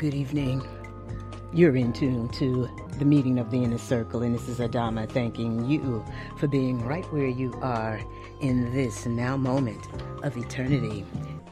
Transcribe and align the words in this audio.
Good 0.00 0.14
evening. 0.14 0.66
You're 1.52 1.76
in 1.76 1.92
tune 1.92 2.30
to 2.30 2.70
the 2.98 3.04
meeting 3.04 3.38
of 3.38 3.50
the 3.50 3.62
inner 3.62 3.76
circle, 3.76 4.22
and 4.22 4.34
this 4.34 4.48
is 4.48 4.58
Adama 4.58 5.06
thanking 5.06 5.68
you 5.68 6.02
for 6.38 6.46
being 6.48 6.82
right 6.86 7.04
where 7.12 7.28
you 7.28 7.52
are 7.60 8.00
in 8.40 8.72
this 8.72 9.04
now 9.04 9.36
moment 9.36 9.86
of 10.22 10.38
eternity. 10.38 11.04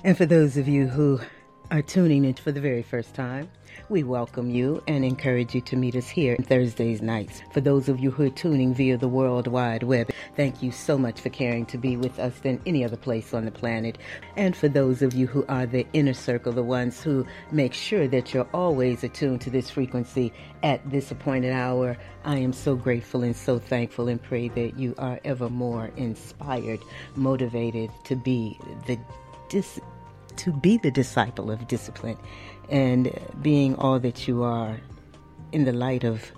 And 0.02 0.16
for 0.16 0.24
those 0.24 0.56
of 0.56 0.66
you 0.66 0.86
who 0.86 1.20
are 1.70 1.82
tuning 1.82 2.24
in 2.24 2.32
for 2.36 2.50
the 2.50 2.60
very 2.62 2.82
first 2.82 3.12
time, 3.14 3.50
we 3.88 4.02
welcome 4.02 4.50
you 4.50 4.82
and 4.86 5.04
encourage 5.04 5.54
you 5.54 5.60
to 5.62 5.76
meet 5.76 5.96
us 5.96 6.08
here 6.08 6.36
Thursdays 6.36 7.00
nights. 7.00 7.42
For 7.52 7.60
those 7.60 7.88
of 7.88 7.98
you 8.00 8.10
who 8.10 8.26
are 8.26 8.30
tuning 8.30 8.74
via 8.74 8.96
the 8.96 9.08
World 9.08 9.46
Wide 9.46 9.82
Web, 9.82 10.10
thank 10.36 10.62
you 10.62 10.70
so 10.70 10.98
much 10.98 11.20
for 11.20 11.30
caring 11.30 11.66
to 11.66 11.78
be 11.78 11.96
with 11.96 12.18
us 12.18 12.38
than 12.40 12.60
any 12.66 12.84
other 12.84 12.96
place 12.96 13.34
on 13.34 13.44
the 13.44 13.50
planet. 13.50 13.98
And 14.36 14.56
for 14.56 14.68
those 14.68 15.02
of 15.02 15.14
you 15.14 15.26
who 15.26 15.44
are 15.48 15.66
the 15.66 15.86
inner 15.92 16.14
circle, 16.14 16.52
the 16.52 16.62
ones 16.62 17.02
who 17.02 17.26
make 17.50 17.74
sure 17.74 18.08
that 18.08 18.34
you're 18.34 18.48
always 18.52 19.04
attuned 19.04 19.40
to 19.42 19.50
this 19.50 19.70
frequency 19.70 20.32
at 20.62 20.88
this 20.90 21.10
appointed 21.10 21.52
hour, 21.52 21.96
I 22.24 22.38
am 22.38 22.52
so 22.52 22.76
grateful 22.76 23.22
and 23.22 23.34
so 23.34 23.58
thankful 23.58 24.08
and 24.08 24.22
pray 24.22 24.48
that 24.48 24.78
you 24.78 24.94
are 24.98 25.20
ever 25.24 25.48
more 25.48 25.90
inspired, 25.96 26.80
motivated 27.16 27.90
to 28.04 28.16
be 28.16 28.58
the 28.86 28.98
dis- 29.48 29.80
to 30.36 30.52
be 30.52 30.78
the 30.78 30.90
disciple 30.90 31.50
of 31.50 31.66
discipline 31.66 32.16
and 32.68 33.12
being 33.42 33.74
all 33.76 33.98
that 34.00 34.28
you 34.28 34.42
are 34.42 34.78
in 35.52 35.64
the 35.64 35.72
light 35.72 36.04
of 36.04 36.32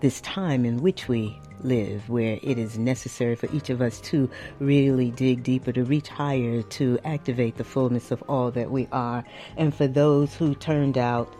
this 0.00 0.20
time 0.20 0.64
in 0.64 0.82
which 0.82 1.08
we 1.08 1.38
live, 1.62 2.08
where 2.08 2.38
it 2.42 2.58
is 2.58 2.78
necessary 2.78 3.34
for 3.34 3.48
each 3.52 3.70
of 3.70 3.80
us 3.80 4.00
to 4.00 4.30
really 4.60 5.10
dig 5.10 5.42
deeper, 5.42 5.72
to 5.72 5.84
reach 5.84 6.08
higher, 6.08 6.62
to 6.62 6.98
activate 7.04 7.56
the 7.56 7.64
fullness 7.64 8.10
of 8.10 8.22
all 8.28 8.50
that 8.50 8.70
we 8.70 8.86
are. 8.92 9.24
And 9.56 9.74
for 9.74 9.86
those 9.86 10.34
who 10.34 10.54
turned 10.54 10.98
out 10.98 11.34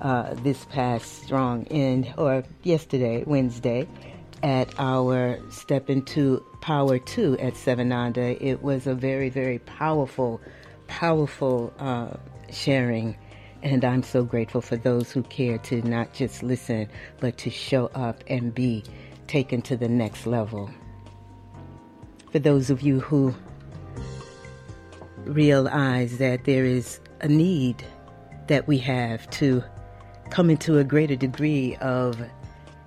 uh, 0.00 0.34
this 0.34 0.64
past 0.66 1.22
strong 1.24 1.64
end, 1.64 2.12
or 2.16 2.44
yesterday, 2.62 3.24
Wednesday, 3.26 3.88
at 4.42 4.72
our 4.78 5.38
Step 5.50 5.90
Into 5.90 6.44
Power 6.60 6.98
2 6.98 7.38
at 7.38 7.54
Sevananda, 7.54 8.40
it 8.40 8.62
was 8.62 8.86
a 8.86 8.94
very, 8.94 9.30
very 9.30 9.58
powerful, 9.60 10.40
powerful 10.86 11.72
uh, 11.78 12.16
sharing 12.52 13.16
and 13.62 13.84
I'm 13.84 14.02
so 14.02 14.22
grateful 14.24 14.60
for 14.60 14.76
those 14.76 15.10
who 15.10 15.22
care 15.24 15.58
to 15.58 15.82
not 15.82 16.12
just 16.12 16.42
listen, 16.42 16.88
but 17.20 17.36
to 17.38 17.50
show 17.50 17.86
up 17.94 18.22
and 18.28 18.54
be 18.54 18.84
taken 19.26 19.62
to 19.62 19.76
the 19.76 19.88
next 19.88 20.26
level. 20.26 20.70
For 22.32 22.38
those 22.38 22.70
of 22.70 22.82
you 22.82 23.00
who 23.00 23.34
realize 25.24 26.18
that 26.18 26.44
there 26.44 26.64
is 26.64 27.00
a 27.20 27.28
need 27.28 27.84
that 28.46 28.68
we 28.68 28.78
have 28.78 29.28
to 29.30 29.64
come 30.30 30.50
into 30.50 30.78
a 30.78 30.84
greater 30.84 31.16
degree 31.16 31.76
of 31.76 32.20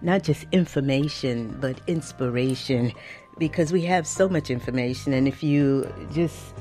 not 0.02 0.24
just 0.24 0.46
information, 0.52 1.58
but 1.60 1.82
inspiration, 1.88 2.94
because 3.38 3.72
we 3.74 3.82
have 3.82 4.08
so 4.08 4.30
much 4.30 4.50
information. 4.50 5.14
And 5.14 5.28
if 5.28 5.44
you 5.44 5.92
just 6.14 6.54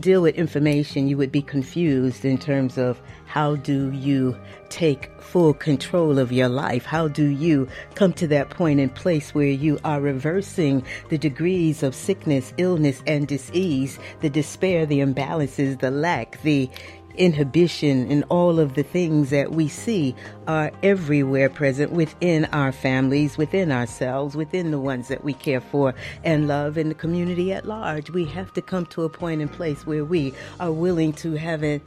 deal 0.00 0.22
with 0.22 0.34
information, 0.36 1.08
you 1.08 1.16
would 1.16 1.32
be 1.32 1.42
confused 1.42 2.24
in 2.24 2.38
terms 2.38 2.78
of 2.78 3.00
how 3.26 3.56
do 3.56 3.90
you 3.92 4.36
take 4.68 5.10
full 5.20 5.54
control 5.54 6.18
of 6.18 6.32
your 6.32 6.48
life? 6.48 6.84
How 6.84 7.08
do 7.08 7.24
you 7.24 7.68
come 7.94 8.12
to 8.14 8.26
that 8.28 8.50
point 8.50 8.80
and 8.80 8.94
place 8.94 9.34
where 9.34 9.46
you 9.46 9.78
are 9.84 10.00
reversing 10.00 10.84
the 11.08 11.18
degrees 11.18 11.82
of 11.82 11.94
sickness, 11.94 12.52
illness, 12.58 13.02
and 13.06 13.26
disease, 13.26 13.98
the 14.20 14.30
despair, 14.30 14.84
the 14.84 15.00
imbalances, 15.00 15.80
the 15.80 15.90
lack, 15.90 16.40
the 16.42 16.68
inhibition 17.16 18.10
and 18.10 18.24
all 18.28 18.58
of 18.58 18.74
the 18.74 18.82
things 18.82 19.30
that 19.30 19.52
we 19.52 19.68
see 19.68 20.14
are 20.46 20.70
everywhere 20.82 21.48
present 21.48 21.92
within 21.92 22.44
our 22.46 22.72
families, 22.72 23.36
within 23.36 23.70
ourselves, 23.70 24.36
within 24.36 24.70
the 24.70 24.78
ones 24.78 25.08
that 25.08 25.24
we 25.24 25.32
care 25.32 25.60
for 25.60 25.94
and 26.24 26.48
love 26.48 26.78
in 26.78 26.88
the 26.88 26.94
community 26.94 27.52
at 27.52 27.66
large. 27.66 28.10
We 28.10 28.24
have 28.26 28.52
to 28.54 28.62
come 28.62 28.86
to 28.86 29.04
a 29.04 29.08
point 29.08 29.40
and 29.40 29.50
place 29.50 29.86
where 29.86 30.04
we 30.04 30.34
are 30.60 30.72
willing 30.72 31.12
to 31.14 31.34
have 31.34 31.62
it 31.62 31.82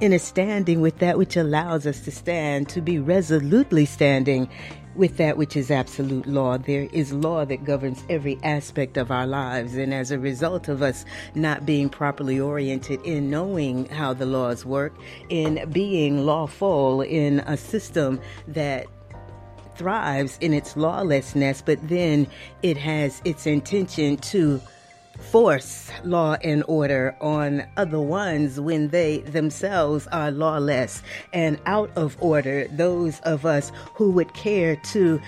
in 0.00 0.12
a 0.12 0.18
standing 0.18 0.80
with 0.80 0.98
that 0.98 1.18
which 1.18 1.36
allows 1.36 1.86
us 1.86 2.00
to 2.02 2.10
stand, 2.10 2.68
to 2.68 2.80
be 2.80 2.98
resolutely 2.98 3.84
standing 3.84 4.48
with 4.98 5.16
that 5.16 5.36
which 5.36 5.56
is 5.56 5.70
absolute 5.70 6.26
law. 6.26 6.58
There 6.58 6.88
is 6.92 7.12
law 7.12 7.44
that 7.44 7.64
governs 7.64 8.02
every 8.10 8.38
aspect 8.42 8.96
of 8.96 9.10
our 9.10 9.26
lives. 9.26 9.76
And 9.76 9.94
as 9.94 10.10
a 10.10 10.18
result 10.18 10.68
of 10.68 10.82
us 10.82 11.04
not 11.34 11.64
being 11.64 11.88
properly 11.88 12.38
oriented 12.38 13.00
in 13.02 13.30
knowing 13.30 13.86
how 13.86 14.12
the 14.12 14.26
laws 14.26 14.66
work, 14.66 14.92
in 15.28 15.70
being 15.70 16.26
lawful 16.26 17.00
in 17.02 17.40
a 17.40 17.56
system 17.56 18.20
that 18.48 18.86
thrives 19.76 20.36
in 20.40 20.52
its 20.52 20.76
lawlessness, 20.76 21.62
but 21.62 21.78
then 21.88 22.26
it 22.62 22.76
has 22.76 23.22
its 23.24 23.46
intention 23.46 24.16
to 24.16 24.60
force 25.18 25.90
law 26.04 26.36
and 26.42 26.64
order 26.68 27.16
on 27.20 27.66
other 27.76 28.00
ones 28.00 28.60
when 28.60 28.88
they 28.88 29.18
themselves 29.18 30.06
are 30.08 30.30
lawless 30.30 31.02
and 31.32 31.58
out 31.66 31.90
of 31.96 32.16
order. 32.20 32.66
Those 32.68 33.20
of 33.20 33.44
us 33.44 33.72
who 33.94 34.10
would 34.12 34.32
care 34.34 34.76
to 34.76 35.20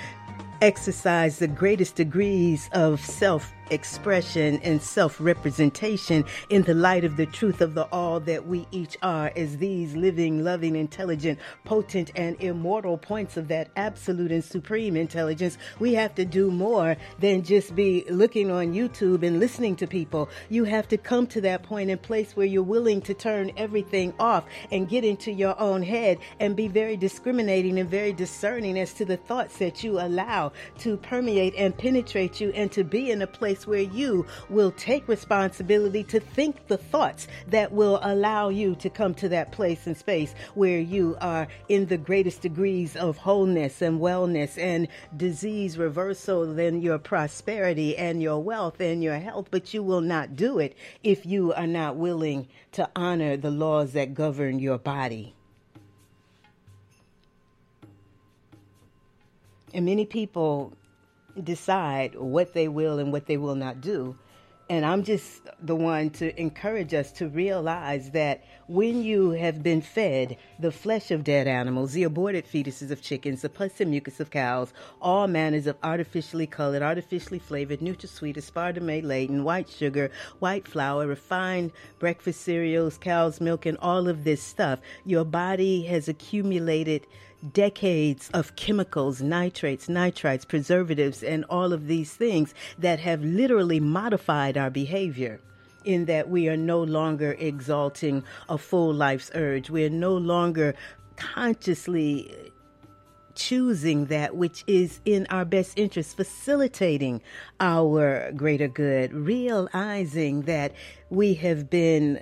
exercise 0.63 1.39
the 1.39 1.49
greatest 1.49 1.97
degrees 1.97 2.69
of 2.73 3.01
self 3.01 3.53
expression 3.71 4.61
and 4.63 4.83
self 4.83 5.21
representation 5.21 6.25
in 6.49 6.63
the 6.63 6.75
light 6.75 7.05
of 7.05 7.17
the 7.17 7.27
truth 7.27 7.61
of 7.61 7.75
the 7.75 7.85
all 7.93 8.21
that 8.21 8.47
we 8.47 8.67
each 8.71 8.97
are 9.03 9.33
as 9.37 9.59
these 9.59 9.95
living, 9.97 10.45
loving, 10.45 10.77
intelligent, 10.77 11.39
potent, 11.65 12.11
and 12.17 12.37
immortal 12.41 12.99
points 12.99 13.37
of 13.37 13.49
that 13.49 13.71
absolute 13.77 14.33
and 14.33 14.45
supreme 14.45 14.97
intelligence. 14.97 15.59
We 15.79 15.95
have 15.95 16.15
to 16.17 16.25
do 16.25 16.51
more 16.51 16.97
than 17.19 17.43
just 17.43 17.75
be 17.75 18.05
looking 18.11 18.51
on 18.51 18.75
YouTube 18.75 19.27
and 19.27 19.41
listening 19.41 19.77
to 19.77 19.87
people. 19.87 20.29
You 20.49 20.65
have 20.65 20.89
to 20.89 20.97
come 20.97 21.27
to 21.29 21.41
that 21.43 21.63
point 21.63 21.91
and 21.91 22.01
place 22.01 22.37
where 22.37 22.47
you're 22.47 22.63
willing 22.63 23.01
to 23.03 23.15
turn 23.15 23.53
everything 23.57 24.13
off 24.19 24.45
and 24.71 24.89
get 24.89 25.05
into 25.05 25.31
your 25.33 25.59
own 25.61 25.83
head 25.83 26.19
and 26.39 26.57
be 26.57 26.69
very 26.69 26.97
discriminating 26.97 27.79
and 27.79 27.89
very 27.89 28.13
discerning 28.13 28.79
as 28.79 28.93
to 28.95 29.05
the 29.05 29.17
thoughts 29.17 29.59
that 29.59 29.83
you 29.85 30.01
allow 30.01 30.53
to 30.79 30.97
permeate 30.97 31.55
and 31.57 31.77
penetrate 31.77 32.41
you 32.41 32.51
and 32.51 32.71
to 32.73 32.85
be 32.85 33.11
in 33.11 33.23
a 33.23 33.27
place 33.27 33.60
place 33.61 33.67
where 33.67 33.95
you 33.95 34.27
will 34.49 34.73
take 34.73 35.07
responsibility 35.09 36.03
to 36.05 36.21
think 36.21 36.67
the 36.69 36.77
thoughts 36.77 37.29
that 37.49 37.73
will 37.73 37.99
allow 38.03 38.49
you 38.49 38.75
to 38.77 38.89
come 38.89 39.15
to 39.15 39.29
that 39.29 39.53
place 39.53 39.87
and 39.87 39.97
space 39.97 40.35
where 40.55 40.79
you 40.79 41.17
are 41.21 41.47
in 41.69 41.87
the 41.87 41.99
greatest 41.99 42.41
degrees 42.41 42.97
of 42.97 43.17
wholeness 43.17 43.83
and 43.83 44.01
wellness 44.01 44.59
and 44.59 44.89
disease 45.17 45.77
reversal 45.79 46.55
than 46.55 46.81
your 46.81 46.99
prosperity 46.99 47.97
and 47.97 48.23
your 48.23 48.43
wealth 48.43 48.81
and 48.81 49.03
your 49.03 49.19
health. 49.19 49.49
But 49.51 49.75
you 49.75 49.83
will 49.83 50.01
not 50.01 50.37
do 50.37 50.59
it 50.59 50.77
if 51.03 51.27
you 51.27 51.53
are 51.53 51.67
not 51.67 51.97
willing 51.97 52.49
to 52.73 52.89
honor 52.97 53.37
the 53.37 53.51
laws 53.51 53.93
that 53.93 54.15
govern 54.15 54.59
your 54.59 54.79
body. 54.79 55.35
And 59.73 59.85
many 59.85 60.05
people 60.05 60.73
decide 61.43 62.15
what 62.15 62.53
they 62.53 62.69
will 62.69 62.99
and 62.99 63.13
what 63.13 63.27
they 63.27 63.37
will 63.37 63.55
not 63.55 63.81
do. 63.81 64.17
And 64.71 64.87
I'm 64.87 65.03
just 65.03 65.49
the 65.61 65.75
one 65.75 66.11
to 66.11 66.41
encourage 66.41 66.95
us 66.95 67.11
to 67.15 67.29
realize 67.29 68.13
that 68.13 68.45
when 68.69 69.03
you 69.03 69.33
have 69.33 69.65
been 69.65 69.83
fed 69.83 70.37
the 70.61 70.71
flesh 70.71 71.11
of 71.11 71.25
dead 71.25 71.49
animals, 71.49 71.91
the 71.91 72.05
aborted 72.05 72.47
fetuses 72.47 72.93
of 72.93 73.03
chickens, 73.03 73.43
the 73.43 73.49
pus 73.49 73.81
and 73.81 73.91
mucus 73.91 74.21
of 74.21 74.31
cows, 74.31 74.73
all 75.03 75.27
manners 75.27 75.67
of 75.67 75.77
artificially 75.83 76.47
colored, 76.47 76.83
artificially 76.83 77.41
flavored, 77.41 77.81
NutraSweet, 77.81 78.37
aspartame 78.37 79.03
laden, 79.03 79.43
white 79.43 79.69
sugar, 79.69 80.09
white 80.39 80.69
flour, 80.69 81.09
refined 81.09 81.73
breakfast 81.99 82.41
cereals, 82.43 82.97
cow's 82.97 83.41
milk, 83.41 83.67
and 83.67 83.77
all 83.79 84.07
of 84.07 84.23
this 84.23 84.41
stuff, 84.41 84.79
your 85.05 85.25
body 85.25 85.83
has 85.83 86.09
accumulated 86.09 87.09
decades 87.53 88.31
of 88.35 88.57
chemicals, 88.57 89.23
nitrates, 89.23 89.87
nitrites, 89.87 90.47
preservatives, 90.47 91.23
and 91.23 91.45
all 91.47 91.73
of 91.73 91.87
these 91.87 92.13
things 92.13 92.55
that 92.79 92.99
have 93.01 93.23
literally 93.23 93.81
modified 93.81 94.57
our 94.57 94.71
behavior. 94.71 95.41
In 95.85 96.05
that 96.05 96.29
we 96.29 96.47
are 96.49 96.59
no 96.59 96.83
longer 96.83 97.37
exalting 97.39 98.23
a 98.51 98.59
full 98.59 98.93
life's 98.93 99.31
urge. 99.35 99.71
We 99.71 99.87
are 99.87 99.91
no 99.91 100.15
longer 100.15 100.75
consciously 101.17 102.53
choosing 103.35 104.07
that 104.07 104.37
which 104.37 104.63
is 104.67 105.01
in 105.07 105.27
our 105.31 105.47
best 105.47 105.79
interest, 105.79 106.17
facilitating 106.17 107.23
our 107.61 108.31
greater 108.33 108.69
good, 108.69 109.13
realizing 109.15 110.43
that 110.43 110.75
we 111.09 111.33
have 111.35 111.71
been 111.71 112.21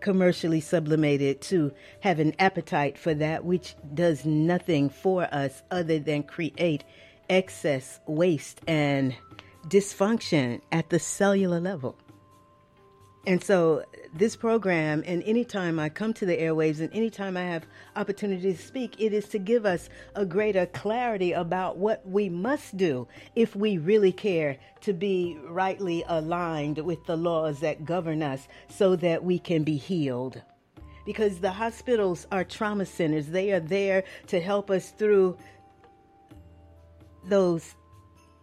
commercially 0.00 0.60
sublimated 0.60 1.40
to 1.42 1.72
have 2.00 2.18
an 2.18 2.34
appetite 2.38 2.98
for 2.98 3.14
that 3.14 3.44
which 3.44 3.74
does 3.94 4.24
nothing 4.24 4.88
for 4.88 5.24
us 5.32 5.62
other 5.70 5.98
than 5.98 6.22
create 6.22 6.84
excess 7.28 8.00
waste 8.06 8.60
and 8.66 9.14
dysfunction 9.68 10.60
at 10.72 10.90
the 10.90 10.98
cellular 10.98 11.60
level. 11.60 11.96
And 13.26 13.42
so, 13.42 13.84
this 14.12 14.34
program, 14.34 15.04
and 15.06 15.22
anytime 15.22 15.78
I 15.78 15.88
come 15.88 16.12
to 16.14 16.26
the 16.26 16.36
airwaves 16.36 16.80
and 16.80 16.92
anytime 16.92 17.36
I 17.36 17.44
have 17.44 17.66
opportunity 17.94 18.52
to 18.52 18.58
speak, 18.58 19.00
it 19.00 19.12
is 19.12 19.28
to 19.28 19.38
give 19.38 19.64
us 19.64 19.88
a 20.16 20.26
greater 20.26 20.66
clarity 20.66 21.32
about 21.32 21.76
what 21.76 22.06
we 22.06 22.28
must 22.28 22.76
do 22.76 23.06
if 23.36 23.54
we 23.54 23.78
really 23.78 24.12
care 24.12 24.56
to 24.80 24.92
be 24.92 25.38
rightly 25.46 26.04
aligned 26.08 26.78
with 26.78 27.04
the 27.06 27.16
laws 27.16 27.60
that 27.60 27.84
govern 27.84 28.22
us 28.22 28.48
so 28.68 28.96
that 28.96 29.22
we 29.22 29.38
can 29.38 29.62
be 29.62 29.76
healed. 29.76 30.42
Because 31.06 31.38
the 31.38 31.52
hospitals 31.52 32.26
are 32.32 32.44
trauma 32.44 32.86
centers, 32.86 33.28
they 33.28 33.52
are 33.52 33.60
there 33.60 34.04
to 34.26 34.40
help 34.40 34.70
us 34.70 34.90
through 34.90 35.36
those 37.24 37.74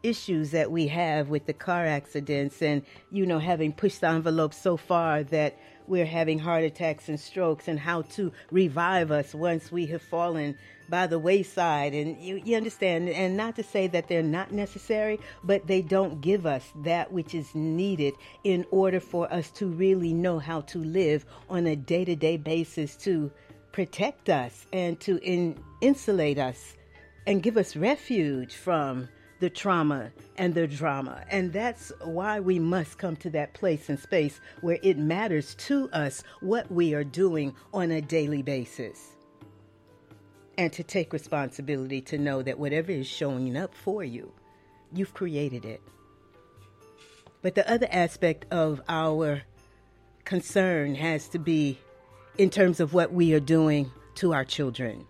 issues 0.08 0.52
that 0.52 0.72
we 0.72 0.88
have 0.88 1.30
with 1.30 1.46
the 1.46 1.54
car 1.54 1.86
accidents 1.86 2.62
and, 2.62 2.84
you 3.12 3.26
know, 3.26 3.40
having 3.40 3.74
pushed 3.74 4.02
the 4.02 4.08
envelope 4.08 4.54
so 4.54 4.78
far 4.78 5.24
that 5.24 5.58
we're 5.88 6.06
having 6.06 6.40
heart 6.40 6.64
attacks 6.64 7.10
and 7.10 7.20
strokes 7.20 7.68
and 7.68 7.80
how 7.80 8.02
to 8.04 8.32
revive 8.52 9.12
us 9.12 9.34
once 9.34 9.72
we 9.72 9.86
have 9.88 10.02
fallen 10.02 10.58
by 10.90 11.08
the 11.08 11.20
wayside. 11.20 11.94
And 11.94 12.22
you, 12.22 12.42
you 12.44 12.56
understand, 12.56 13.10
and 13.10 13.36
not 13.36 13.56
to 13.56 13.64
say 13.64 13.88
that 13.88 14.08
they're 14.08 14.24
not 14.24 14.52
necessary, 14.52 15.20
but 15.44 15.68
they 15.68 15.82
don't 15.82 16.22
give 16.22 16.46
us 16.46 16.64
that 16.84 17.12
which 17.12 17.34
is 17.34 17.54
needed 17.56 18.14
in 18.44 18.66
order 18.72 19.00
for 19.00 19.32
us 19.32 19.50
to 19.52 19.68
really 19.68 20.14
know 20.14 20.40
how 20.40 20.62
to 20.62 20.80
live 20.80 21.26
on 21.50 21.68
a 21.68 21.76
day 21.76 22.06
to 22.06 22.16
day 22.16 22.38
basis 22.38 22.96
to 22.98 23.32
protect 23.72 24.30
us 24.30 24.66
and 24.74 25.00
to 25.02 25.18
in, 25.18 25.58
insulate 25.82 26.40
us 26.40 26.76
and 27.26 27.44
give 27.44 27.58
us 27.58 27.76
refuge 27.76 28.56
from 28.56 29.10
the 29.40 29.50
trauma 29.50 30.12
and 30.38 30.54
the 30.54 30.68
drama. 30.68 31.24
And 31.30 31.54
that's 31.54 31.92
why 32.04 32.40
we 32.40 32.60
must 32.60 32.98
come 32.98 33.16
to 33.18 33.30
that 33.32 33.54
place 33.54 33.90
and 33.90 34.00
space 34.00 34.40
where 34.62 34.80
it 34.82 34.98
matters 34.98 35.56
to 35.56 35.90
us 35.92 36.24
what 36.42 36.72
we 36.72 36.94
are 36.94 37.04
doing 37.04 37.56
on 37.74 37.92
a 37.92 38.02
daily 38.02 38.42
basis. 38.42 39.16
And 40.58 40.74
to 40.74 40.84
take 40.84 41.14
responsibility 41.14 42.02
to 42.02 42.18
know 42.18 42.42
that 42.42 42.58
whatever 42.58 42.92
is 42.92 43.08
showing 43.08 43.56
up 43.56 43.76
for 43.76 44.04
you, 44.04 44.32
you've 44.92 45.14
created 45.14 45.66
it. 45.66 45.82
But 47.44 47.54
the 47.56 47.70
other 47.72 47.88
aspect 47.92 48.46
of 48.52 48.82
our 48.90 49.44
concern 50.26 50.96
has 50.96 51.28
to 51.30 51.40
be 51.40 51.78
in 52.38 52.50
terms 52.50 52.80
of 52.80 52.94
what 52.94 53.14
we 53.14 53.34
are 53.34 53.40
doing 53.40 53.92
to 54.16 54.34
our 54.34 54.44
children. 54.44 55.06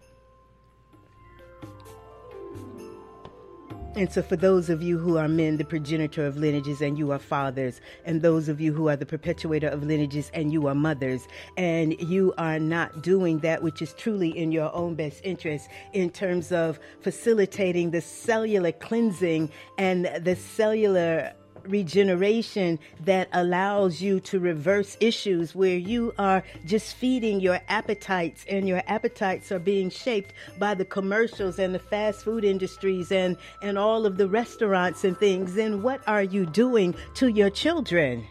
And 3.97 4.13
so, 4.13 4.21
for 4.21 4.35
those 4.35 4.69
of 4.69 4.83
you 4.83 4.99
who 4.99 5.17
are 5.17 5.27
men, 5.27 5.57
the 5.57 5.65
progenitor 5.65 6.27
of 6.27 6.37
lineages, 6.37 6.81
and 6.81 6.99
you 6.99 7.11
are 7.11 7.17
fathers, 7.17 7.81
and 8.05 8.21
those 8.21 8.47
of 8.47 8.61
you 8.61 8.71
who 8.71 8.89
are 8.89 8.95
the 8.95 9.07
perpetuator 9.07 9.69
of 9.69 9.81
lineages, 9.81 10.29
and 10.35 10.53
you 10.53 10.67
are 10.67 10.75
mothers, 10.75 11.27
and 11.57 11.99
you 11.99 12.31
are 12.37 12.59
not 12.59 13.01
doing 13.01 13.39
that 13.39 13.63
which 13.63 13.81
is 13.81 13.93
truly 13.93 14.37
in 14.37 14.51
your 14.51 14.71
own 14.75 14.93
best 14.93 15.21
interest 15.23 15.69
in 15.93 16.11
terms 16.11 16.51
of 16.51 16.79
facilitating 17.01 17.89
the 17.89 17.99
cellular 17.99 18.71
cleansing 18.71 19.49
and 19.79 20.05
the 20.21 20.35
cellular 20.35 21.33
regeneration 21.67 22.79
that 23.05 23.27
allows 23.33 24.01
you 24.01 24.19
to 24.21 24.39
reverse 24.39 24.97
issues 24.99 25.55
where 25.55 25.77
you 25.77 26.13
are 26.17 26.43
just 26.65 26.95
feeding 26.95 27.39
your 27.39 27.59
appetites 27.67 28.45
and 28.49 28.67
your 28.67 28.81
appetites 28.87 29.51
are 29.51 29.59
being 29.59 29.89
shaped 29.89 30.33
by 30.59 30.73
the 30.73 30.85
commercials 30.85 31.59
and 31.59 31.73
the 31.73 31.79
fast 31.79 32.23
food 32.23 32.43
industries 32.43 33.11
and 33.11 33.37
and 33.61 33.77
all 33.77 34.05
of 34.05 34.17
the 34.17 34.27
restaurants 34.27 35.03
and 35.03 35.17
things. 35.17 35.55
Then 35.55 35.81
what 35.81 36.01
are 36.07 36.23
you 36.23 36.45
doing 36.45 36.95
to 37.15 37.27
your 37.27 37.49
children? 37.49 38.25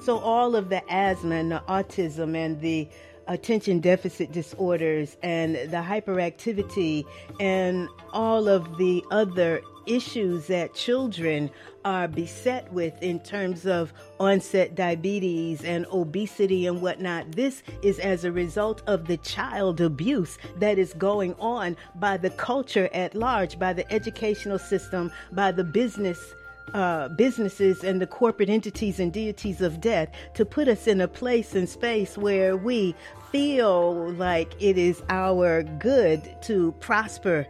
So 0.00 0.18
all 0.18 0.54
of 0.54 0.68
the 0.68 0.82
asthma 0.92 1.34
and 1.34 1.50
the 1.50 1.62
autism 1.68 2.36
and 2.36 2.60
the 2.60 2.88
attention 3.26 3.80
deficit 3.80 4.30
disorders 4.32 5.16
and 5.22 5.56
the 5.56 5.82
hyperactivity 5.82 7.04
and 7.40 7.88
all 8.12 8.48
of 8.48 8.78
the 8.78 9.04
other 9.10 9.60
issues 9.86 10.46
that 10.48 10.74
children 10.74 11.50
are 11.84 12.08
beset 12.08 12.70
with 12.72 13.00
in 13.02 13.20
terms 13.20 13.66
of 13.66 13.92
onset 14.18 14.74
diabetes 14.74 15.62
and 15.64 15.86
obesity 15.92 16.66
and 16.66 16.82
whatnot. 16.82 17.30
This 17.32 17.62
is 17.82 17.98
as 18.00 18.24
a 18.24 18.32
result 18.32 18.82
of 18.86 19.06
the 19.06 19.16
child 19.18 19.80
abuse 19.80 20.38
that 20.58 20.78
is 20.78 20.92
going 20.94 21.34
on 21.34 21.76
by 21.94 22.16
the 22.16 22.30
culture 22.30 22.88
at 22.92 23.14
large, 23.14 23.58
by 23.58 23.72
the 23.72 23.90
educational 23.92 24.58
system, 24.58 25.12
by 25.32 25.52
the 25.52 25.64
business. 25.64 26.34
Uh, 26.74 27.06
businesses 27.10 27.84
and 27.84 28.02
the 28.02 28.06
corporate 28.08 28.48
entities 28.48 28.98
and 28.98 29.12
deities 29.12 29.60
of 29.60 29.80
death 29.80 30.10
to 30.34 30.44
put 30.44 30.66
us 30.66 30.88
in 30.88 31.00
a 31.00 31.06
place 31.06 31.54
and 31.54 31.68
space 31.68 32.18
where 32.18 32.56
we 32.56 32.92
feel 33.30 34.10
like 34.14 34.60
it 34.60 34.76
is 34.76 35.00
our 35.08 35.62
good 35.62 36.28
to 36.42 36.72
prosper 36.80 37.46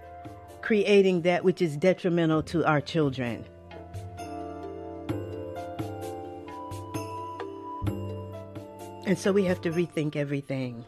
creating 0.66 1.22
that 1.22 1.44
which 1.44 1.62
is 1.62 1.76
detrimental 1.76 2.42
to 2.42 2.64
our 2.64 2.80
children. 2.80 3.44
And 9.06 9.16
so 9.16 9.30
we 9.30 9.44
have 9.44 9.60
to 9.60 9.70
rethink 9.70 10.16
everything. 10.16 10.84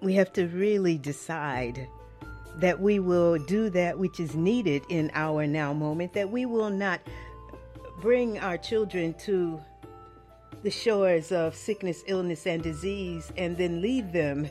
We 0.00 0.12
have 0.14 0.32
to 0.34 0.46
really 0.46 0.96
decide 0.96 1.88
that 2.58 2.78
we 2.78 3.00
will 3.00 3.36
do 3.46 3.68
that 3.70 3.98
which 3.98 4.20
is 4.20 4.36
needed 4.36 4.84
in 4.88 5.10
our 5.12 5.44
now 5.44 5.72
moment, 5.72 6.12
that 6.12 6.30
we 6.30 6.46
will 6.46 6.70
not 6.70 7.00
bring 8.00 8.38
our 8.38 8.56
children 8.56 9.12
to 9.24 9.60
the 10.62 10.70
shores 10.70 11.32
of 11.32 11.56
sickness, 11.56 12.04
illness, 12.06 12.46
and 12.46 12.62
disease 12.62 13.32
and 13.36 13.56
then 13.56 13.82
leave 13.82 14.12
them 14.12 14.48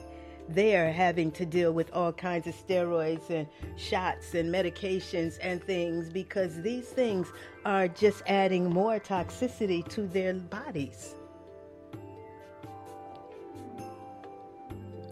there 0.49 0.91
having 0.91 1.31
to 1.31 1.45
deal 1.45 1.71
with 1.71 1.91
all 1.94 2.11
kinds 2.13 2.47
of 2.47 2.55
steroids 2.55 3.29
and 3.29 3.47
shots 3.75 4.33
and 4.33 4.53
medications 4.53 5.38
and 5.41 5.63
things 5.63 6.09
because 6.09 6.61
these 6.61 6.88
things 6.88 7.27
are 7.65 7.88
just 7.88 8.23
adding 8.27 8.69
more 8.69 8.99
toxicity 8.99 9.88
to 9.89 10.07
their 10.07 10.33
bodies. 10.33 11.15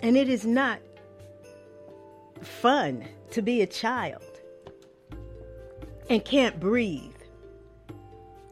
And 0.02 0.16
it 0.16 0.30
is 0.30 0.46
not 0.46 0.80
fun 2.42 3.06
to 3.32 3.42
be 3.42 3.62
a 3.62 3.68
child 3.68 4.22
and 6.10 6.24
can't 6.24 6.60
breathe 6.60 7.15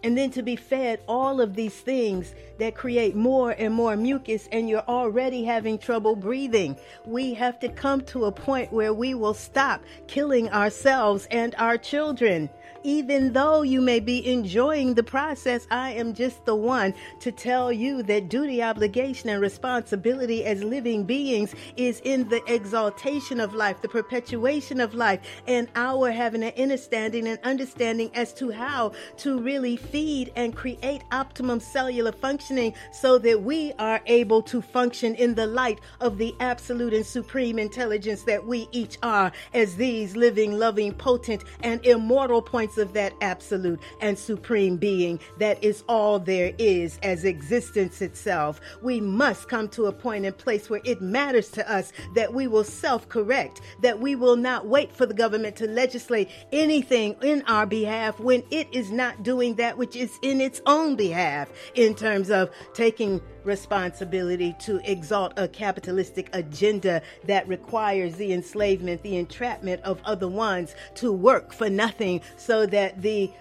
and 0.04 0.18
then 0.18 0.30
to 0.32 0.44
be 0.44 0.56
fed 0.56 1.00
all 1.08 1.42
of 1.42 1.56
these 1.56 1.74
things 1.74 2.36
that 2.60 2.76
create 2.76 3.16
more 3.16 3.52
and 3.52 3.74
more 3.74 3.96
mucus, 3.96 4.48
and 4.52 4.70
you're 4.70 4.88
already 4.88 5.44
having 5.44 5.78
trouble 5.78 6.16
breathing. 6.16 6.78
We 7.06 7.34
have 7.36 7.60
to 7.62 7.70
come 7.70 8.02
to 8.02 8.26
a 8.26 8.32
point 8.32 8.72
where 8.72 8.94
we 8.94 9.14
will 9.14 9.34
stop 9.34 9.82
killing 10.08 10.50
ourselves 10.50 11.28
and 11.32 11.56
our 11.58 11.78
children 11.78 12.50
even 12.84 13.34
though 13.34 13.62
you 13.62 13.82
may 13.82 14.00
be 14.00 14.26
enjoying 14.28 14.94
the 14.94 15.04
process, 15.04 15.68
I 15.72 15.92
am 15.92 16.14
just 16.14 16.46
the 16.46 16.56
one 16.56 16.94
to 17.22 17.32
tell 17.32 17.72
you 17.72 18.04
that 18.04 18.30
duty, 18.30 18.62
obligation, 18.62 19.30
and 19.30 19.42
responsibility 19.42 20.44
as 20.46 20.64
living 20.64 21.04
beings 21.06 21.56
is 21.78 22.02
in 22.04 22.28
the 22.30 22.44
exaltation 22.52 23.40
of 23.40 23.54
life, 23.54 23.82
the 23.82 23.88
perpetuation 23.88 24.82
of 24.82 24.94
life, 24.94 25.22
and 25.48 25.70
our 25.76 26.12
having 26.12 26.44
an 26.44 26.54
understanding 26.58 27.28
and 27.28 27.40
understanding 27.44 28.12
as 28.14 28.34
to 28.34 28.52
how 28.52 28.92
to 29.18 29.40
really 29.40 29.78
feed 29.78 30.32
and 30.36 30.56
create 30.56 31.04
optimum 31.12 31.60
cellular 31.60 32.12
functioning 32.12 32.74
so 32.92 33.18
that 33.18 33.42
we 33.42 33.72
are 33.80 34.02
able 34.08 34.42
to 34.42 34.62
function 34.62 35.16
in 35.16 35.36
the 35.36 35.48
light 35.48 35.80
of 36.02 36.18
the 36.18 36.36
absolute 36.40 36.94
and 36.94 37.06
supreme 37.06 37.58
intelligence 37.58 38.24
that 38.24 38.46
we 38.46 38.68
each 38.72 38.98
are 39.04 39.32
as 39.54 39.76
these 39.76 40.16
living, 40.16 40.58
loving, 40.58 40.94
potent, 40.94 41.44
and 41.62 41.86
immortal 41.86 42.42
points 42.42 42.73
of 42.78 42.94
that 42.94 43.14
absolute 43.22 43.80
and 44.02 44.18
supreme 44.18 44.78
being 44.78 45.20
that 45.38 45.64
is 45.64 45.84
all 45.88 46.20
there 46.20 46.54
is 46.58 47.00
as 47.04 47.26
existence 47.26 48.02
itself. 48.02 48.60
We 48.82 49.00
must 49.00 49.50
come 49.50 49.70
to 49.70 49.86
a 49.86 49.92
point 49.92 50.26
and 50.26 50.38
place 50.38 50.70
where 50.70 50.82
it 50.84 51.02
matters 51.02 51.50
to 51.52 51.72
us 51.72 51.92
that 52.16 52.34
we 52.34 52.48
will 52.48 52.64
self 52.64 53.08
correct, 53.10 53.62
that 53.82 54.00
we 54.00 54.16
will 54.16 54.36
not 54.36 54.68
wait 54.68 54.96
for 54.96 55.06
the 55.06 55.14
government 55.14 55.56
to 55.58 55.68
legislate 55.68 56.30
anything 56.52 57.16
in 57.22 57.44
our 57.44 57.66
behalf 57.66 58.20
when 58.20 58.44
it 58.52 58.68
is 58.72 58.92
not 58.92 59.24
doing 59.24 59.56
that 59.56 59.78
which 59.78 59.96
is 59.96 60.18
in 60.22 60.42
its 60.42 60.62
own 60.66 60.96
behalf 60.96 61.50
in 61.76 61.96
terms 61.96 62.30
of 62.30 62.50
taking 62.74 63.22
responsibility 63.46 64.56
to 64.60 64.80
exalt 64.90 65.34
a 65.38 65.48
capitalistic 65.48 66.30
agenda 66.34 67.02
that 67.26 67.48
requires 67.48 68.16
the 68.16 68.34
enslavement, 68.34 69.02
the 69.04 69.18
entrapment 69.18 69.82
of 69.84 70.02
other 70.06 70.28
ones 70.28 70.76
to 70.96 71.12
work 71.12 71.54
for 71.54 71.70
nothing 71.70 72.22
so 72.38 72.66
that 72.66 73.02
the 73.02 73.32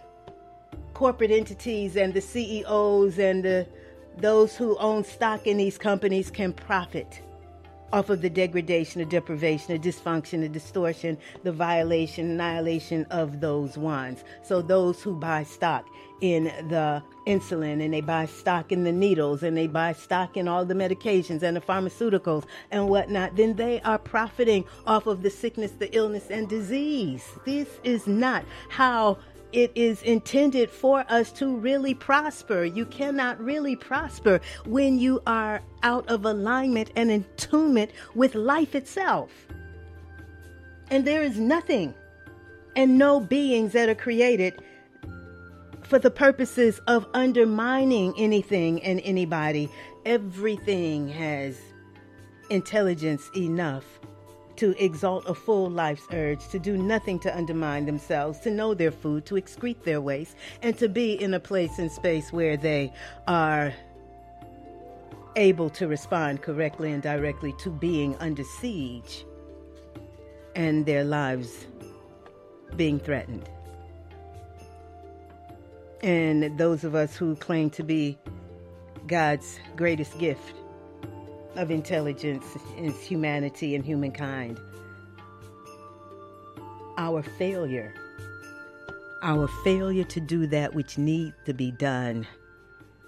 corporate 0.94 1.30
entities 1.30 1.96
and 1.96 2.14
the 2.14 2.20
CEOs 2.20 3.18
and 3.18 3.44
the 3.44 3.66
those 4.18 4.54
who 4.54 4.76
own 4.76 5.02
stock 5.02 5.46
in 5.46 5.56
these 5.56 5.78
companies 5.78 6.30
can 6.30 6.52
profit 6.52 7.22
off 7.92 8.10
of 8.10 8.22
the 8.22 8.30
degradation, 8.30 9.00
the 9.00 9.06
deprivation, 9.06 9.80
the 9.80 9.88
dysfunction, 9.88 10.40
the 10.40 10.48
distortion, 10.48 11.18
the 11.42 11.52
violation, 11.52 12.30
annihilation 12.30 13.04
of 13.10 13.40
those 13.40 13.76
ones. 13.76 14.24
So 14.42 14.62
those 14.62 15.02
who 15.02 15.14
buy 15.14 15.44
stock 15.44 15.86
in 16.20 16.44
the 16.68 17.02
insulin 17.26 17.84
and 17.84 17.92
they 17.92 18.00
buy 18.00 18.26
stock 18.26 18.70
in 18.70 18.84
the 18.84 18.92
needles 18.92 19.42
and 19.42 19.56
they 19.56 19.66
buy 19.66 19.92
stock 19.92 20.36
in 20.36 20.46
all 20.46 20.64
the 20.64 20.74
medications 20.74 21.42
and 21.42 21.56
the 21.56 21.60
pharmaceuticals 21.60 22.44
and 22.70 22.88
whatnot, 22.88 23.36
then 23.36 23.54
they 23.54 23.80
are 23.82 23.98
profiting 23.98 24.64
off 24.86 25.06
of 25.06 25.22
the 25.22 25.30
sickness, 25.30 25.72
the 25.72 25.94
illness, 25.94 26.30
and 26.30 26.48
disease. 26.48 27.24
This 27.44 27.68
is 27.82 28.06
not 28.06 28.44
how 28.68 29.18
it 29.52 29.70
is 29.74 30.02
intended 30.02 30.70
for 30.70 31.04
us 31.08 31.30
to 31.32 31.56
really 31.56 31.94
prosper. 31.94 32.64
You 32.64 32.86
cannot 32.86 33.40
really 33.40 33.76
prosper 33.76 34.40
when 34.64 34.98
you 34.98 35.22
are 35.26 35.62
out 35.82 36.08
of 36.08 36.24
alignment 36.24 36.90
and 36.96 37.10
attunement 37.10 37.90
with 38.14 38.34
life 38.34 38.74
itself. 38.74 39.30
And 40.90 41.06
there 41.06 41.22
is 41.22 41.38
nothing 41.38 41.94
and 42.76 42.98
no 42.98 43.20
beings 43.20 43.72
that 43.72 43.88
are 43.88 43.94
created 43.94 44.62
for 45.82 45.98
the 45.98 46.10
purposes 46.10 46.80
of 46.86 47.06
undermining 47.14 48.14
anything 48.16 48.82
and 48.82 49.00
anybody. 49.04 49.68
Everything 50.06 51.08
has 51.08 51.58
intelligence 52.50 53.30
enough 53.36 53.84
to 54.62 54.80
exalt 54.80 55.28
a 55.28 55.34
full 55.34 55.68
life's 55.68 56.06
urge, 56.12 56.46
to 56.46 56.56
do 56.56 56.76
nothing 56.76 57.18
to 57.18 57.36
undermine 57.36 57.84
themselves, 57.84 58.38
to 58.38 58.48
know 58.48 58.74
their 58.74 58.92
food, 58.92 59.26
to 59.26 59.34
excrete 59.34 59.82
their 59.82 60.00
waste, 60.00 60.36
and 60.62 60.78
to 60.78 60.88
be 60.88 61.20
in 61.20 61.34
a 61.34 61.40
place 61.40 61.80
and 61.80 61.90
space 61.90 62.32
where 62.32 62.56
they 62.56 62.92
are 63.26 63.74
able 65.34 65.68
to 65.68 65.88
respond 65.88 66.42
correctly 66.42 66.92
and 66.92 67.02
directly 67.02 67.52
to 67.58 67.70
being 67.70 68.14
under 68.18 68.44
siege 68.60 69.24
and 70.54 70.86
their 70.86 71.02
lives 71.02 71.66
being 72.76 73.00
threatened. 73.00 73.50
And 76.04 76.56
those 76.56 76.84
of 76.84 76.94
us 76.94 77.16
who 77.16 77.34
claim 77.34 77.68
to 77.70 77.82
be 77.82 78.16
God's 79.08 79.58
greatest 79.74 80.16
gift 80.20 80.54
of 81.56 81.70
intelligence 81.70 82.44
is 82.78 83.00
humanity 83.02 83.74
and 83.74 83.84
humankind. 83.84 84.60
Our 86.98 87.22
failure, 87.22 87.94
our 89.22 89.48
failure 89.64 90.04
to 90.04 90.20
do 90.20 90.46
that 90.48 90.74
which 90.74 90.98
needs 90.98 91.34
to 91.46 91.54
be 91.54 91.70
done 91.70 92.26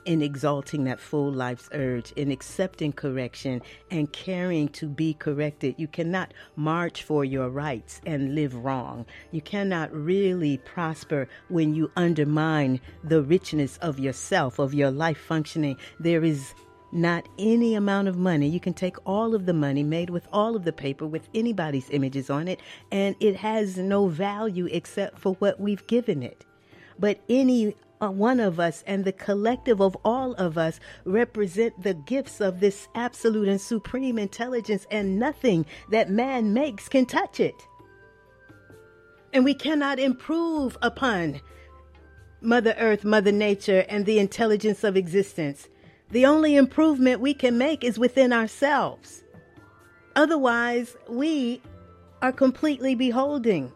in 0.04 0.20
exalting 0.20 0.84
that 0.84 1.00
full 1.00 1.32
life's 1.32 1.68
urge, 1.72 2.12
in 2.12 2.30
accepting 2.30 2.92
correction 2.92 3.62
and 3.90 4.12
caring 4.12 4.68
to 4.68 4.86
be 4.86 5.14
corrected. 5.14 5.74
You 5.78 5.88
cannot 5.88 6.34
march 6.56 7.02
for 7.02 7.24
your 7.24 7.48
rights 7.48 8.00
and 8.04 8.34
live 8.34 8.54
wrong. 8.54 9.06
You 9.30 9.40
cannot 9.40 9.92
really 9.94 10.58
prosper 10.58 11.28
when 11.48 11.74
you 11.74 11.90
undermine 11.96 12.80
the 13.02 13.22
richness 13.22 13.78
of 13.78 13.98
yourself, 13.98 14.58
of 14.58 14.74
your 14.74 14.90
life 14.90 15.18
functioning. 15.18 15.78
There 15.98 16.24
is 16.24 16.54
not 16.94 17.28
any 17.38 17.74
amount 17.74 18.08
of 18.08 18.16
money. 18.16 18.48
You 18.48 18.60
can 18.60 18.72
take 18.72 18.96
all 19.04 19.34
of 19.34 19.46
the 19.46 19.52
money 19.52 19.82
made 19.82 20.10
with 20.10 20.28
all 20.32 20.54
of 20.56 20.64
the 20.64 20.72
paper 20.72 21.06
with 21.06 21.28
anybody's 21.34 21.90
images 21.90 22.30
on 22.30 22.48
it, 22.48 22.60
and 22.92 23.16
it 23.20 23.36
has 23.36 23.76
no 23.76 24.06
value 24.08 24.66
except 24.70 25.18
for 25.18 25.34
what 25.34 25.60
we've 25.60 25.86
given 25.86 26.22
it. 26.22 26.46
But 26.98 27.20
any 27.28 27.74
uh, 28.00 28.10
one 28.10 28.38
of 28.38 28.60
us 28.60 28.84
and 28.86 29.04
the 29.04 29.12
collective 29.12 29.80
of 29.80 29.96
all 30.04 30.34
of 30.34 30.56
us 30.56 30.78
represent 31.04 31.82
the 31.82 31.94
gifts 31.94 32.40
of 32.40 32.60
this 32.60 32.88
absolute 32.94 33.48
and 33.48 33.60
supreme 33.60 34.18
intelligence, 34.18 34.86
and 34.90 35.18
nothing 35.18 35.66
that 35.90 36.10
man 36.10 36.52
makes 36.52 36.88
can 36.88 37.06
touch 37.06 37.40
it. 37.40 37.54
And 39.32 39.44
we 39.44 39.54
cannot 39.54 39.98
improve 39.98 40.78
upon 40.80 41.40
Mother 42.40 42.76
Earth, 42.78 43.04
Mother 43.04 43.32
Nature, 43.32 43.84
and 43.88 44.06
the 44.06 44.20
intelligence 44.20 44.84
of 44.84 44.96
existence. 44.96 45.68
The 46.14 46.26
only 46.26 46.54
improvement 46.54 47.20
we 47.20 47.34
can 47.34 47.58
make 47.58 47.82
is 47.82 47.98
within 47.98 48.32
ourselves. 48.32 49.24
Otherwise, 50.14 50.96
we 51.08 51.60
are 52.22 52.30
completely 52.30 52.94
beholding 52.94 53.72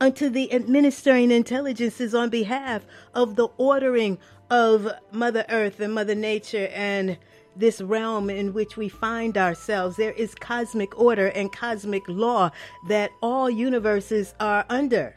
unto 0.00 0.28
the 0.28 0.52
administering 0.52 1.32
intelligences 1.32 2.14
on 2.14 2.28
behalf 2.28 2.86
of 3.14 3.34
the 3.34 3.48
ordering 3.58 4.16
of 4.48 4.88
Mother 5.10 5.44
Earth 5.48 5.80
and 5.80 5.92
Mother 5.92 6.14
Nature 6.14 6.68
and 6.72 7.18
this 7.56 7.80
realm 7.80 8.30
in 8.30 8.52
which 8.52 8.76
we 8.76 8.88
find 8.88 9.36
ourselves. 9.36 9.96
There 9.96 10.12
is 10.12 10.36
cosmic 10.36 10.96
order 10.96 11.30
and 11.30 11.52
cosmic 11.52 12.04
law 12.06 12.52
that 12.86 13.10
all 13.20 13.50
universes 13.50 14.36
are 14.38 14.64
under 14.68 15.16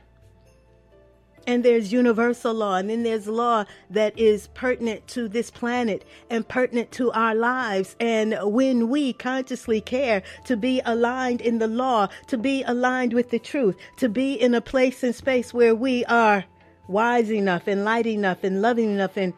and 1.49 1.65
there's 1.65 1.91
universal 1.91 2.53
law, 2.53 2.75
and 2.75 2.91
then 2.91 3.01
there's 3.01 3.25
law 3.25 3.65
that 3.89 4.15
is 4.19 4.49
pertinent 4.53 5.07
to 5.07 5.27
this 5.27 5.49
planet 5.49 6.05
and 6.29 6.47
pertinent 6.47 6.91
to 6.91 7.11
our 7.13 7.33
lives. 7.33 7.95
And 7.99 8.37
when 8.43 8.87
we 8.87 9.13
consciously 9.13 9.81
care 9.81 10.21
to 10.45 10.55
be 10.55 10.79
aligned 10.85 11.41
in 11.41 11.57
the 11.57 11.67
law, 11.67 12.07
to 12.27 12.37
be 12.37 12.61
aligned 12.67 13.13
with 13.13 13.31
the 13.31 13.39
truth, 13.39 13.75
to 13.97 14.07
be 14.07 14.35
in 14.35 14.53
a 14.53 14.61
place 14.61 15.01
and 15.01 15.15
space 15.15 15.51
where 15.51 15.73
we 15.73 16.05
are 16.05 16.45
wise 16.87 17.31
enough 17.31 17.65
and 17.65 17.83
light 17.83 18.05
enough 18.05 18.43
and 18.43 18.61
loving 18.61 18.91
enough 18.91 19.17
and 19.17 19.33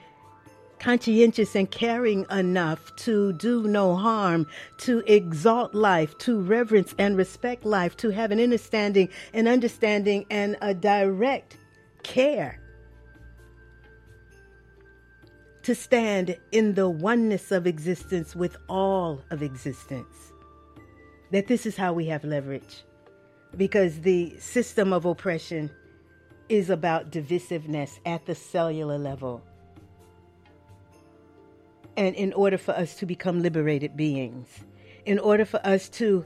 conscientious 0.79 1.55
and 1.55 1.71
caring 1.71 2.25
enough 2.29 2.93
to 2.97 3.31
do 3.33 3.63
no 3.63 3.95
harm, 3.95 4.45
to 4.79 5.01
exalt 5.07 5.73
life, 5.73 6.17
to 6.17 6.41
reverence 6.41 6.93
and 6.97 7.15
respect 7.15 7.63
life, 7.63 7.95
to 7.95 8.09
have 8.09 8.31
an 8.31 8.39
understanding, 8.41 9.07
an 9.33 9.47
understanding 9.47 10.25
and 10.29 10.57
a 10.61 10.73
direct 10.73 11.55
care 12.03 12.59
to 15.63 15.75
stand 15.75 16.35
in 16.51 16.73
the 16.73 16.89
oneness 16.89 17.51
of 17.51 17.67
existence 17.67 18.35
with 18.35 18.57
all 18.67 19.21
of 19.29 19.43
existence. 19.43 20.31
That 21.31 21.47
this 21.47 21.65
is 21.65 21.77
how 21.77 21.93
we 21.93 22.07
have 22.07 22.23
leverage. 22.23 22.83
Because 23.55 24.01
the 24.01 24.35
system 24.39 24.91
of 24.93 25.05
oppression 25.05 25.69
is 26.49 26.69
about 26.69 27.11
divisiveness 27.11 27.99
at 28.05 28.25
the 28.25 28.35
cellular 28.35 28.97
level. 28.97 29.41
And 31.95 32.15
in 32.15 32.33
order 32.33 32.57
for 32.57 32.71
us 32.71 32.95
to 32.95 33.05
become 33.05 33.41
liberated 33.41 33.95
beings, 33.95 34.47
in 35.05 35.19
order 35.19 35.45
for 35.45 35.65
us 35.65 35.89
to 35.89 36.25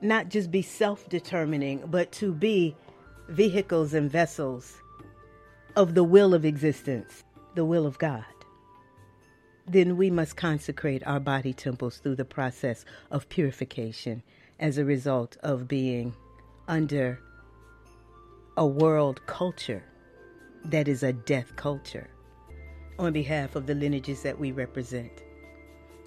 not 0.00 0.28
just 0.28 0.50
be 0.50 0.62
self 0.62 1.08
determining, 1.08 1.82
but 1.86 2.10
to 2.12 2.32
be 2.32 2.74
vehicles 3.28 3.92
and 3.92 4.10
vessels 4.10 4.80
of 5.76 5.94
the 5.94 6.04
will 6.04 6.34
of 6.34 6.44
existence, 6.44 7.24
the 7.54 7.64
will 7.64 7.86
of 7.86 7.98
God, 7.98 8.24
then 9.66 9.96
we 9.96 10.10
must 10.10 10.36
consecrate 10.36 11.06
our 11.06 11.20
body 11.20 11.52
temples 11.52 11.98
through 11.98 12.16
the 12.16 12.24
process 12.24 12.84
of 13.10 13.28
purification 13.28 14.22
as 14.58 14.78
a 14.78 14.84
result 14.84 15.36
of 15.42 15.68
being 15.68 16.14
under 16.66 17.20
a 18.56 18.66
world 18.66 19.24
culture 19.26 19.82
that 20.64 20.88
is 20.88 21.02
a 21.02 21.12
death 21.12 21.54
culture 21.56 22.10
on 22.98 23.12
behalf 23.12 23.56
of 23.56 23.66
the 23.66 23.74
lineages 23.74 24.22
that 24.22 24.38
we 24.38 24.52
represent. 24.52 25.22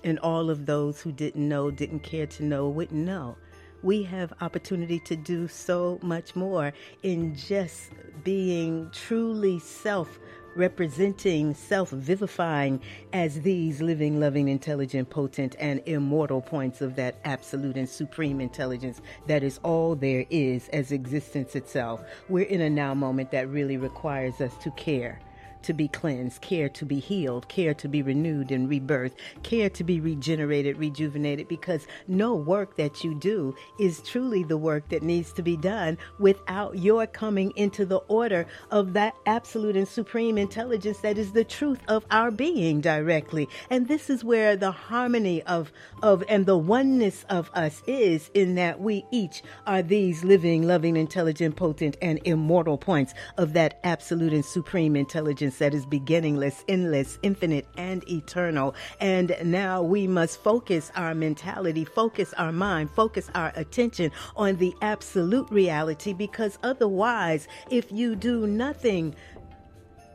And 0.03 0.19
all 0.19 0.49
of 0.49 0.65
those 0.65 1.01
who 1.01 1.11
didn't 1.11 1.47
know, 1.47 1.71
didn't 1.71 2.01
care 2.01 2.27
to 2.27 2.43
know, 2.43 2.67
wouldn't 2.67 3.05
know 3.05 3.37
we 3.83 4.01
have 4.03 4.33
opportunity 4.41 4.99
to 4.99 5.15
do 5.15 5.47
so 5.47 5.99
much 6.01 6.35
more 6.35 6.73
in 7.03 7.35
just 7.35 7.91
being 8.23 8.89
truly 8.91 9.59
self 9.59 10.19
representing, 10.55 11.53
self 11.53 11.89
vivifying 11.89 12.79
as 13.11 13.41
these 13.41 13.81
living, 13.81 14.19
loving, 14.19 14.47
intelligent, 14.47 15.09
potent, 15.09 15.55
and 15.59 15.81
immortal 15.85 16.41
points 16.41 16.81
of 16.81 16.95
that 16.95 17.19
absolute 17.25 17.75
and 17.75 17.89
supreme 17.89 18.39
intelligence 18.39 19.01
that 19.27 19.43
is 19.43 19.59
all 19.63 19.95
there 19.95 20.25
is 20.29 20.69
as 20.69 20.91
existence 20.91 21.55
itself. 21.55 22.01
We're 22.29 22.45
in 22.45 22.61
a 22.61 22.69
now 22.69 22.93
moment 22.93 23.31
that 23.31 23.49
really 23.49 23.77
requires 23.77 24.39
us 24.41 24.55
to 24.63 24.71
care 24.71 25.19
to 25.63 25.73
be 25.73 25.87
cleansed, 25.87 26.41
care 26.41 26.69
to 26.69 26.85
be 26.85 26.99
healed, 26.99 27.47
care 27.47 27.73
to 27.73 27.87
be 27.87 28.01
renewed 28.01 28.51
and 28.51 28.69
rebirthed, 28.69 29.15
care 29.43 29.69
to 29.69 29.83
be 29.83 29.99
regenerated, 29.99 30.77
rejuvenated, 30.77 31.47
because 31.47 31.87
no 32.07 32.35
work 32.35 32.77
that 32.77 33.03
you 33.03 33.15
do 33.15 33.55
is 33.79 34.01
truly 34.01 34.43
the 34.43 34.57
work 34.57 34.87
that 34.89 35.03
needs 35.03 35.33
to 35.33 35.41
be 35.41 35.57
done 35.57 35.97
without 36.19 36.77
your 36.77 37.07
coming 37.07 37.51
into 37.55 37.85
the 37.85 37.97
order 38.07 38.45
of 38.71 38.93
that 38.93 39.15
absolute 39.25 39.75
and 39.75 39.87
supreme 39.87 40.37
intelligence 40.37 40.99
that 40.99 41.17
is 41.17 41.31
the 41.31 41.43
truth 41.43 41.79
of 41.87 42.05
our 42.11 42.31
being 42.31 42.81
directly. 42.81 43.47
And 43.69 43.87
this 43.87 44.09
is 44.09 44.23
where 44.23 44.55
the 44.55 44.71
harmony 44.71 45.41
of, 45.43 45.71
of 46.01 46.23
and 46.27 46.45
the 46.45 46.57
oneness 46.57 47.25
of 47.29 47.49
us 47.53 47.81
is 47.87 48.29
in 48.33 48.55
that 48.55 48.79
we 48.79 49.05
each 49.11 49.41
are 49.65 49.81
these 49.81 50.23
living, 50.23 50.63
loving, 50.63 50.97
intelligent, 50.97 51.55
potent, 51.55 51.97
and 52.01 52.19
immortal 52.23 52.77
points 52.77 53.13
of 53.37 53.53
that 53.53 53.79
absolute 53.83 54.33
and 54.33 54.45
supreme 54.45 54.95
intelligence 54.95 55.52
that 55.59 55.73
is 55.73 55.85
beginningless, 55.85 56.63
endless, 56.67 57.19
infinite, 57.23 57.67
and 57.77 58.07
eternal. 58.09 58.75
And 58.99 59.35
now 59.43 59.81
we 59.81 60.07
must 60.07 60.41
focus 60.41 60.91
our 60.95 61.13
mentality, 61.15 61.85
focus 61.85 62.33
our 62.33 62.51
mind, 62.51 62.89
focus 62.91 63.29
our 63.35 63.51
attention 63.55 64.11
on 64.35 64.57
the 64.57 64.73
absolute 64.81 65.49
reality 65.49 66.13
because 66.13 66.57
otherwise, 66.63 67.47
if 67.69 67.91
you 67.91 68.15
do 68.15 68.47
nothing 68.47 69.15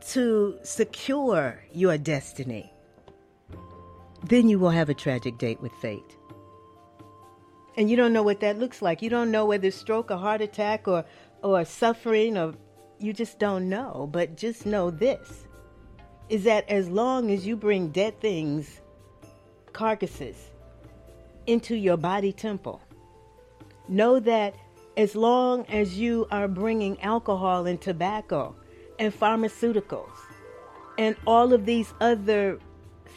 to 0.09 0.57
secure 0.63 1.63
your 1.71 1.97
destiny, 1.97 2.73
then 4.23 4.49
you 4.49 4.59
will 4.59 4.69
have 4.69 4.89
a 4.89 4.93
tragic 4.93 5.37
date 5.37 5.61
with 5.61 5.71
fate. 5.73 6.17
And 7.77 7.89
you 7.89 7.95
don't 7.95 8.11
know 8.11 8.23
what 8.23 8.41
that 8.41 8.59
looks 8.59 8.81
like. 8.81 9.01
You 9.01 9.09
don't 9.09 9.31
know 9.31 9.45
whether 9.45 9.71
stroke 9.71 10.11
or 10.11 10.17
heart 10.17 10.41
attack 10.41 10.87
or, 10.87 11.05
or 11.41 11.63
suffering 11.63 12.37
or 12.37 12.55
you 12.99 13.13
just 13.13 13.39
don't 13.39 13.69
know. 13.69 14.07
But 14.11 14.37
just 14.37 14.65
know 14.65 14.91
this 14.91 15.47
is 16.29 16.43
that 16.43 16.69
as 16.69 16.89
long 16.89 17.31
as 17.31 17.47
you 17.47 17.55
bring 17.55 17.89
dead 17.89 18.19
things, 18.19 18.81
carcasses, 19.73 20.35
into 21.47 21.75
your 21.75 21.97
body 21.97 22.31
temple, 22.31 22.81
know 23.87 24.19
that 24.19 24.55
as 24.95 25.15
long 25.15 25.65
as 25.67 25.97
you 25.97 26.27
are 26.29 26.47
bringing 26.47 27.01
alcohol 27.01 27.65
and 27.65 27.81
tobacco 27.81 28.55
and 28.99 29.17
pharmaceuticals 29.17 30.11
and 30.97 31.15
all 31.25 31.53
of 31.53 31.65
these 31.65 31.93
other 32.01 32.59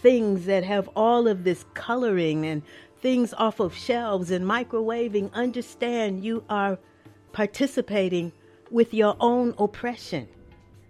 things 0.00 0.46
that 0.46 0.64
have 0.64 0.88
all 0.96 1.28
of 1.28 1.44
this 1.44 1.64
coloring 1.74 2.46
and 2.46 2.62
things 3.00 3.34
off 3.34 3.60
of 3.60 3.74
shelves 3.74 4.30
and 4.30 4.44
microwaving, 4.46 5.32
understand 5.32 6.24
you 6.24 6.44
are 6.48 6.78
participating 7.32 8.32
with 8.72 8.94
your 8.94 9.16
own 9.20 9.54
oppression, 9.58 10.28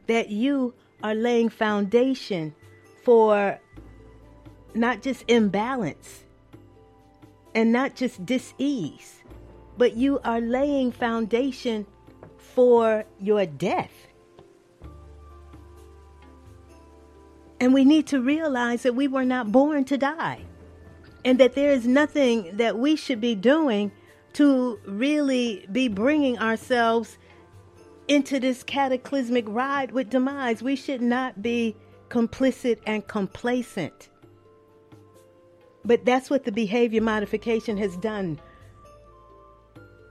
that 0.06 0.30
you 0.30 0.74
are 1.02 1.14
laying 1.14 1.48
foundation 1.48 2.54
for 3.02 3.58
not 4.74 5.02
just 5.02 5.24
imbalance 5.28 6.24
and 7.54 7.72
not 7.72 7.94
just 7.94 8.24
dis-ease, 8.24 9.22
but 9.76 9.96
you 9.96 10.20
are 10.24 10.40
laying 10.40 10.92
foundation 10.92 11.84
for 12.36 13.04
your 13.20 13.44
death. 13.46 13.92
And 17.60 17.74
we 17.74 17.84
need 17.84 18.06
to 18.08 18.20
realize 18.20 18.82
that 18.82 18.94
we 18.94 19.08
were 19.08 19.24
not 19.24 19.52
born 19.52 19.84
to 19.84 19.96
die. 19.98 20.42
And 21.24 21.38
that 21.38 21.54
there 21.54 21.70
is 21.70 21.86
nothing 21.86 22.56
that 22.56 22.76
we 22.76 22.96
should 22.96 23.20
be 23.20 23.36
doing 23.36 23.92
to 24.32 24.80
really 24.84 25.66
be 25.70 25.86
bringing 25.86 26.38
ourselves 26.38 27.18
into 28.12 28.38
this 28.38 28.62
cataclysmic 28.62 29.46
ride 29.48 29.90
with 29.90 30.10
demise. 30.10 30.62
We 30.62 30.76
should 30.76 31.00
not 31.00 31.40
be 31.40 31.74
complicit 32.10 32.78
and 32.86 33.06
complacent. 33.08 34.10
But 35.82 36.04
that's 36.04 36.28
what 36.28 36.44
the 36.44 36.52
behavior 36.52 37.00
modification 37.00 37.78
has 37.78 37.96
done 37.96 38.38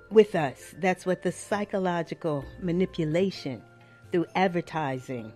with 0.09 0.33
us. 0.33 0.73
That's 0.79 1.05
what 1.05 1.21
the 1.21 1.31
psychological 1.31 2.43
manipulation 2.59 3.61
through 4.11 4.25
advertising 4.33 5.31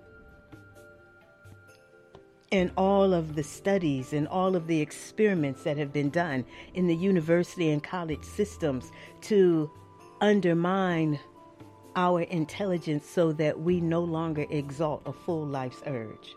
and 2.52 2.72
all 2.78 3.14
of 3.14 3.36
the 3.36 3.44
studies 3.44 4.12
and 4.12 4.28
all 4.28 4.56
of 4.56 4.66
the 4.66 4.82
experiments 4.82 5.64
that 5.64 5.78
have 5.78 5.94
been 5.94 6.10
done 6.10 6.44
in 6.74 6.88
the 6.88 6.96
university 6.96 7.70
and 7.70 7.84
college 7.84 8.24
systems 8.24 8.92
to 9.22 9.70
undermine 10.20 11.20
our 11.96 12.22
intelligence 12.22 13.08
so 13.08 13.32
that 13.34 13.60
we 13.60 13.80
no 13.80 14.02
longer 14.02 14.46
exalt 14.50 15.02
a 15.06 15.14
full 15.14 15.46
life's 15.46 15.82
urge. 15.86 16.36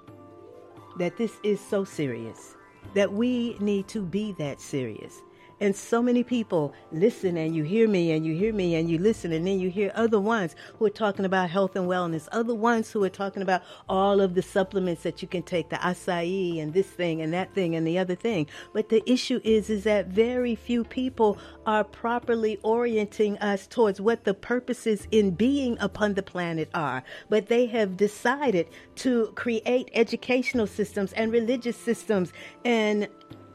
That 0.98 1.16
this 1.16 1.38
is 1.42 1.60
so 1.60 1.84
serious, 1.84 2.56
that 2.94 3.12
we 3.12 3.56
need 3.60 3.88
to 3.88 4.02
be 4.02 4.32
that 4.38 4.60
serious. 4.60 5.22
And 5.60 5.74
so 5.74 6.00
many 6.00 6.22
people 6.22 6.72
listen 6.92 7.36
and 7.36 7.54
you 7.54 7.64
hear 7.64 7.88
me 7.88 8.12
and 8.12 8.24
you 8.24 8.34
hear 8.34 8.52
me 8.52 8.76
and 8.76 8.88
you 8.88 8.98
listen 8.98 9.32
and 9.32 9.46
then 9.46 9.58
you 9.58 9.70
hear 9.70 9.90
other 9.94 10.20
ones 10.20 10.54
who 10.78 10.86
are 10.86 10.90
talking 10.90 11.24
about 11.24 11.50
health 11.50 11.74
and 11.74 11.88
wellness, 11.88 12.28
other 12.30 12.54
ones 12.54 12.90
who 12.90 13.02
are 13.02 13.08
talking 13.08 13.42
about 13.42 13.62
all 13.88 14.20
of 14.20 14.34
the 14.34 14.42
supplements 14.42 15.02
that 15.02 15.20
you 15.20 15.28
can 15.28 15.42
take, 15.42 15.68
the 15.68 15.76
acai 15.76 16.62
and 16.62 16.72
this 16.74 16.86
thing 16.86 17.20
and 17.20 17.32
that 17.32 17.52
thing 17.54 17.74
and 17.74 17.86
the 17.86 17.98
other 17.98 18.14
thing. 18.14 18.46
But 18.72 18.88
the 18.88 19.02
issue 19.10 19.40
is 19.42 19.68
is 19.68 19.84
that 19.84 20.06
very 20.06 20.54
few 20.54 20.84
people 20.84 21.38
are 21.66 21.84
properly 21.84 22.58
orienting 22.62 23.36
us 23.38 23.66
towards 23.66 24.00
what 24.00 24.24
the 24.24 24.34
purposes 24.34 25.08
in 25.10 25.32
being 25.32 25.76
upon 25.80 26.14
the 26.14 26.22
planet 26.22 26.68
are. 26.74 27.02
But 27.28 27.48
they 27.48 27.66
have 27.66 27.96
decided 27.96 28.68
to 28.96 29.32
create 29.34 29.90
educational 29.94 30.66
systems 30.66 31.12
and 31.14 31.32
religious 31.32 31.76
systems 31.76 32.32
and 32.64 33.08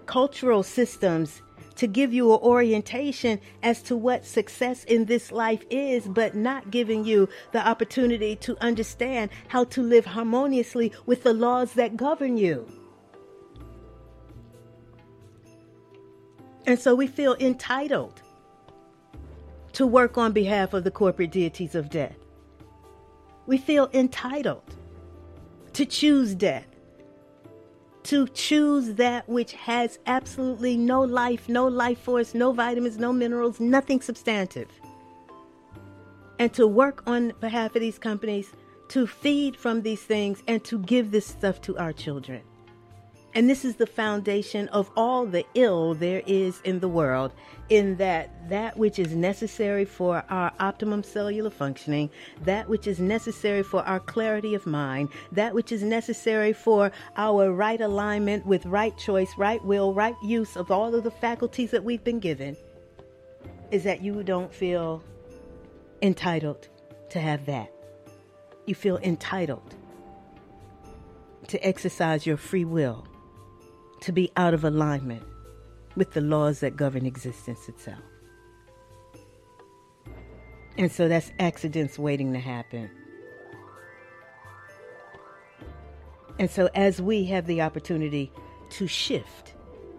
cultural 0.06 0.64
systems 0.64 1.42
to 1.76 1.88
give 1.88 2.14
you 2.14 2.34
an 2.34 2.40
orientation 2.42 3.40
as 3.62 3.82
to 3.84 3.96
what 3.96 4.26
success 4.26 4.84
in 4.84 5.06
this 5.06 5.32
life 5.32 5.64
is, 5.70 6.08
but 6.08 6.36
not 6.36 6.72
giving 6.72 7.06
you 7.06 7.28
the 7.52 7.68
opportunity 7.68 8.36
to 8.38 8.58
understand 8.64 9.32
how 9.48 9.64
to 9.66 9.82
live 9.82 10.06
harmoniously 10.06 10.92
with 11.06 11.24
the 11.24 11.34
laws 11.34 11.74
that 11.74 11.98
govern 11.98 12.38
you. 12.38 12.68
And 16.66 16.80
so 16.80 16.96
we 16.96 17.08
feel 17.08 17.36
entitled 17.40 18.22
to 19.74 19.88
work 19.88 20.18
on 20.18 20.32
behalf 20.32 20.74
of 20.74 20.84
the 20.84 20.92
corporate 20.92 21.32
deities 21.32 21.76
of 21.76 21.90
death. 21.90 22.16
We 23.48 23.58
feel 23.58 23.90
entitled 23.94 24.76
to 25.74 25.86
choose 25.86 26.36
death 26.36 26.73
to 28.04 28.28
choose 28.28 28.96
that 28.96 29.28
which 29.30 29.54
has 29.54 30.00
absolutely 30.06 30.76
no 30.78 31.02
life, 31.02 31.48
no 31.48 31.68
life 31.68 32.00
force, 32.00 32.34
no 32.34 32.52
vitamins, 32.52 32.98
no 32.98 33.14
minerals, 33.14 33.60
nothing 33.60 34.02
substantive. 34.02 34.70
And 36.40 36.54
to 36.54 36.68
work 36.68 37.04
on 37.08 37.34
behalf 37.40 37.76
of 37.76 37.82
these 37.82 37.98
companies 37.98 38.52
to 38.90 39.08
feed 39.08 39.56
from 39.56 39.82
these 39.82 40.02
things 40.02 40.44
and 40.48 40.64
to 40.66 40.80
give 40.80 41.12
this 41.12 41.26
stuff 41.26 41.62
to 41.62 41.78
our 41.78 41.94
children. 41.94 42.42
And 43.36 43.50
this 43.50 43.66
is 43.66 43.78
the 43.78 43.88
foundation 43.88 44.68
of 44.68 44.92
all 44.96 45.26
the 45.26 45.44
ill 45.56 45.96
there 45.96 46.22
is 46.28 46.62
in 46.62 46.80
the 46.80 46.88
world, 46.88 47.34
in 47.70 47.96
that 47.98 48.30
that 48.50 48.78
which 48.78 49.00
is 49.00 49.16
necessary 49.16 49.86
for 49.86 50.24
our 50.30 50.52
optimum 50.60 51.02
cellular 51.02 51.50
functioning, 51.50 52.12
that 52.44 52.70
which 52.70 52.86
is 52.86 53.00
necessary 53.00 53.64
for 53.64 53.82
our 53.84 54.00
clarity 54.00 54.54
of 54.54 54.68
mind, 54.68 55.10
that 55.32 55.56
which 55.56 55.72
is 55.72 55.82
necessary 55.82 56.54
for 56.54 56.92
our 57.18 57.52
right 57.52 57.82
alignment 57.82 58.46
with 58.46 58.68
right 58.68 58.96
choice, 59.00 59.32
right 59.36 59.64
will, 59.66 59.96
right 59.96 60.16
use 60.24 60.56
of 60.56 60.70
all 60.70 60.94
of 60.94 61.04
the 61.04 61.12
faculties 61.12 61.72
that 61.72 61.84
we've 61.84 62.04
been 62.04 62.20
given, 62.20 62.56
is 63.72 63.84
that 63.84 64.04
you 64.04 64.22
don't 64.22 64.54
feel 64.54 65.04
entitled 66.04 66.68
to 67.10 67.20
have 67.20 67.48
that. 67.48 67.72
You 68.68 68.76
feel 68.76 68.98
entitled 68.98 69.74
to 71.48 71.66
exercise 71.66 72.28
your 72.28 72.38
free 72.38 72.66
will 72.66 73.08
to 74.04 74.12
be 74.12 74.32
out 74.38 74.54
of 74.54 74.64
alignment 74.64 75.24
with 75.96 76.12
the 76.12 76.22
laws 76.22 76.60
that 76.60 76.76
govern 76.76 77.06
existence 77.06 77.68
itself. 77.70 78.00
And 80.78 80.92
so 80.92 81.08
that's 81.08 81.32
accidents 81.40 82.00
waiting 82.00 82.34
to 82.34 82.40
happen. 82.40 82.90
And 86.40 86.50
so, 86.50 86.68
as 86.74 87.00
we 87.00 87.26
have 87.26 87.46
the 87.46 87.62
opportunity 87.62 88.32
to 88.72 88.88
shift, 88.88 89.54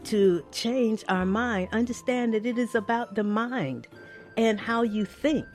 to 0.05 0.45
change 0.51 1.05
our 1.09 1.25
mind, 1.25 1.69
understand 1.73 2.35
that 2.35 2.45
it 2.45 2.59
is 2.59 2.75
about 2.75 3.15
the 3.15 3.23
mind 3.23 3.87
and 4.37 4.59
how 4.59 4.83
you 4.83 5.05
think 5.05 5.47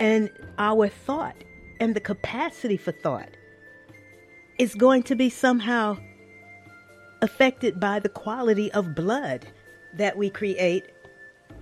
and 0.00 0.30
our 0.58 0.88
thought 0.88 1.36
and 1.78 1.94
the 1.94 2.00
capacity 2.00 2.76
for 2.76 2.92
thought 2.92 3.28
is 4.58 4.74
going 4.74 5.02
to 5.04 5.14
be 5.14 5.28
somehow 5.28 5.96
affected 7.22 7.80
by 7.80 7.98
the 7.98 8.08
quality 8.08 8.70
of 8.72 8.94
blood 8.94 9.46
that 9.94 10.16
we 10.16 10.30
create 10.30 10.84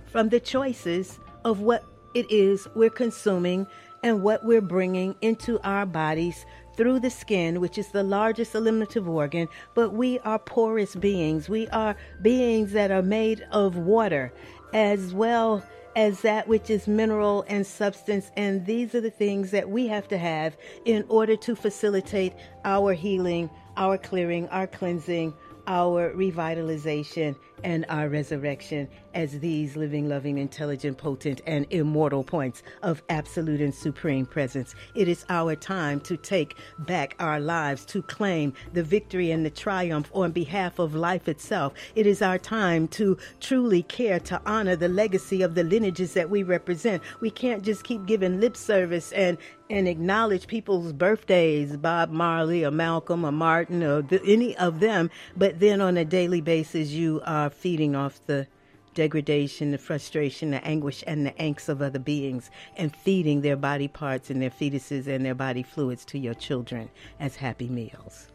from 0.05 0.29
the 0.29 0.39
choices 0.39 1.19
of 1.43 1.61
what 1.61 1.83
it 2.13 2.29
is 2.31 2.67
we're 2.75 2.89
consuming 2.89 3.67
and 4.03 4.23
what 4.23 4.43
we're 4.43 4.61
bringing 4.61 5.15
into 5.21 5.59
our 5.61 5.85
bodies 5.85 6.45
through 6.75 6.99
the 6.99 7.09
skin, 7.09 7.59
which 7.59 7.77
is 7.77 7.89
the 7.89 8.03
largest 8.03 8.53
eliminative 8.53 9.09
organ. 9.09 9.47
But 9.73 9.93
we 9.93 10.19
are 10.19 10.39
porous 10.39 10.95
beings. 10.95 11.49
We 11.49 11.67
are 11.69 11.95
beings 12.21 12.71
that 12.73 12.91
are 12.91 13.01
made 13.01 13.45
of 13.51 13.77
water 13.77 14.31
as 14.73 15.13
well 15.13 15.63
as 15.95 16.21
that 16.21 16.47
which 16.47 16.69
is 16.69 16.87
mineral 16.87 17.43
and 17.47 17.65
substance. 17.65 18.31
And 18.37 18.65
these 18.65 18.93
are 18.93 19.01
the 19.01 19.09
things 19.09 19.49
that 19.51 19.69
we 19.69 19.87
have 19.87 20.07
to 20.09 20.17
have 20.17 20.55
in 20.85 21.03
order 21.09 21.35
to 21.37 21.55
facilitate 21.55 22.33
our 22.63 22.93
healing, 22.93 23.49
our 23.75 23.97
clearing, 23.97 24.47
our 24.49 24.67
cleansing, 24.67 25.33
our 25.67 26.13
revitalization 26.13 27.35
and 27.63 27.85
our 27.89 28.09
resurrection 28.09 28.87
as 29.13 29.39
these 29.39 29.75
living, 29.75 30.07
loving, 30.07 30.37
intelligent, 30.37 30.97
potent, 30.97 31.41
and 31.47 31.65
immortal 31.71 32.23
points 32.23 32.61
of 32.83 33.01
absolute 33.09 33.61
and 33.61 33.73
supreme 33.73 34.25
presence. 34.25 34.75
It 34.93 35.07
is 35.07 35.25
our 35.29 35.55
time 35.55 35.99
to 36.01 36.17
take 36.17 36.55
back 36.79 37.15
our 37.19 37.39
lives, 37.39 37.83
to 37.85 38.01
claim 38.03 38.53
the 38.73 38.83
victory 38.83 39.31
and 39.31 39.45
the 39.45 39.49
triumph 39.49 40.11
on 40.13 40.31
behalf 40.31 40.77
of 40.77 40.93
life 40.93 41.27
itself. 41.27 41.73
It 41.95 42.05
is 42.05 42.21
our 42.21 42.37
time 42.37 42.87
to 42.89 43.17
truly 43.39 43.83
care 43.83 44.19
to 44.21 44.41
honor 44.45 44.75
the 44.75 44.89
legacy 44.89 45.41
of 45.41 45.55
the 45.55 45.63
lineages 45.63 46.13
that 46.13 46.29
we 46.29 46.43
represent. 46.43 47.01
We 47.19 47.31
can't 47.31 47.63
just 47.63 47.83
keep 47.83 48.05
giving 48.05 48.39
lip 48.39 48.55
service 48.55 49.11
and 49.13 49.37
and 49.69 49.87
acknowledge 49.87 50.47
people's 50.47 50.93
birthdays, 50.93 51.75
Bob 51.75 52.09
Marley 52.09 52.63
or 52.63 52.71
Malcolm 52.71 53.25
or 53.25 53.33
Martin 53.33 53.83
or 53.83 54.01
any 54.25 54.55
of 54.57 54.79
them, 54.79 55.09
but 55.35 55.59
then 55.59 55.81
on 55.81 55.97
a 55.97 56.05
daily 56.05 56.39
basis 56.39 56.91
you 56.91 57.21
are 57.25 57.46
feeding 57.49 57.95
off 57.95 58.19
the 58.25 58.47
degradation, 58.93 59.71
the 59.71 59.77
frustration, 59.77 60.51
the 60.51 60.65
anguish, 60.65 61.03
and 61.05 61.25
the 61.25 61.31
angst 61.31 61.69
of 61.69 61.81
other 61.81 61.99
beings, 61.99 62.49
and 62.77 62.95
feeding 62.95 63.41
their 63.41 63.55
body 63.55 63.87
parts 63.87 64.29
and 64.29 64.41
their 64.41 64.49
fetuses 64.49 65.07
and 65.07 65.23
their 65.23 65.35
body 65.35 65.61
fluids 65.61 66.03
to 66.05 66.17
your 66.17 66.33
children 66.33 66.89
as 67.19 67.35
happy 67.35 67.69
meals. 67.69 68.31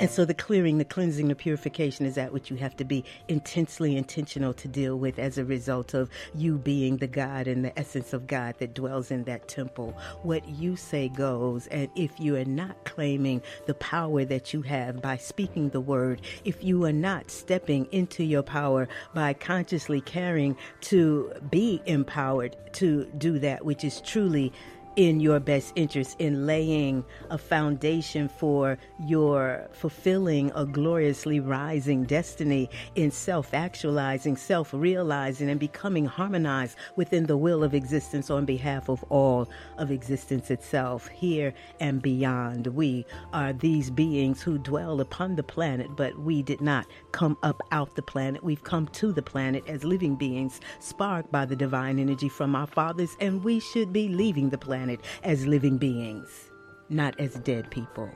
And 0.00 0.08
so 0.10 0.24
the 0.24 0.32
clearing, 0.32 0.78
the 0.78 0.86
cleansing, 0.86 1.28
the 1.28 1.34
purification 1.34 2.06
is 2.06 2.14
that 2.14 2.32
which 2.32 2.50
you 2.50 2.56
have 2.56 2.74
to 2.78 2.84
be 2.84 3.04
intensely 3.28 3.98
intentional 3.98 4.54
to 4.54 4.66
deal 4.66 4.98
with 4.98 5.18
as 5.18 5.36
a 5.36 5.44
result 5.44 5.92
of 5.92 6.08
you 6.34 6.56
being 6.56 6.96
the 6.96 7.06
God 7.06 7.46
and 7.46 7.62
the 7.62 7.78
essence 7.78 8.14
of 8.14 8.26
God 8.26 8.54
that 8.60 8.72
dwells 8.72 9.10
in 9.10 9.24
that 9.24 9.46
temple. 9.46 9.94
What 10.22 10.48
you 10.48 10.74
say 10.74 11.10
goes. 11.10 11.66
And 11.66 11.90
if 11.96 12.18
you 12.18 12.36
are 12.36 12.46
not 12.46 12.82
claiming 12.86 13.42
the 13.66 13.74
power 13.74 14.24
that 14.24 14.54
you 14.54 14.62
have 14.62 15.02
by 15.02 15.18
speaking 15.18 15.68
the 15.68 15.82
word, 15.82 16.22
if 16.46 16.64
you 16.64 16.86
are 16.86 16.92
not 16.94 17.30
stepping 17.30 17.86
into 17.92 18.24
your 18.24 18.42
power 18.42 18.88
by 19.12 19.34
consciously 19.34 20.00
caring 20.00 20.56
to 20.80 21.30
be 21.50 21.82
empowered 21.84 22.56
to 22.72 23.04
do 23.18 23.38
that 23.40 23.66
which 23.66 23.84
is 23.84 24.00
truly 24.00 24.50
in 24.96 25.20
your 25.20 25.38
best 25.38 25.72
interest 25.76 26.16
in 26.18 26.46
laying 26.46 27.04
a 27.30 27.38
foundation 27.38 28.28
for 28.28 28.76
your 28.98 29.68
fulfilling 29.72 30.50
a 30.54 30.66
gloriously 30.66 31.38
rising 31.38 32.04
destiny 32.04 32.68
in 32.96 33.10
self 33.10 33.54
actualizing, 33.54 34.36
self 34.36 34.72
realizing, 34.74 35.48
and 35.48 35.60
becoming 35.60 36.04
harmonized 36.04 36.76
within 36.96 37.26
the 37.26 37.36
will 37.36 37.62
of 37.62 37.74
existence 37.74 38.30
on 38.30 38.44
behalf 38.44 38.88
of 38.88 39.04
all 39.10 39.48
of 39.78 39.90
existence 39.90 40.50
itself, 40.50 41.06
here 41.08 41.54
and 41.78 42.02
beyond. 42.02 42.66
We 42.68 43.06
are 43.32 43.52
these 43.52 43.90
beings 43.90 44.42
who 44.42 44.58
dwell 44.58 45.00
upon 45.00 45.36
the 45.36 45.42
planet, 45.42 45.94
but 45.96 46.18
we 46.18 46.42
did 46.42 46.60
not 46.60 46.86
come 47.12 47.38
up 47.42 47.62
out 47.70 47.94
the 47.94 48.02
planet. 48.02 48.42
We've 48.42 48.64
come 48.64 48.88
to 48.88 49.12
the 49.12 49.22
planet 49.22 49.64
as 49.68 49.84
living 49.84 50.16
beings, 50.16 50.60
sparked 50.80 51.30
by 51.30 51.44
the 51.44 51.56
divine 51.56 51.98
energy 51.98 52.28
from 52.28 52.56
our 52.56 52.66
fathers, 52.66 53.16
and 53.20 53.44
we 53.44 53.60
should 53.60 53.92
be 53.92 54.08
leaving 54.08 54.50
the 54.50 54.58
planet 54.58 54.79
planet 54.80 55.00
as 55.24 55.46
living 55.46 55.76
beings, 55.76 56.50
not 56.88 57.18
as 57.20 57.34
dead 57.34 57.70
people. 57.70 58.10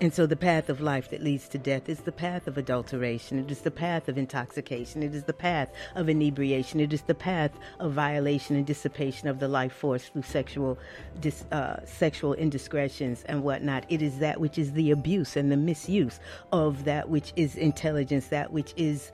And 0.00 0.12
so 0.14 0.26
the 0.26 0.36
path 0.36 0.68
of 0.68 0.80
life 0.80 1.10
that 1.10 1.22
leads 1.22 1.48
to 1.48 1.58
death 1.58 1.88
is 1.88 2.00
the 2.00 2.12
path 2.12 2.46
of 2.46 2.58
adulteration. 2.58 3.38
It 3.38 3.50
is 3.50 3.62
the 3.62 3.70
path 3.70 4.08
of 4.08 4.18
intoxication. 4.18 5.02
It 5.02 5.14
is 5.14 5.24
the 5.24 5.32
path 5.32 5.72
of 5.96 6.08
inebriation. 6.08 6.78
It 6.78 6.92
is 6.92 7.02
the 7.02 7.16
path 7.16 7.52
of 7.80 7.92
violation 7.92 8.54
and 8.54 8.66
dissipation 8.66 9.28
of 9.28 9.40
the 9.40 9.48
life 9.48 9.72
force 9.72 10.08
through 10.08 10.22
sexual, 10.22 10.78
dis, 11.20 11.46
uh, 11.50 11.84
sexual 11.84 12.34
indiscretions 12.34 13.24
and 13.24 13.42
whatnot. 13.42 13.86
It 13.88 14.02
is 14.02 14.18
that 14.18 14.38
which 14.40 14.58
is 14.58 14.72
the 14.72 14.90
abuse 14.92 15.36
and 15.36 15.50
the 15.50 15.56
misuse 15.56 16.20
of 16.52 16.84
that 16.84 17.08
which 17.08 17.32
is 17.34 17.56
intelligence, 17.56 18.28
that 18.28 18.52
which 18.52 18.74
is 18.76 19.10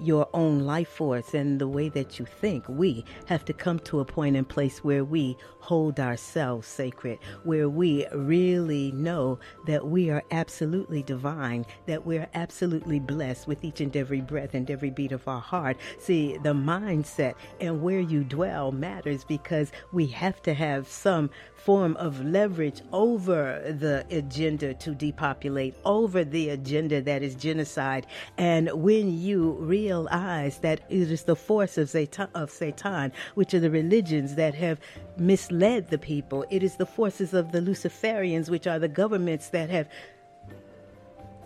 your 0.00 0.28
own 0.34 0.60
life 0.60 0.88
force 0.88 1.34
and 1.34 1.60
the 1.60 1.68
way 1.68 1.88
that 1.90 2.18
you 2.18 2.24
think. 2.24 2.64
We 2.68 3.04
have 3.26 3.44
to 3.46 3.52
come 3.52 3.78
to 3.80 4.00
a 4.00 4.04
point 4.04 4.36
and 4.36 4.48
place 4.48 4.82
where 4.82 5.04
we 5.04 5.36
hold 5.60 5.98
ourselves 5.98 6.68
sacred, 6.68 7.18
where 7.44 7.68
we 7.68 8.06
really 8.12 8.92
know 8.92 9.38
that 9.66 9.86
we 9.86 10.10
are 10.10 10.22
absolutely 10.30 11.02
divine, 11.02 11.64
that 11.86 12.04
we're 12.04 12.28
absolutely 12.34 13.00
blessed 13.00 13.48
with 13.48 13.64
each 13.64 13.80
and 13.80 13.96
every 13.96 14.20
breath 14.20 14.54
and 14.54 14.70
every 14.70 14.90
beat 14.90 15.12
of 15.12 15.26
our 15.26 15.40
heart. 15.40 15.76
See, 15.98 16.36
the 16.38 16.52
mindset 16.52 17.34
and 17.60 17.82
where 17.82 18.00
you 18.00 18.24
dwell 18.24 18.72
matters 18.72 19.24
because 19.24 19.72
we 19.92 20.06
have 20.08 20.42
to 20.42 20.54
have 20.54 20.86
some 20.88 21.30
form 21.54 21.96
of 21.96 22.22
leverage 22.22 22.82
over 22.92 23.74
the 23.78 24.04
agenda 24.10 24.74
to 24.74 24.94
depopulate, 24.94 25.74
over 25.86 26.24
the 26.24 26.50
agenda 26.50 27.00
that 27.00 27.22
is 27.22 27.34
genocide. 27.34 28.06
And 28.36 28.70
when 28.72 29.18
you 29.18 29.52
realize 29.52 29.83
that 29.88 30.80
it 30.88 31.10
is 31.10 31.22
the 31.22 31.36
force 31.36 31.78
of 31.78 31.90
Satan, 31.90 32.28
of 32.34 32.50
Satan, 32.50 33.12
which 33.34 33.54
are 33.54 33.60
the 33.60 33.70
religions 33.70 34.34
that 34.36 34.54
have 34.54 34.80
misled 35.16 35.90
the 35.90 35.98
people, 35.98 36.44
it 36.50 36.62
is 36.62 36.76
the 36.76 36.86
forces 36.86 37.34
of 37.34 37.52
the 37.52 37.60
Luciferians, 37.60 38.48
which 38.48 38.66
are 38.66 38.78
the 38.78 38.88
governments 38.88 39.48
that 39.50 39.70
have 39.70 39.88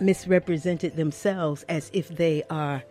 misrepresented 0.01 0.97
themselves 0.97 1.65
as 1.69 1.91
if 1.93 2.09
they 2.09 2.43
are 2.51 2.83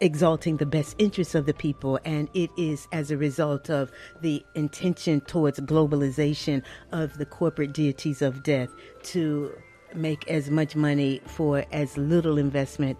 exalting 0.00 0.56
the 0.58 0.66
best 0.66 0.94
interests 0.98 1.34
of 1.34 1.46
the 1.46 1.54
people, 1.54 1.98
and 2.04 2.28
it 2.34 2.50
is 2.56 2.86
as 2.92 3.10
a 3.10 3.16
result 3.16 3.68
of 3.68 3.90
the 4.20 4.44
intention 4.54 5.20
towards 5.22 5.58
globalization 5.60 6.62
of 6.92 7.18
the 7.18 7.26
corporate 7.26 7.72
deities 7.72 8.22
of 8.22 8.42
death 8.44 8.68
to 9.02 9.52
make 9.94 10.28
as 10.30 10.50
much 10.50 10.76
money 10.76 11.20
for 11.26 11.64
as 11.72 11.96
little 11.96 12.38
investment 12.38 12.98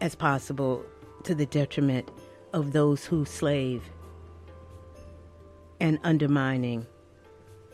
as 0.00 0.14
possible 0.14 0.84
to 1.24 1.34
the 1.34 1.46
detriment 1.46 2.10
of 2.52 2.72
those 2.72 3.04
who 3.04 3.24
slave 3.24 3.82
and 5.80 5.98
undermining 6.02 6.86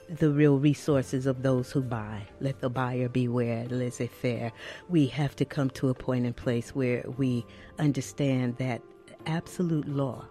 the 0.09 0.31
real 0.31 0.59
resources 0.59 1.27
of 1.27 1.43
those 1.43 1.71
who 1.73 1.83
buy. 1.83 2.27
Let 2.41 2.61
the 2.61 2.69
buyer 2.69 3.09
beware, 3.09 3.67
laissez 3.69 4.09
faire. 4.09 4.53
We 4.89 5.07
have 5.07 5.35
to 5.37 5.45
come 5.45 5.71
to 5.71 5.89
a 5.89 5.95
point 5.95 6.27
in 6.27 6.35
place 6.35 6.75
where 6.75 7.05
we 7.17 7.47
understand 7.79 8.57
that 8.59 8.83
absolute 9.27 9.89
law 9.89 10.27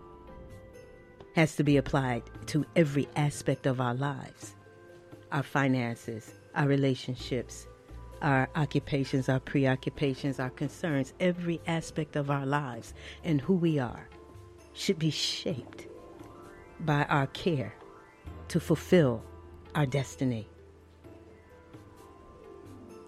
has 1.35 1.55
to 1.55 1.63
be 1.63 1.77
applied 1.77 2.23
to 2.47 2.65
every 2.75 3.07
aspect 3.15 3.65
of 3.65 3.81
our 3.81 3.95
lives 3.95 4.55
our 5.31 5.41
finances, 5.41 6.31
our 6.53 6.67
relationships, 6.67 7.65
our 8.23 8.49
occupations, 8.55 9.29
our 9.29 9.39
preoccupations, 9.39 10.39
our 10.39 10.49
concerns, 10.49 11.13
every 11.19 11.61
aspect 11.67 12.15
of 12.15 12.31
our 12.31 12.45
lives 12.45 12.93
and 13.23 13.41
who 13.41 13.53
we 13.53 13.77
are 13.77 14.07
should 14.73 14.97
be 14.97 15.11
shaped 15.11 15.87
by 16.79 17.03
our 17.05 17.27
care 17.27 17.75
to 18.47 18.59
fulfill 18.59 19.21
our 19.75 19.85
destiny. 19.85 20.47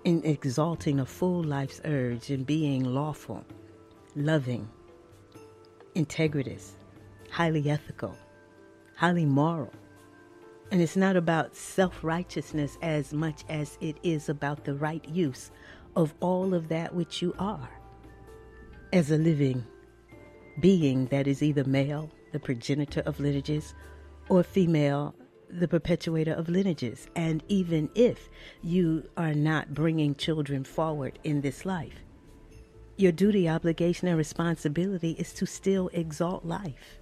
In 0.03 0.21
exalting 0.23 0.99
a 0.99 1.05
full 1.05 1.43
life's 1.43 1.81
urge 1.85 2.29
and 2.29 2.45
being 2.45 2.83
lawful, 2.83 3.43
loving, 4.15 4.67
integritous, 5.95 6.73
highly 7.31 7.69
ethical, 7.69 8.15
highly 8.95 9.25
moral. 9.25 9.73
And 10.71 10.81
it's 10.81 10.95
not 10.95 11.15
about 11.15 11.55
self 11.55 12.03
righteousness 12.03 12.77
as 12.81 13.13
much 13.13 13.43
as 13.49 13.77
it 13.81 13.97
is 14.03 14.29
about 14.29 14.65
the 14.65 14.75
right 14.75 15.07
use 15.07 15.51
of 15.95 16.13
all 16.19 16.53
of 16.53 16.67
that 16.69 16.93
which 16.93 17.21
you 17.21 17.33
are 17.39 17.69
as 18.91 19.11
a 19.11 19.17
living 19.17 19.65
being 20.59 21.05
that 21.07 21.27
is 21.27 21.43
either 21.43 21.63
male, 21.65 22.09
the 22.31 22.39
progenitor 22.39 23.01
of 23.01 23.19
lineages, 23.19 23.73
or 24.29 24.43
female, 24.43 25.13
the 25.49 25.67
perpetuator 25.67 26.33
of 26.33 26.49
lineages. 26.49 27.07
And 27.15 27.43
even 27.47 27.89
if 27.95 28.29
you 28.63 29.07
are 29.17 29.33
not 29.33 29.73
bringing 29.73 30.15
children 30.15 30.63
forward 30.63 31.19
in 31.23 31.41
this 31.41 31.65
life, 31.65 32.01
your 32.97 33.11
duty, 33.11 33.49
obligation, 33.49 34.07
and 34.07 34.17
responsibility 34.17 35.11
is 35.19 35.33
to 35.33 35.45
still 35.45 35.89
exalt 35.93 36.45
life, 36.45 36.99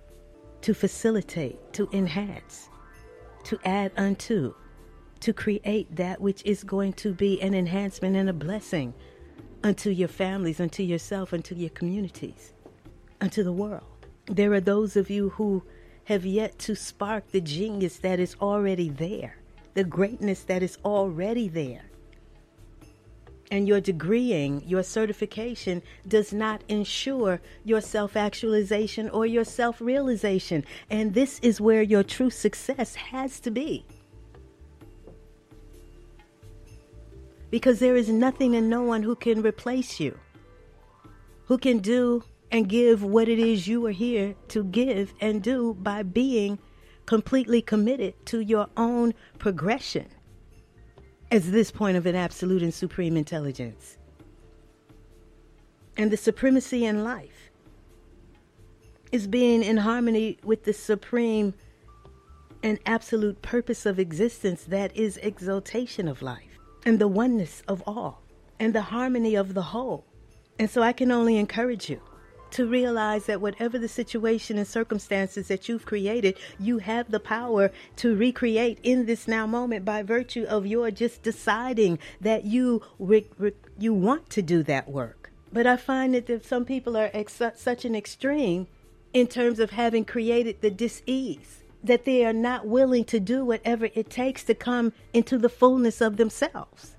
to 0.62 0.74
facilitate, 0.74 1.74
to 1.74 1.88
enhance, 1.94 2.70
to 3.46 3.60
add 3.64 3.92
unto, 3.98 4.54
to 5.20 5.34
create 5.34 5.96
that 5.96 6.22
which 6.22 6.42
is 6.46 6.64
going 6.64 6.94
to 6.94 7.14
be 7.14 7.42
an 7.42 7.54
enhancement 7.54 8.16
and 8.16 8.30
a 8.30 8.34
blessing 8.34 8.94
unto 9.64 9.90
your 9.90 10.08
families, 10.08 10.60
unto 10.60 10.84
yourself, 10.84 11.34
unto 11.34 11.56
your 11.56 11.70
communities, 11.70 12.54
unto 13.22 13.44
the 13.44 13.54
world. 13.54 14.08
There 14.26 14.54
are 14.54 14.62
those 14.62 14.96
of 14.96 15.10
you 15.10 15.30
who 15.30 15.64
have 16.06 16.26
yet 16.26 16.60
to 16.60 16.76
spark 16.76 17.32
the 17.32 17.42
genius 17.42 17.98
that 17.98 18.20
is 18.20 18.36
already 18.42 18.90
there, 18.90 19.38
the 19.74 19.84
greatness 19.84 20.42
that 20.44 20.62
is 20.62 20.78
already 20.84 21.48
there. 21.48 21.84
And 23.54 23.68
your 23.68 23.80
degreeing, 23.80 24.68
your 24.68 24.82
certification 24.82 25.84
does 26.08 26.34
not 26.34 26.64
ensure 26.68 27.40
your 27.64 27.82
self 27.82 28.16
actualization 28.18 29.10
or 29.12 29.28
your 29.28 29.46
self 29.46 29.80
realization. 29.80 30.66
And 30.90 31.14
this 31.14 31.40
is 31.44 31.62
where 31.62 31.84
your 31.84 32.02
true 32.02 32.32
success 32.32 32.96
has 32.96 33.40
to 33.42 33.52
be. 33.52 33.86
because 37.54 37.78
there 37.78 37.96
is 37.96 38.10
nothing 38.10 38.56
and 38.56 38.68
no 38.68 38.82
one 38.82 39.04
who 39.04 39.16
can 39.16 39.44
replace 39.44 40.00
you, 40.00 40.18
who 41.46 41.56
can 41.56 41.78
do 41.78 42.24
and 42.50 42.68
give 42.68 43.04
what 43.04 43.30
it 43.30 43.38
is 43.38 43.68
you 43.68 43.86
are 43.86 43.92
here 43.92 44.34
to 44.48 44.64
give 44.64 45.14
and 45.22 45.44
do 45.44 45.76
by 45.76 46.02
being 46.02 46.58
completely 47.06 47.62
committed 47.62 48.16
to 48.26 48.40
your 48.40 48.66
own 48.76 49.14
progression 49.38 50.08
as 51.34 51.50
this 51.50 51.72
point 51.72 51.98
of 51.98 52.06
an 52.06 52.16
absolute 52.16 52.62
and 52.62 52.72
supreme 52.72 53.18
intelligence 53.18 53.98
and 55.98 56.12
the 56.12 56.18
supremacy 56.18 56.86
in 56.86 57.04
life 57.04 57.50
is 59.12 59.26
being 59.26 59.64
in 59.64 59.78
harmony 59.78 60.38
with 60.44 60.64
the 60.64 60.74
supreme 60.74 61.56
and 62.62 62.78
absolute 62.86 63.42
purpose 63.42 63.84
of 63.88 63.98
existence 63.98 64.66
that 64.66 64.96
is 64.96 65.18
exaltation 65.24 66.08
of 66.08 66.22
life 66.22 66.60
and 66.86 67.00
the 67.00 67.08
oneness 67.08 67.64
of 67.68 67.82
all 67.88 68.22
and 68.60 68.76
the 68.76 68.84
harmony 68.84 69.34
of 69.34 69.56
the 69.56 69.62
whole. 69.62 70.06
And 70.60 70.70
so 70.70 70.84
I 70.84 70.94
can 70.94 71.12
only 71.12 71.38
encourage 71.38 71.90
you 71.90 72.00
to 72.54 72.68
realize 72.68 73.26
that 73.26 73.42
whatever 73.42 73.78
the 73.78 73.88
situation 73.88 74.58
and 74.58 74.68
circumstances 74.68 75.48
that 75.48 75.68
you've 75.68 75.86
created, 75.86 76.38
you 76.60 76.78
have 76.80 77.12
the 77.12 77.20
power 77.20 77.72
to 77.98 78.16
recreate 78.16 78.80
in 78.84 79.06
this 79.06 79.28
now 79.28 79.46
moment 79.46 79.84
by 79.84 80.04
virtue 80.04 80.46
of 80.48 80.66
your 80.66 80.92
just 80.92 81.22
deciding 81.24 82.00
that 82.22 82.46
you 82.46 82.82
re- 83.00 83.28
re- 83.38 83.54
you 83.78 83.94
want 83.94 84.30
to 84.30 84.42
do 84.42 84.64
that 84.64 84.90
work. 84.90 85.32
But 85.52 85.68
I 85.68 85.78
find 85.78 86.16
that 86.16 86.46
some 86.46 86.66
people 86.66 86.98
are 86.98 87.12
such 87.56 87.86
an 87.86 87.96
extreme 87.96 88.68
in 89.14 89.28
terms 89.28 89.60
of 89.60 89.72
having 89.72 90.06
created 90.06 90.62
the 90.62 90.72
dis-ease 90.72 91.64
that 91.84 92.06
they 92.06 92.26
are 92.26 92.34
not 92.34 92.66
willing 92.66 93.04
to 93.04 93.20
do 93.20 93.44
whatever 93.44 93.90
it 93.94 94.10
takes 94.10 94.44
to 94.44 94.56
come 94.56 94.94
into 95.14 95.38
the 95.38 95.50
fullness 95.50 96.02
of 96.02 96.18
themselves. 96.18 96.96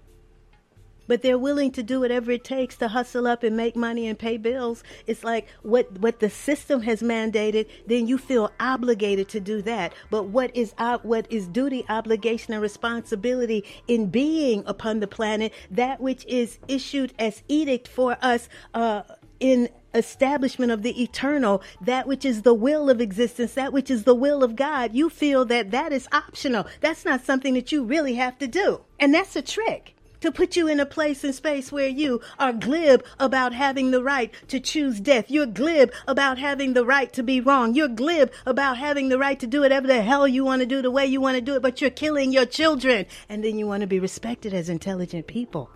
But 1.07 1.23
they're 1.23 1.39
willing 1.39 1.71
to 1.73 1.83
do 1.83 2.01
whatever 2.01 2.31
it 2.31 2.45
takes 2.45 2.77
to 2.77 2.89
hustle 2.89 3.27
up 3.27 3.43
and 3.43 3.57
make 3.57 3.77
money 3.77 4.07
and 4.07 4.19
pay 4.19 4.37
bills. 4.37 4.83
It's 5.07 5.25
like 5.25 5.49
what 5.63 5.99
what 5.99 6.21
the 6.21 6.31
system 6.31 6.83
has 6.83 7.03
mandated, 7.03 7.69
then 7.87 8.07
you 8.07 8.19
feel 8.19 8.53
obligated 8.61 9.29
to 9.31 9.41
do 9.41 9.63
that. 9.63 9.93
But 10.11 10.25
what 10.25 10.55
is 10.57 10.75
what 11.03 11.27
is 11.31 11.47
duty, 11.49 11.85
obligation, 11.89 12.55
and 12.55 12.63
responsibility 12.63 13.65
in 13.89 14.07
being 14.07 14.63
upon 14.67 15.01
the 15.01 15.07
planet? 15.07 15.53
That 15.71 16.01
which 16.01 16.25
is 16.27 16.59
issued 16.69 17.13
as 17.19 17.43
edict 17.49 17.89
for 17.89 18.17
us 18.23 18.49
uh, 18.73 19.03
in 19.41 19.69
establishment 19.95 20.73
of 20.73 20.83
the 20.83 21.03
eternal, 21.03 21.63
that 21.81 22.07
which 22.07 22.25
is 22.25 22.43
the 22.43 22.55
will 22.55 22.91
of 22.91 23.01
existence, 23.01 23.55
that 23.55 23.73
which 23.73 23.91
is 23.91 24.05
the 24.05 24.15
will 24.15 24.43
of 24.43 24.57
God, 24.57 24.95
you 24.95 25.09
feel 25.09 25.45
that 25.47 25.71
that 25.71 25.93
is 25.93 26.09
optional. 26.13 26.67
That's 26.81 27.05
not 27.05 27.25
something 27.25 27.55
that 27.55 27.73
you 27.73 27.85
really 27.85 28.15
have 28.15 28.39
to 28.39 28.47
do. 28.47 28.81
And 28.99 29.15
that's 29.15 29.37
a 29.37 29.43
trick 29.43 29.94
to 30.25 30.33
put 30.33 30.57
you 30.57 30.67
in 30.67 30.81
a 30.81 30.87
place 30.87 31.23
and 31.23 31.35
space 31.35 31.71
where 31.71 31.87
you 31.87 32.19
are 32.39 32.55
glib 32.55 33.05
about 33.21 33.53
having 33.53 33.91
the 33.91 34.03
right 34.03 34.33
to 34.49 34.59
choose 34.59 34.99
death. 34.99 35.31
You're 35.31 35.45
glib 35.45 35.93
about 36.09 36.39
having 36.39 36.73
the 36.73 36.87
right 36.87 37.13
to 37.13 37.23
be 37.23 37.43
wrong. 37.43 37.75
You're 37.75 37.89
glib 37.89 38.33
about 38.47 38.79
having 38.79 39.11
the 39.11 39.19
right 39.19 39.39
to 39.39 39.47
do 39.47 39.61
whatever 39.61 39.87
the 39.87 40.01
hell 40.01 40.27
you 40.27 40.43
want 40.43 40.61
to 40.61 40.67
do 40.67 40.81
the 40.81 40.91
way 40.91 41.05
you 41.05 41.21
want 41.21 41.35
to 41.35 41.43
do 41.43 41.57
it, 41.57 41.61
but 41.61 41.83
you're 41.83 41.91
killing 41.91 42.33
your 42.33 42.47
children. 42.47 43.05
And 43.29 43.45
then 43.45 43.59
you 43.59 43.67
want 43.67 43.83
to 43.83 43.87
be 43.87 44.01
respected 44.01 44.55
as 44.55 44.71
intelligent 44.71 45.27
people. 45.27 45.69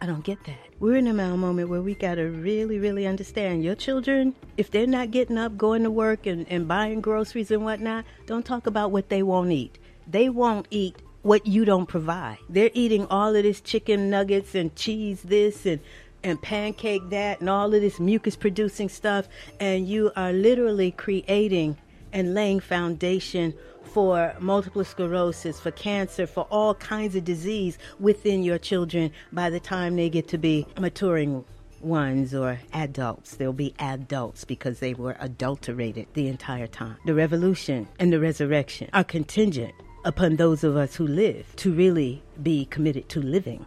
I 0.00 0.06
don't 0.06 0.22
get 0.22 0.44
that. 0.44 0.68
We're 0.78 0.98
in 0.98 1.08
a 1.08 1.12
moment 1.12 1.68
where 1.68 1.82
we 1.82 1.96
got 1.96 2.14
to 2.14 2.26
really, 2.26 2.78
really 2.78 3.04
understand 3.04 3.64
your 3.64 3.74
children, 3.74 4.36
if 4.56 4.70
they're 4.70 4.86
not 4.86 5.10
getting 5.10 5.38
up, 5.38 5.58
going 5.58 5.82
to 5.82 5.90
work, 5.90 6.24
and, 6.24 6.46
and 6.48 6.68
buying 6.68 7.00
groceries 7.00 7.50
and 7.50 7.64
whatnot, 7.64 8.04
don't 8.26 8.46
talk 8.46 8.68
about 8.68 8.92
what 8.92 9.08
they 9.08 9.24
won't 9.24 9.50
eat. 9.50 9.76
They 10.06 10.28
won't 10.28 10.68
eat 10.70 11.02
what 11.22 11.46
you 11.46 11.64
don't 11.64 11.86
provide. 11.86 12.38
They're 12.48 12.70
eating 12.74 13.06
all 13.06 13.34
of 13.34 13.42
this 13.42 13.60
chicken 13.60 14.10
nuggets 14.10 14.54
and 14.54 14.74
cheese 14.74 15.22
this 15.22 15.66
and 15.66 15.80
and 16.24 16.42
pancake 16.42 17.10
that 17.10 17.38
and 17.38 17.48
all 17.48 17.72
of 17.72 17.80
this 17.80 18.00
mucus 18.00 18.34
producing 18.34 18.88
stuff 18.88 19.28
and 19.60 19.88
you 19.88 20.10
are 20.16 20.32
literally 20.32 20.90
creating 20.90 21.76
and 22.12 22.34
laying 22.34 22.58
foundation 22.58 23.54
for 23.84 24.34
multiple 24.38 24.84
sclerosis, 24.84 25.60
for 25.60 25.70
cancer, 25.70 26.26
for 26.26 26.46
all 26.50 26.74
kinds 26.74 27.16
of 27.16 27.24
disease 27.24 27.78
within 27.98 28.42
your 28.42 28.58
children 28.58 29.10
by 29.32 29.48
the 29.48 29.60
time 29.60 29.96
they 29.96 30.10
get 30.10 30.28
to 30.28 30.38
be 30.38 30.66
maturing 30.78 31.44
ones 31.80 32.34
or 32.34 32.58
adults. 32.72 33.36
They'll 33.36 33.52
be 33.52 33.74
adults 33.78 34.44
because 34.44 34.80
they 34.80 34.94
were 34.94 35.16
adulterated 35.20 36.06
the 36.14 36.28
entire 36.28 36.66
time. 36.66 36.96
The 37.06 37.14
revolution 37.14 37.88
and 37.98 38.12
the 38.12 38.20
resurrection 38.20 38.90
are 38.92 39.04
contingent 39.04 39.74
upon 40.04 40.36
those 40.36 40.64
of 40.64 40.76
us 40.76 40.94
who 40.94 41.06
live 41.06 41.54
to 41.56 41.72
really 41.72 42.22
be 42.42 42.64
committed 42.66 43.08
to 43.10 43.20
living. 43.20 43.64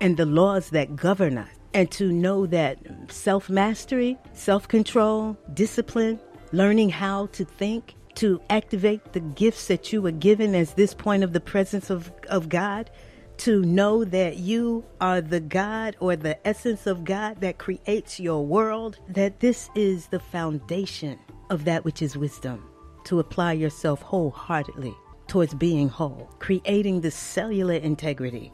And 0.00 0.16
the 0.16 0.26
laws 0.26 0.70
that 0.70 0.96
govern 0.96 1.38
us 1.38 1.50
and 1.74 1.90
to 1.92 2.10
know 2.10 2.46
that 2.46 2.78
self 3.10 3.50
mastery, 3.50 4.16
self 4.32 4.68
control, 4.68 5.36
discipline, 5.54 6.20
learning 6.52 6.90
how 6.90 7.26
to 7.26 7.44
think 7.44 7.94
to 8.14 8.40
activate 8.50 9.12
the 9.12 9.20
gifts 9.20 9.68
that 9.68 9.92
you 9.92 10.02
were 10.02 10.10
given 10.10 10.54
as 10.54 10.74
this 10.74 10.94
point 10.94 11.22
of 11.22 11.32
the 11.32 11.40
presence 11.40 11.88
of, 11.88 12.10
of 12.28 12.48
God, 12.48 12.90
to 13.36 13.62
know 13.62 14.04
that 14.04 14.38
you 14.38 14.84
are 15.00 15.20
the 15.20 15.38
God 15.38 15.96
or 16.00 16.16
the 16.16 16.44
essence 16.46 16.86
of 16.88 17.04
God 17.04 17.40
that 17.40 17.58
creates 17.58 18.18
your 18.18 18.44
world, 18.44 18.98
that 19.08 19.38
this 19.38 19.70
is 19.76 20.08
the 20.08 20.18
foundation 20.18 21.16
of 21.50 21.64
that 21.64 21.84
which 21.84 22.02
is 22.02 22.16
wisdom, 22.16 22.68
to 23.04 23.20
apply 23.20 23.52
yourself 23.52 24.02
wholeheartedly 24.02 24.94
towards 25.28 25.54
being 25.54 25.88
whole, 25.88 26.28
creating 26.38 27.00
the 27.00 27.10
cellular 27.10 27.74
integrity 27.74 28.50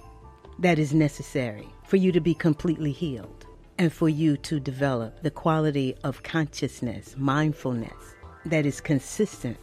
that 0.59 0.79
is 0.79 0.93
necessary 0.93 1.69
for 1.85 1.97
you 1.97 2.13
to 2.13 2.21
be 2.21 2.35
completely 2.35 2.93
healed 2.93 3.47
and 3.79 3.93
for 3.93 4.09
you 4.09 4.37
to 4.37 4.61
develop 4.61 5.23
the 5.23 5.31
quality 5.31 5.97
of 6.05 6.23
consciousness, 6.23 7.15
mindfulness, 7.17 8.15
that 8.45 8.67
is 8.67 8.81
consistent 8.81 9.57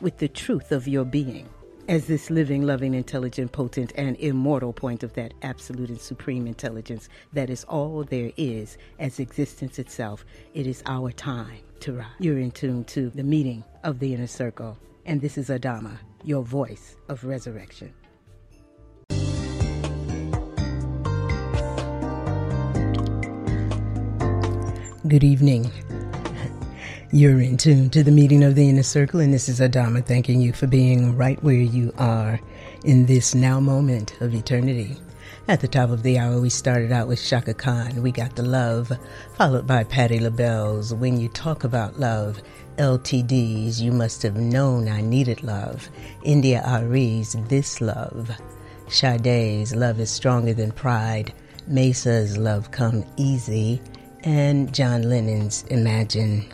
with 0.00 0.18
the 0.18 0.28
truth 0.28 0.72
of 0.72 0.88
your 0.88 1.04
being 1.04 1.48
as 1.88 2.06
this 2.06 2.30
living, 2.30 2.62
loving, 2.62 2.94
intelligent, 2.94 3.50
potent, 3.50 3.92
and 3.96 4.16
immortal 4.18 4.72
point 4.72 5.02
of 5.02 5.12
that 5.14 5.34
absolute 5.42 5.88
and 5.88 6.00
supreme 6.00 6.46
intelligence 6.46 7.08
that 7.32 7.50
is 7.50 7.64
all 7.64 8.04
there 8.04 8.30
is 8.36 8.78
as 8.98 9.18
existence 9.18 9.78
itself. 9.78 10.24
It 10.54 10.66
is 10.66 10.82
our 10.86 11.10
time 11.10 11.58
to 11.80 11.94
rise. 11.94 12.06
You're 12.20 12.38
in 12.38 12.52
tune 12.52 12.84
to 12.84 13.10
the 13.10 13.24
meeting 13.24 13.64
of 13.82 13.98
the 13.98 14.14
inner 14.14 14.28
circle, 14.28 14.78
and 15.10 15.20
this 15.20 15.36
is 15.36 15.48
Adama, 15.48 15.98
your 16.22 16.44
voice 16.44 16.94
of 17.08 17.24
resurrection. 17.24 17.92
Good 25.08 25.24
evening. 25.24 25.68
You're 27.10 27.40
in 27.40 27.56
tune 27.56 27.90
to 27.90 28.04
the 28.04 28.12
meeting 28.12 28.44
of 28.44 28.54
the 28.54 28.68
inner 28.68 28.84
circle, 28.84 29.18
and 29.18 29.34
this 29.34 29.48
is 29.48 29.58
Adama 29.58 30.06
thanking 30.06 30.40
you 30.40 30.52
for 30.52 30.68
being 30.68 31.16
right 31.16 31.42
where 31.42 31.54
you 31.56 31.92
are 31.98 32.38
in 32.84 33.06
this 33.06 33.34
now 33.34 33.58
moment 33.58 34.14
of 34.20 34.32
eternity. 34.32 34.96
At 35.48 35.60
the 35.60 35.66
top 35.66 35.90
of 35.90 36.04
the 36.04 36.20
hour, 36.20 36.40
we 36.40 36.50
started 36.50 36.92
out 36.92 37.08
with 37.08 37.20
Chaka 37.20 37.54
Khan. 37.54 38.00
We 38.00 38.12
got 38.12 38.36
the 38.36 38.44
love, 38.44 38.92
followed 39.34 39.66
by 39.66 39.82
Patti 39.82 40.20
LaBelle's 40.20 40.94
When 40.94 41.18
You 41.18 41.28
Talk 41.30 41.64
About 41.64 41.98
Love, 41.98 42.40
LTD's 42.80 43.82
You 43.82 43.92
Must 43.92 44.22
Have 44.22 44.36
Known 44.36 44.88
I 44.88 45.02
Needed 45.02 45.42
Love, 45.42 45.90
India.Arie's 46.24 47.36
This 47.46 47.82
Love, 47.82 48.30
Sade's 48.88 49.74
Love 49.74 50.00
is 50.00 50.10
Stronger 50.10 50.54
Than 50.54 50.72
Pride, 50.72 51.34
Mesa's 51.66 52.38
Love 52.38 52.70
Come 52.70 53.04
Easy, 53.18 53.82
and 54.24 54.72
John 54.72 55.02
Lennon's 55.02 55.64
Imagine. 55.64 56.46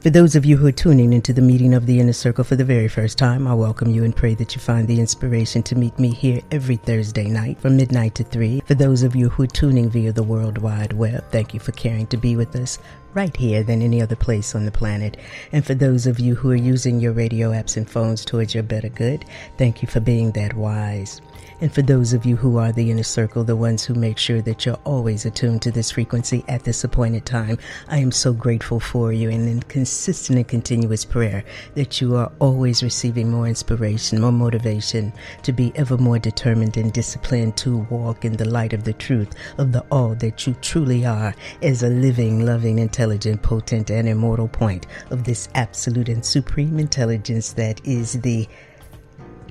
For 0.00 0.10
those 0.10 0.36
of 0.36 0.44
you 0.44 0.56
who 0.56 0.68
are 0.68 0.72
tuning 0.72 1.12
into 1.12 1.32
the 1.32 1.42
meeting 1.42 1.74
of 1.74 1.84
the 1.84 1.98
Inner 1.98 2.12
Circle 2.12 2.44
for 2.44 2.54
the 2.54 2.64
very 2.64 2.86
first 2.86 3.18
time, 3.18 3.48
I 3.48 3.54
welcome 3.54 3.90
you 3.90 4.04
and 4.04 4.14
pray 4.14 4.34
that 4.34 4.54
you 4.54 4.60
find 4.60 4.86
the 4.86 5.00
inspiration 5.00 5.60
to 5.64 5.74
meet 5.74 5.98
me 5.98 6.10
here 6.10 6.40
every 6.52 6.76
Thursday 6.76 7.28
night 7.28 7.60
from 7.60 7.76
midnight 7.76 8.14
to 8.14 8.22
3. 8.22 8.60
For 8.60 8.74
those 8.74 9.02
of 9.02 9.16
you 9.16 9.28
who 9.28 9.42
are 9.42 9.48
tuning 9.48 9.90
via 9.90 10.12
the 10.12 10.22
World 10.22 10.58
Wide 10.58 10.92
Web, 10.92 11.24
thank 11.32 11.52
you 11.52 11.58
for 11.58 11.72
caring 11.72 12.06
to 12.06 12.16
be 12.16 12.36
with 12.36 12.54
us 12.54 12.78
right 13.12 13.36
here 13.36 13.64
than 13.64 13.82
any 13.82 14.00
other 14.00 14.14
place 14.14 14.54
on 14.54 14.64
the 14.64 14.70
planet. 14.70 15.16
And 15.50 15.66
for 15.66 15.74
those 15.74 16.06
of 16.06 16.20
you 16.20 16.36
who 16.36 16.52
are 16.52 16.54
using 16.54 17.00
your 17.00 17.12
radio 17.12 17.50
apps 17.50 17.76
and 17.76 17.90
phones 17.90 18.24
towards 18.24 18.54
your 18.54 18.62
better 18.62 18.90
good, 18.90 19.24
thank 19.56 19.82
you 19.82 19.88
for 19.88 19.98
being 19.98 20.30
that 20.32 20.54
wise. 20.54 21.20
And 21.60 21.74
for 21.74 21.82
those 21.82 22.12
of 22.12 22.24
you 22.24 22.36
who 22.36 22.56
are 22.58 22.70
the 22.70 22.88
inner 22.88 23.02
circle, 23.02 23.42
the 23.42 23.56
ones 23.56 23.84
who 23.84 23.94
make 23.94 24.16
sure 24.16 24.40
that 24.42 24.64
you're 24.64 24.78
always 24.84 25.26
attuned 25.26 25.60
to 25.62 25.72
this 25.72 25.90
frequency 25.90 26.44
at 26.46 26.62
this 26.62 26.84
appointed 26.84 27.26
time, 27.26 27.58
I 27.88 27.98
am 27.98 28.12
so 28.12 28.32
grateful 28.32 28.78
for 28.78 29.12
you. 29.12 29.28
And 29.28 29.48
in 29.48 29.62
consistent 29.62 30.38
and 30.38 30.46
continuous 30.46 31.04
prayer 31.04 31.42
that 31.74 32.00
you 32.00 32.14
are 32.14 32.30
always 32.38 32.84
receiving 32.84 33.28
more 33.28 33.48
inspiration, 33.48 34.20
more 34.20 34.30
motivation 34.30 35.12
to 35.42 35.52
be 35.52 35.72
ever 35.74 35.98
more 35.98 36.20
determined 36.20 36.76
and 36.76 36.92
disciplined 36.92 37.56
to 37.56 37.78
walk 37.90 38.24
in 38.24 38.36
the 38.36 38.48
light 38.48 38.72
of 38.72 38.84
the 38.84 38.92
truth 38.92 39.34
of 39.58 39.72
the 39.72 39.84
all 39.90 40.14
that 40.14 40.46
you 40.46 40.54
truly 40.62 41.04
are 41.04 41.34
as 41.62 41.82
a 41.82 41.88
living, 41.88 42.46
loving, 42.46 42.78
intelligent, 42.78 43.42
potent, 43.42 43.90
and 43.90 44.08
immortal 44.08 44.46
point 44.46 44.86
of 45.10 45.24
this 45.24 45.48
absolute 45.56 46.08
and 46.08 46.24
supreme 46.24 46.78
intelligence 46.78 47.52
that 47.54 47.84
is 47.84 48.20
the 48.20 48.48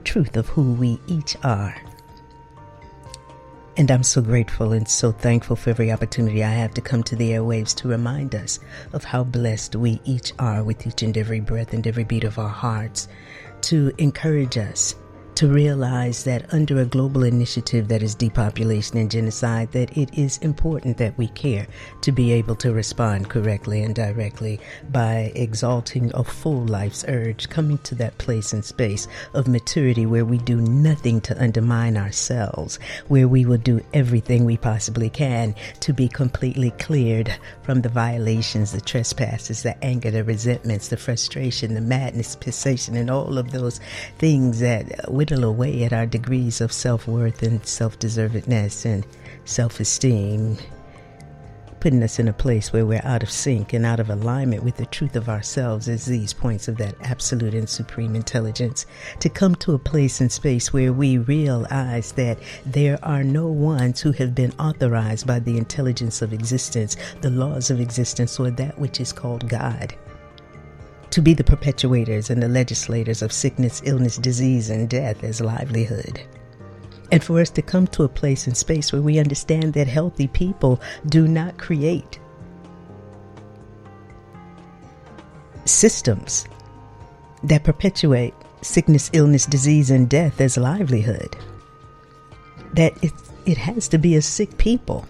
truth 0.05 0.37
of 0.37 0.47
who 0.47 0.73
we 0.75 0.97
each 1.07 1.35
are 1.43 1.75
And 3.77 3.91
I'm 3.91 4.01
so 4.01 4.23
grateful 4.23 4.73
and 4.73 4.89
so 4.89 5.11
thankful 5.11 5.55
for 5.55 5.69
every 5.69 5.91
opportunity 5.91 6.43
I 6.43 6.49
have 6.49 6.73
to 6.73 6.81
come 6.81 7.03
to 7.03 7.15
the 7.15 7.29
airwaves 7.29 7.75
to 7.75 7.87
remind 7.87 8.33
us 8.33 8.59
of 8.91 9.03
how 9.03 9.23
blessed 9.23 9.75
we 9.75 10.01
each 10.03 10.33
are 10.39 10.63
with 10.63 10.87
each 10.87 11.03
and 11.03 11.15
every 11.15 11.41
breath 11.41 11.73
and 11.73 11.85
every 11.85 12.03
beat 12.03 12.23
of 12.23 12.39
our 12.39 12.49
hearts, 12.49 13.07
to 13.61 13.91
encourage 13.99 14.57
us 14.57 14.95
to 15.37 15.47
realize 15.47 16.23
that 16.23 16.51
under 16.51 16.79
a 16.79 16.85
global 16.85 17.21
initiative 17.21 17.87
that 17.89 18.01
is 18.01 18.15
depopulation 18.15 18.97
and 18.97 19.11
genocide 19.11 19.71
that 19.71 19.95
it 19.95 20.09
is 20.17 20.39
important 20.39 20.97
that 20.97 21.15
we 21.15 21.27
care 21.27 21.67
to 22.01 22.11
be 22.11 22.31
able 22.31 22.55
to 22.55 22.73
respond 22.73 23.29
correctly 23.29 23.83
and 23.83 23.93
directly 23.93 24.59
by 24.91 25.31
exalting 25.35 26.09
a 26.15 26.23
full 26.23 26.65
life's 26.65 27.05
urge 27.07 27.47
coming 27.49 27.77
to 27.77 27.93
that 27.93 28.17
place 28.17 28.51
and 28.51 28.65
space 28.65 29.07
of 29.35 29.47
maturity 29.47 30.07
where 30.07 30.25
we 30.25 30.39
do 30.39 30.59
nothing 30.59 31.21
to 31.21 31.39
undermine 31.39 31.97
ourselves 31.97 32.79
where 33.07 33.27
we 33.27 33.45
will 33.45 33.59
do 33.59 33.79
everything 33.93 34.43
we 34.43 34.57
possibly 34.57 35.07
can 35.07 35.53
to 35.79 35.93
be 35.93 36.07
completely 36.07 36.71
cleared 36.79 37.31
from 37.61 37.81
the 37.81 37.89
violations 37.89 38.71
the 38.71 38.81
trespasses 38.81 39.61
the 39.61 39.83
anger 39.83 40.09
the 40.09 40.23
resentments 40.23 40.87
the 40.87 40.97
frustration 40.97 41.75
the 41.75 41.81
madness 41.81 42.35
cessation 42.43 42.95
and 42.95 43.11
all 43.11 43.37
of 43.37 43.51
those 43.51 43.79
things 44.17 44.61
that 44.61 45.07
whittle 45.29 45.43
away 45.43 45.83
at 45.83 45.91
our 45.91 46.05
degrees 46.05 46.61
of 46.61 46.71
self 46.71 47.05
worth 47.05 47.43
and 47.43 47.65
self 47.65 47.99
deservedness 47.99 48.85
and 48.85 49.05
self 49.43 49.81
esteem, 49.81 50.55
putting 51.81 52.01
us 52.01 52.17
in 52.17 52.29
a 52.29 52.33
place 52.33 52.71
where 52.71 52.85
we're 52.85 53.01
out 53.03 53.23
of 53.23 53.29
sync 53.29 53.73
and 53.73 53.85
out 53.85 53.99
of 53.99 54.09
alignment 54.09 54.63
with 54.63 54.77
the 54.77 54.85
truth 54.85 55.17
of 55.17 55.27
ourselves 55.27 55.89
as 55.89 56.05
these 56.05 56.31
points 56.31 56.69
of 56.69 56.77
that 56.77 56.95
absolute 57.01 57.53
and 57.53 57.67
supreme 57.67 58.15
intelligence. 58.15 58.85
To 59.19 59.27
come 59.27 59.55
to 59.55 59.73
a 59.73 59.79
place 59.79 60.21
and 60.21 60.31
space 60.31 60.71
where 60.71 60.93
we 60.93 61.17
realize 61.17 62.13
that 62.13 62.39
there 62.65 62.97
are 63.03 63.25
no 63.25 63.47
ones 63.47 63.99
who 63.99 64.13
have 64.13 64.33
been 64.33 64.53
authorized 64.57 65.27
by 65.27 65.39
the 65.39 65.57
intelligence 65.57 66.21
of 66.21 66.31
existence, 66.31 66.95
the 67.19 67.31
laws 67.31 67.69
of 67.69 67.81
existence, 67.81 68.39
or 68.39 68.49
that 68.51 68.79
which 68.79 69.01
is 69.01 69.11
called 69.11 69.49
God 69.49 69.93
to 71.11 71.21
be 71.21 71.33
the 71.33 71.43
perpetuators 71.43 72.29
and 72.29 72.41
the 72.41 72.47
legislators 72.47 73.21
of 73.21 73.31
sickness, 73.31 73.81
illness, 73.85 74.17
disease, 74.17 74.69
and 74.69 74.89
death 74.89 75.23
as 75.23 75.41
livelihood. 75.41 76.21
And 77.11 77.23
for 77.23 77.39
us 77.39 77.49
to 77.51 77.61
come 77.61 77.87
to 77.87 78.03
a 78.03 78.09
place 78.09 78.47
and 78.47 78.57
space 78.57 78.91
where 78.91 79.01
we 79.01 79.19
understand 79.19 79.73
that 79.73 79.87
healthy 79.87 80.27
people 80.27 80.81
do 81.07 81.27
not 81.27 81.57
create 81.57 82.19
systems 85.65 86.45
that 87.43 87.63
perpetuate 87.63 88.33
sickness, 88.61 89.09
illness, 89.13 89.45
disease, 89.45 89.91
and 89.91 90.09
death 90.09 90.41
as 90.41 90.57
livelihood. 90.57 91.35
That 92.73 93.01
it, 93.03 93.13
it 93.45 93.57
has 93.57 93.87
to 93.89 93.97
be 93.97 94.15
a 94.15 94.21
sick 94.21 94.57
people 94.57 95.07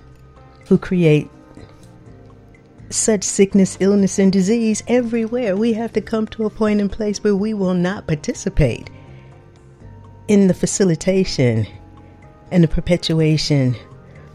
who 0.68 0.78
create 0.78 1.30
such 2.89 3.23
sickness, 3.23 3.78
illness, 3.80 4.19
and 4.19 4.32
disease 4.32 4.84
everywhere. 4.88 5.56
We 5.56 5.73
have 5.73 5.93
to 5.93 6.02
come 6.02 6.28
to 6.28 6.45
a 6.45 6.50
point 6.50 6.82
in 6.82 6.89
place 6.89 7.23
where 7.23 7.36
we 7.36 7.54
will 7.54 7.73
not 7.73 8.08
participate 8.08 8.89
in 10.28 10.47
the 10.47 10.54
facilitation 10.54 11.67
and 12.52 12.63
the 12.63 12.67
perpetuation 12.67 13.76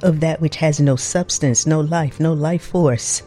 of 0.02 0.20
that 0.20 0.40
which 0.40 0.56
has 0.56 0.80
no 0.80 0.96
substance, 0.96 1.66
no 1.66 1.80
life, 1.80 2.20
no 2.20 2.32
life 2.32 2.62
force 2.62 3.22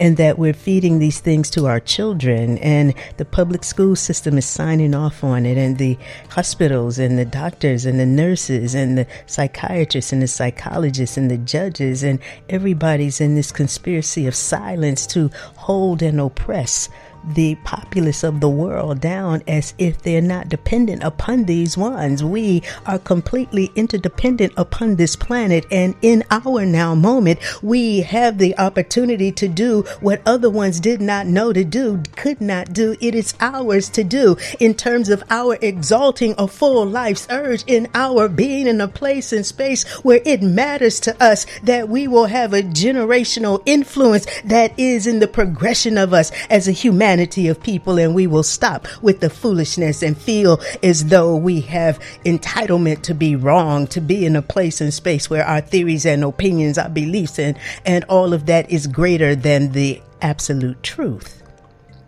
and 0.00 0.16
that 0.16 0.38
we're 0.38 0.54
feeding 0.54 0.98
these 0.98 1.20
things 1.20 1.50
to 1.50 1.66
our 1.66 1.78
children 1.78 2.56
and 2.58 2.94
the 3.18 3.24
public 3.24 3.62
school 3.62 3.94
system 3.94 4.38
is 4.38 4.46
signing 4.46 4.94
off 4.94 5.22
on 5.22 5.44
it 5.44 5.58
and 5.58 5.76
the 5.76 5.98
hospitals 6.30 6.98
and 6.98 7.18
the 7.18 7.24
doctors 7.24 7.84
and 7.84 8.00
the 8.00 8.06
nurses 8.06 8.74
and 8.74 8.96
the 8.96 9.06
psychiatrists 9.26 10.12
and 10.12 10.22
the 10.22 10.26
psychologists 10.26 11.18
and 11.18 11.30
the 11.30 11.36
judges 11.36 12.02
and 12.02 12.18
everybody's 12.48 13.20
in 13.20 13.34
this 13.34 13.52
conspiracy 13.52 14.26
of 14.26 14.34
silence 14.34 15.06
to 15.06 15.30
hold 15.56 16.02
and 16.02 16.18
oppress 16.18 16.88
the 17.24 17.54
populace 17.64 18.24
of 18.24 18.40
the 18.40 18.48
world 18.48 19.00
down 19.00 19.42
as 19.46 19.74
if 19.78 20.02
they're 20.02 20.20
not 20.20 20.48
dependent 20.48 21.02
upon 21.02 21.44
these 21.44 21.76
ones. 21.76 22.24
We 22.24 22.62
are 22.86 22.98
completely 22.98 23.70
interdependent 23.74 24.52
upon 24.56 24.96
this 24.96 25.16
planet, 25.16 25.66
and 25.70 25.94
in 26.02 26.24
our 26.30 26.64
now 26.64 26.94
moment, 26.94 27.40
we 27.62 28.00
have 28.00 28.38
the 28.38 28.56
opportunity 28.58 29.32
to 29.32 29.48
do 29.48 29.82
what 30.00 30.22
other 30.26 30.50
ones 30.50 30.80
did 30.80 31.00
not 31.00 31.26
know 31.26 31.52
to 31.52 31.64
do, 31.64 32.02
could 32.16 32.40
not 32.40 32.72
do. 32.72 32.96
It 33.00 33.14
is 33.14 33.34
ours 33.40 33.88
to 33.90 34.04
do 34.04 34.36
in 34.58 34.74
terms 34.74 35.08
of 35.08 35.22
our 35.30 35.58
exalting 35.60 36.34
a 36.38 36.48
full 36.48 36.86
life's 36.86 37.26
urge 37.30 37.64
in 37.66 37.88
our 37.94 38.28
being 38.28 38.66
in 38.66 38.80
a 38.80 38.88
place 38.88 39.32
and 39.32 39.44
space 39.44 39.86
where 40.04 40.20
it 40.24 40.42
matters 40.42 41.00
to 41.00 41.22
us 41.22 41.46
that 41.62 41.88
we 41.88 42.08
will 42.08 42.26
have 42.26 42.52
a 42.52 42.62
generational 42.62 43.62
influence 43.66 44.26
that 44.44 44.78
is 44.78 45.06
in 45.06 45.18
the 45.18 45.28
progression 45.28 45.98
of 45.98 46.14
us 46.14 46.30
as 46.48 46.68
a 46.68 46.72
humanity 46.72 47.09
of 47.18 47.60
people 47.62 47.98
and 47.98 48.14
we 48.14 48.26
will 48.26 48.42
stop 48.42 48.86
with 49.02 49.20
the 49.20 49.30
foolishness 49.30 50.02
and 50.02 50.16
feel 50.16 50.60
as 50.82 51.06
though 51.06 51.34
we 51.34 51.60
have 51.62 51.98
entitlement 52.24 53.02
to 53.02 53.14
be 53.14 53.34
wrong, 53.34 53.86
to 53.88 54.00
be 54.00 54.24
in 54.24 54.36
a 54.36 54.42
place 54.42 54.80
and 54.80 54.94
space 54.94 55.28
where 55.28 55.44
our 55.44 55.60
theories 55.60 56.06
and 56.06 56.22
opinions, 56.22 56.78
our 56.78 56.88
beliefs 56.88 57.38
and, 57.38 57.58
and 57.84 58.04
all 58.04 58.32
of 58.32 58.46
that 58.46 58.70
is 58.70 58.86
greater 58.86 59.34
than 59.34 59.72
the 59.72 60.00
absolute 60.22 60.82
truth 60.82 61.39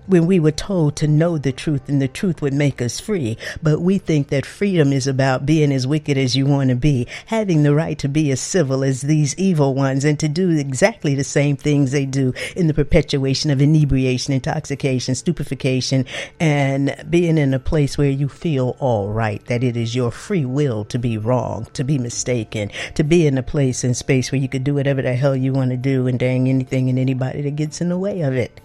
when 0.07 0.27
we 0.27 0.41
were 0.41 0.51
told 0.51 0.97
to 0.97 1.07
know 1.07 1.39
the 1.39 1.53
truth 1.53 1.89
and 1.89 2.03
the 2.03 2.09
truth 2.09 2.43
would 2.43 2.53
make 2.53 2.83
us 2.83 3.01
free. 3.01 3.37
But 3.63 3.81
we 3.81 3.99
think 3.99 4.29
that 4.29 4.47
freedom 4.47 4.93
is 4.93 5.07
about 5.07 5.47
being 5.47 5.73
as 5.73 5.87
wicked 5.87 6.19
as 6.19 6.37
you 6.37 6.47
want 6.47 6.71
to 6.71 6.77
be, 6.77 7.07
having 7.27 7.63
the 7.63 7.75
right 7.75 7.99
to 7.99 8.09
be 8.09 8.31
as 8.31 8.41
civil 8.41 8.83
as 8.85 9.03
these 9.03 9.35
evil 9.37 9.75
ones 9.75 10.05
and 10.05 10.19
to 10.21 10.29
do 10.29 10.51
exactly 10.51 11.15
the 11.15 11.25
same 11.25 11.57
things 11.57 11.93
they 11.93 12.07
do 12.07 12.33
in 12.57 12.67
the 12.67 12.75
perpetuation 12.75 13.51
of 13.51 13.63
inebriation, 13.63 14.35
intoxication, 14.35 15.15
stupefaction, 15.15 16.05
and 16.41 16.97
being 17.09 17.39
in 17.39 17.55
a 17.55 17.59
place 17.59 17.97
where 17.97 18.11
you 18.11 18.29
feel 18.29 18.77
all 18.79 19.13
right, 19.13 19.45
that 19.47 19.63
it 19.63 19.77
is 19.77 19.95
your 19.95 20.11
free 20.11 20.45
will 20.45 20.85
to 20.87 20.99
be 20.99 21.17
wrong, 21.19 21.67
to 21.73 21.85
be 21.85 21.99
mistaken, 21.99 22.71
to 22.95 23.05
be 23.05 23.27
in 23.27 23.39
a 23.39 23.43
place 23.43 23.85
and 23.85 23.97
space 23.97 24.33
where 24.33 24.41
you 24.41 24.49
could 24.49 24.65
do 24.65 24.75
whatever 24.75 25.03
the 25.03 25.15
hell 25.15 25.37
you 25.37 25.53
want 25.53 25.71
to 25.71 25.77
do 25.77 26.07
and 26.07 26.19
dang 26.19 26.49
anything 26.49 26.89
and 26.89 26.99
anybody 26.99 27.43
that 27.43 27.57
gets 27.57 27.81
in 27.81 27.89
the 27.89 27.99
way 27.99 28.23
of 28.23 28.35
it. 28.35 28.61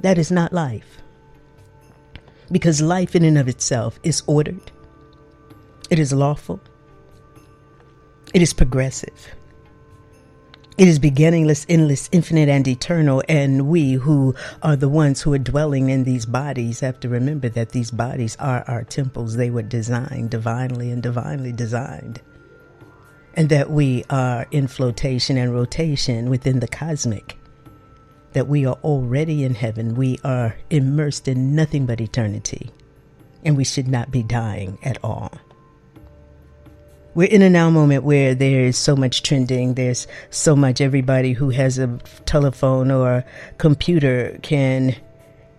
That 0.00 0.18
is 0.18 0.30
not 0.30 0.52
life. 0.52 1.02
Because 2.50 2.80
life 2.80 3.16
in 3.16 3.24
and 3.24 3.38
of 3.38 3.48
itself 3.48 3.98
is 4.02 4.22
ordered, 4.26 4.70
it 5.90 5.98
is 5.98 6.12
lawful, 6.12 6.60
it 8.32 8.42
is 8.42 8.52
progressive. 8.52 9.34
It 10.78 10.88
is 10.88 10.98
beginningless, 10.98 11.64
endless, 11.70 12.10
infinite, 12.12 12.50
and 12.50 12.68
eternal. 12.68 13.22
And 13.30 13.66
we 13.66 13.94
who 13.94 14.34
are 14.62 14.76
the 14.76 14.90
ones 14.90 15.22
who 15.22 15.32
are 15.32 15.38
dwelling 15.38 15.88
in 15.88 16.04
these 16.04 16.26
bodies 16.26 16.80
have 16.80 17.00
to 17.00 17.08
remember 17.08 17.48
that 17.48 17.70
these 17.70 17.90
bodies 17.90 18.36
are 18.38 18.62
our 18.68 18.84
temples. 18.84 19.36
They 19.36 19.48
were 19.48 19.62
designed 19.62 20.30
divinely 20.30 20.90
and 20.90 21.02
divinely 21.02 21.50
designed. 21.50 22.20
And 23.32 23.48
that 23.48 23.70
we 23.70 24.04
are 24.10 24.46
in 24.50 24.66
flotation 24.66 25.38
and 25.38 25.54
rotation 25.54 26.28
within 26.28 26.60
the 26.60 26.68
cosmic 26.68 27.38
that 28.36 28.48
we 28.48 28.66
are 28.66 28.76
already 28.84 29.44
in 29.44 29.54
heaven. 29.54 29.94
We 29.94 30.18
are 30.22 30.58
immersed 30.68 31.26
in 31.26 31.54
nothing 31.54 31.86
but 31.86 32.02
eternity, 32.02 32.70
and 33.42 33.56
we 33.56 33.64
should 33.64 33.88
not 33.88 34.10
be 34.10 34.22
dying 34.22 34.78
at 34.82 35.02
all. 35.02 35.32
We're 37.14 37.28
in 37.28 37.40
a 37.40 37.48
now 37.48 37.70
moment 37.70 38.04
where 38.04 38.34
there 38.34 38.60
is 38.60 38.76
so 38.76 38.94
much 38.94 39.22
trending. 39.22 39.72
There's 39.72 40.06
so 40.28 40.54
much 40.54 40.82
everybody 40.82 41.32
who 41.32 41.48
has 41.48 41.78
a 41.78 41.86
telephone 42.26 42.90
or 42.90 43.24
computer 43.56 44.38
can 44.42 44.94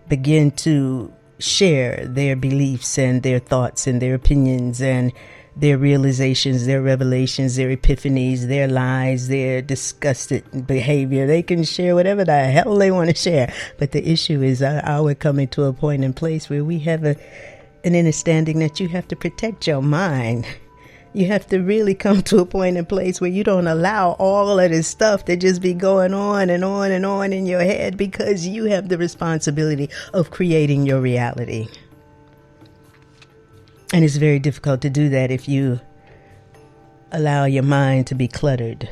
begin 0.08 0.52
to 0.52 1.12
share 1.40 2.06
their 2.06 2.36
beliefs 2.36 2.96
and 2.96 3.24
their 3.24 3.40
thoughts 3.40 3.88
and 3.88 4.00
their 4.00 4.14
opinions 4.14 4.80
and 4.80 5.12
their 5.60 5.76
realizations, 5.76 6.66
their 6.66 6.80
revelations, 6.80 7.56
their 7.56 7.74
epiphanies, 7.76 8.46
their 8.46 8.68
lies, 8.68 9.28
their 9.28 9.60
disgusted 9.60 10.66
behavior. 10.66 11.26
They 11.26 11.42
can 11.42 11.64
share 11.64 11.94
whatever 11.94 12.24
the 12.24 12.44
hell 12.44 12.76
they 12.76 12.90
want 12.90 13.10
to 13.10 13.16
share. 13.16 13.52
But 13.76 13.92
the 13.92 14.08
issue 14.08 14.42
is, 14.42 14.62
uh, 14.62 14.82
are 14.84 15.02
we 15.02 15.14
coming 15.16 15.48
to 15.48 15.64
a 15.64 15.72
point 15.72 16.04
in 16.04 16.12
place 16.12 16.48
where 16.48 16.64
we 16.64 16.78
have 16.80 17.04
a, 17.04 17.16
an 17.84 17.96
understanding 17.96 18.60
that 18.60 18.78
you 18.78 18.88
have 18.88 19.08
to 19.08 19.16
protect 19.16 19.66
your 19.66 19.82
mind? 19.82 20.46
You 21.12 21.26
have 21.26 21.46
to 21.48 21.58
really 21.58 21.94
come 21.94 22.22
to 22.24 22.38
a 22.38 22.46
point 22.46 22.76
in 22.76 22.86
place 22.86 23.20
where 23.20 23.30
you 23.30 23.42
don't 23.42 23.66
allow 23.66 24.12
all 24.12 24.60
of 24.60 24.70
this 24.70 24.86
stuff 24.86 25.24
to 25.24 25.36
just 25.36 25.60
be 25.60 25.74
going 25.74 26.14
on 26.14 26.50
and 26.50 26.64
on 26.64 26.92
and 26.92 27.04
on 27.04 27.32
in 27.32 27.46
your 27.46 27.62
head 27.62 27.96
because 27.96 28.46
you 28.46 28.66
have 28.66 28.88
the 28.88 28.98
responsibility 28.98 29.88
of 30.12 30.30
creating 30.30 30.86
your 30.86 31.00
reality. 31.00 31.66
And 33.92 34.04
it's 34.04 34.16
very 34.16 34.38
difficult 34.38 34.82
to 34.82 34.90
do 34.90 35.08
that 35.08 35.30
if 35.30 35.48
you 35.48 35.80
allow 37.10 37.44
your 37.44 37.62
mind 37.62 38.06
to 38.08 38.14
be 38.14 38.28
cluttered 38.28 38.88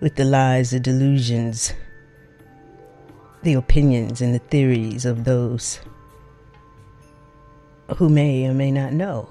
with 0.00 0.14
the 0.14 0.24
lies, 0.24 0.70
the 0.70 0.80
delusions, 0.80 1.74
the 3.42 3.54
opinions, 3.54 4.22
and 4.22 4.34
the 4.34 4.38
theories 4.38 5.04
of 5.04 5.24
those 5.24 5.80
who 7.96 8.08
may 8.08 8.46
or 8.46 8.54
may 8.54 8.70
not 8.70 8.92
know 8.92 9.28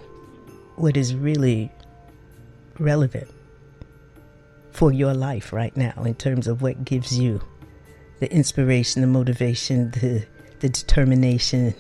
what 0.76 0.96
is 0.96 1.16
really 1.16 1.72
relevant 2.80 3.30
for 4.72 4.92
your 4.92 5.14
life 5.14 5.52
right 5.52 5.76
now 5.76 6.04
in 6.04 6.14
terms 6.14 6.48
of 6.48 6.62
what 6.62 6.86
gives 6.86 7.18
you 7.18 7.42
the 8.20 8.32
inspiration, 8.32 9.02
the 9.02 9.08
motivation, 9.08 9.90
the, 9.92 10.24
the 10.60 10.70
determination 10.70 11.74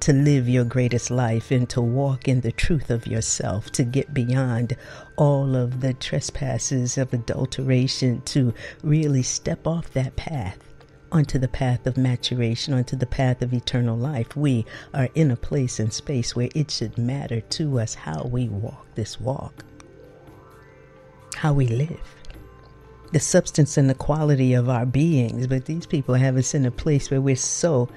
to 0.00 0.12
live 0.12 0.48
your 0.48 0.64
greatest 0.64 1.10
life 1.10 1.50
and 1.50 1.68
to 1.68 1.80
walk 1.80 2.26
in 2.26 2.40
the 2.40 2.52
truth 2.52 2.90
of 2.90 3.06
yourself, 3.06 3.70
to 3.72 3.84
get 3.84 4.14
beyond 4.14 4.76
all 5.16 5.54
of 5.54 5.80
the 5.80 5.94
trespasses 5.94 6.96
of 6.96 7.12
adulteration, 7.12 8.22
to 8.22 8.54
really 8.82 9.22
step 9.22 9.66
off 9.66 9.92
that 9.92 10.16
path 10.16 10.58
onto 11.12 11.38
the 11.38 11.48
path 11.48 11.86
of 11.86 11.96
maturation, 11.96 12.72
onto 12.72 12.96
the 12.96 13.06
path 13.06 13.42
of 13.42 13.52
eternal 13.52 13.96
life. 13.96 14.36
We 14.36 14.64
are 14.94 15.08
in 15.14 15.30
a 15.30 15.36
place 15.36 15.80
and 15.80 15.92
space 15.92 16.34
where 16.34 16.48
it 16.54 16.70
should 16.70 16.96
matter 16.96 17.40
to 17.40 17.80
us 17.80 17.94
how 17.94 18.24
we 18.24 18.48
walk 18.48 18.86
this 18.94 19.20
walk, 19.20 19.64
how 21.34 21.52
we 21.52 21.66
live 21.66 22.14
the 23.12 23.20
substance 23.20 23.76
and 23.76 23.90
the 23.90 23.94
quality 23.94 24.54
of 24.54 24.68
our 24.68 24.86
beings. 24.86 25.46
But 25.46 25.64
these 25.64 25.86
people 25.86 26.14
have 26.14 26.36
us 26.36 26.54
in 26.54 26.64
a 26.64 26.70
place 26.70 27.10
where 27.10 27.20
we're 27.20 27.36
so 27.36 27.88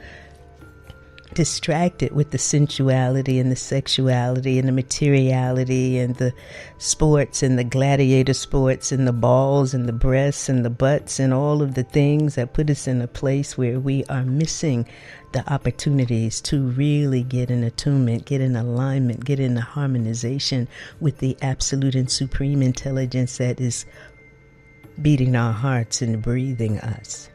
distracted 1.34 2.12
with 2.14 2.32
the 2.32 2.38
sensuality 2.38 3.40
and 3.40 3.52
the 3.52 3.56
sexuality 3.56 4.60
and 4.60 4.68
the 4.68 4.74
materiality 4.74 5.98
and 5.98 6.16
the 6.16 6.34
sports 6.78 7.44
and 7.44 7.58
the 7.58 7.64
gladiator 7.64 8.34
sports 8.34 8.92
and 8.92 9.08
the 9.08 9.14
balls 9.14 9.74
and 9.74 9.88
the 9.88 9.94
breasts 9.94 10.50
and 10.50 10.64
the 10.64 10.70
butts 10.70 11.20
and 11.20 11.34
all 11.34 11.62
of 11.62 11.74
the 11.74 11.84
things 11.84 12.36
that 12.36 12.54
put 12.54 12.70
us 12.70 12.88
in 12.88 13.02
a 13.02 13.08
place 13.08 13.58
where 13.58 13.80
we 13.80 14.04
are 14.06 14.24
missing 14.24 14.88
the 15.34 15.52
opportunities 15.52 16.40
to 16.42 16.68
really 16.70 17.24
get 17.24 17.50
in 17.50 17.64
attunement, 17.64 18.26
get 18.26 18.40
in 18.40 18.56
alignment, 18.56 19.26
get 19.26 19.40
in 19.40 19.56
the 19.56 19.62
harmonization 19.62 20.68
with 21.00 21.18
the 21.18 21.36
absolute 21.42 21.96
and 21.96 22.12
supreme 22.12 22.62
intelligence 22.62 23.38
that 23.38 23.60
is 23.60 23.86
beating 25.02 25.36
our 25.36 25.54
hearts 25.54 26.02
and 26.02 26.22
breathing 26.22 26.80
us. 26.80 27.30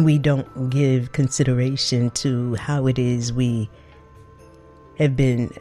We 0.00 0.18
don't 0.18 0.70
give 0.70 1.12
consideration 1.12 2.10
to 2.10 2.54
how 2.54 2.86
it 2.86 2.98
is 2.98 3.32
we 3.32 3.68
have 4.98 5.16
been 5.16 5.52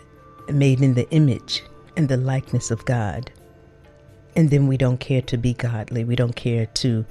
made 0.50 0.82
in 0.82 0.94
the 0.94 1.10
image 1.12 1.64
and 1.98 2.08
the 2.08 2.18
likeness 2.18 2.72
of 2.72 2.86
God. 2.86 3.32
And 4.36 4.50
then 4.50 4.68
we 4.68 4.78
don't 4.78 5.00
care 5.00 5.22
to 5.24 5.38
be 5.38 5.54
godly. 5.54 6.06
We 6.06 6.16
don't 6.16 6.36
care 6.36 6.66
to 6.66 7.06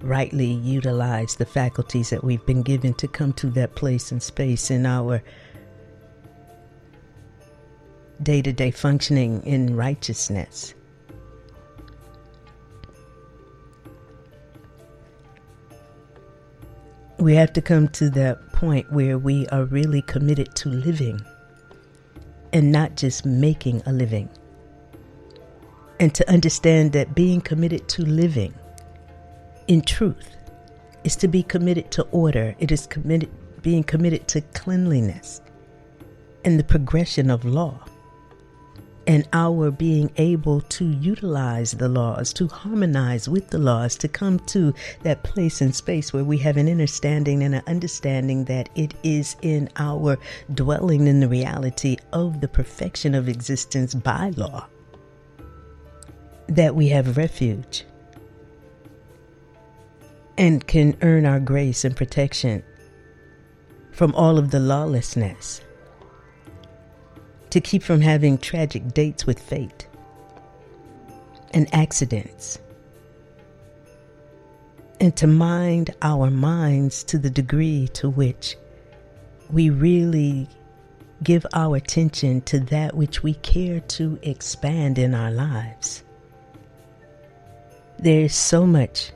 rightly 0.00 0.46
utilize 0.46 1.36
the 1.36 1.46
faculties 1.46 2.10
that 2.10 2.24
we've 2.24 2.44
been 2.46 2.62
given 2.62 2.94
to 2.94 3.08
come 3.08 3.32
to 3.34 3.50
that 3.50 3.74
place 3.74 4.10
and 4.10 4.22
space 4.22 4.70
in 4.70 4.86
our 4.86 5.22
day 8.22 8.42
to 8.42 8.52
day 8.52 8.70
functioning 8.70 9.44
in 9.44 9.76
righteousness. 9.76 10.74
We 17.22 17.36
have 17.36 17.52
to 17.52 17.62
come 17.62 17.86
to 17.90 18.10
that 18.10 18.50
point 18.50 18.90
where 18.90 19.16
we 19.16 19.46
are 19.46 19.64
really 19.64 20.02
committed 20.02 20.56
to 20.56 20.68
living 20.68 21.20
and 22.52 22.72
not 22.72 22.96
just 22.96 23.24
making 23.24 23.80
a 23.86 23.92
living. 23.92 24.28
And 26.00 26.12
to 26.16 26.28
understand 26.28 26.90
that 26.94 27.14
being 27.14 27.40
committed 27.40 27.88
to 27.90 28.04
living 28.04 28.52
in 29.68 29.82
truth 29.82 30.34
is 31.04 31.14
to 31.14 31.28
be 31.28 31.44
committed 31.44 31.92
to 31.92 32.02
order, 32.10 32.56
it 32.58 32.72
is 32.72 32.88
committed 32.88 33.30
being 33.62 33.84
committed 33.84 34.26
to 34.26 34.40
cleanliness 34.40 35.42
and 36.44 36.58
the 36.58 36.64
progression 36.64 37.30
of 37.30 37.44
law 37.44 37.84
and 39.06 39.28
our 39.32 39.70
being 39.70 40.10
able 40.16 40.60
to 40.60 40.84
utilize 40.84 41.72
the 41.72 41.88
laws, 41.88 42.32
to 42.34 42.46
harmonize 42.48 43.28
with 43.28 43.50
the 43.50 43.58
laws, 43.58 43.96
to 43.96 44.08
come 44.08 44.38
to 44.40 44.72
that 45.02 45.22
place 45.22 45.60
and 45.60 45.74
space 45.74 46.12
where 46.12 46.24
we 46.24 46.38
have 46.38 46.56
an 46.56 46.68
understanding 46.68 47.42
and 47.42 47.54
an 47.54 47.62
understanding 47.66 48.44
that 48.44 48.68
it 48.74 48.94
is 49.02 49.36
in 49.42 49.68
our 49.76 50.18
dwelling 50.54 51.06
in 51.06 51.20
the 51.20 51.28
reality 51.28 51.96
of 52.12 52.40
the 52.40 52.48
perfection 52.48 53.14
of 53.14 53.28
existence 53.28 53.94
by 53.94 54.30
law 54.36 54.66
that 56.48 56.74
we 56.74 56.88
have 56.88 57.16
refuge 57.16 57.84
and 60.36 60.66
can 60.66 60.96
earn 61.02 61.24
our 61.24 61.40
grace 61.40 61.84
and 61.84 61.96
protection 61.96 62.62
from 63.92 64.14
all 64.14 64.38
of 64.38 64.50
the 64.50 64.60
lawlessness 64.60 65.60
to 67.52 67.60
keep 67.60 67.82
from 67.82 68.00
having 68.00 68.38
tragic 68.38 68.94
dates 68.94 69.26
with 69.26 69.38
fate 69.38 69.86
and 71.52 71.68
accidents, 71.74 72.58
and 74.98 75.14
to 75.14 75.26
mind 75.26 75.94
our 76.00 76.30
minds 76.30 77.04
to 77.04 77.18
the 77.18 77.28
degree 77.28 77.88
to 77.88 78.08
which 78.08 78.56
we 79.50 79.68
really 79.68 80.48
give 81.22 81.44
our 81.52 81.76
attention 81.76 82.40
to 82.40 82.58
that 82.58 82.96
which 82.96 83.22
we 83.22 83.34
care 83.34 83.80
to 83.80 84.18
expand 84.22 84.98
in 84.98 85.14
our 85.14 85.30
lives. 85.30 86.02
There 87.98 88.22
is 88.22 88.34
so 88.34 88.66
much 88.66 89.12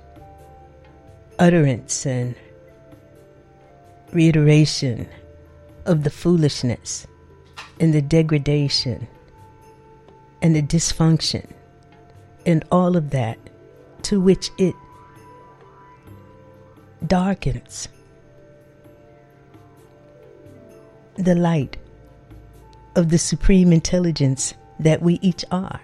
utterance 1.39 2.05
and 2.05 2.35
reiteration 4.13 5.09
of 5.87 6.05
the 6.05 6.11
foolishness 6.11 7.07
and 7.81 7.93
the 7.93 8.03
degradation 8.03 9.07
and 10.43 10.55
the 10.55 10.63
dysfunction 10.63 11.47
and 12.45 12.65
all 12.71 12.97
of 12.97 13.11
that 13.11 13.39
to 14.03 14.21
which 14.21 14.51
it 14.59 14.75
darkens 17.07 17.89
the 21.17 21.35
light 21.35 21.77
of 22.95 23.09
the 23.09 23.19
supreme 23.19 23.73
intelligence 23.73 24.55
that 24.79 25.03
we 25.03 25.19
each 25.23 25.45
are. 25.51 25.81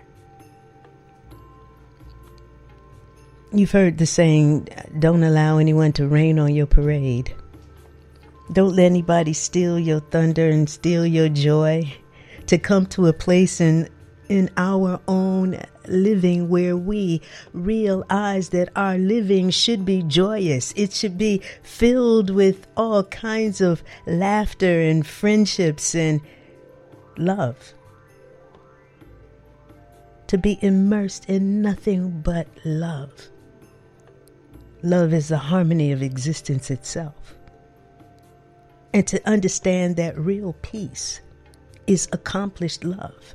You've 3.52 3.72
heard 3.72 3.98
the 3.98 4.06
saying, 4.06 4.68
don't 4.98 5.22
allow 5.22 5.58
anyone 5.58 5.92
to 5.94 6.08
rain 6.08 6.38
on 6.38 6.54
your 6.54 6.66
parade. 6.66 7.34
Don't 8.52 8.76
let 8.76 8.84
anybody 8.84 9.32
steal 9.32 9.78
your 9.78 10.00
thunder 10.00 10.50
and 10.50 10.68
steal 10.68 11.06
your 11.06 11.30
joy. 11.30 11.90
To 12.46 12.58
come 12.58 12.84
to 12.86 13.06
a 13.06 13.12
place 13.12 13.60
in 13.60 13.88
in 14.28 14.50
our 14.56 15.00
own 15.08 15.58
living 15.86 16.48
where 16.48 16.76
we 16.76 17.20
realize 17.52 18.50
that 18.50 18.68
our 18.76 18.98
living 18.98 19.50
should 19.50 19.84
be 19.84 20.02
joyous. 20.02 20.72
It 20.76 20.92
should 20.92 21.16
be 21.16 21.40
filled 21.62 22.30
with 22.30 22.66
all 22.76 23.04
kinds 23.04 23.60
of 23.60 23.82
laughter 24.06 24.80
and 24.80 25.06
friendships 25.06 25.94
and 25.94 26.20
love. 27.16 27.74
To 30.28 30.38
be 30.38 30.58
immersed 30.62 31.28
in 31.28 31.62
nothing 31.62 32.22
but 32.22 32.48
love. 32.64 33.28
Love 34.82 35.12
is 35.12 35.28
the 35.28 35.38
harmony 35.38 35.92
of 35.92 36.02
existence 36.02 36.70
itself 36.70 37.34
and 38.92 39.06
to 39.06 39.28
understand 39.28 39.96
that 39.96 40.18
real 40.18 40.54
peace 40.62 41.20
is 41.86 42.08
accomplished 42.12 42.84
love. 42.84 43.34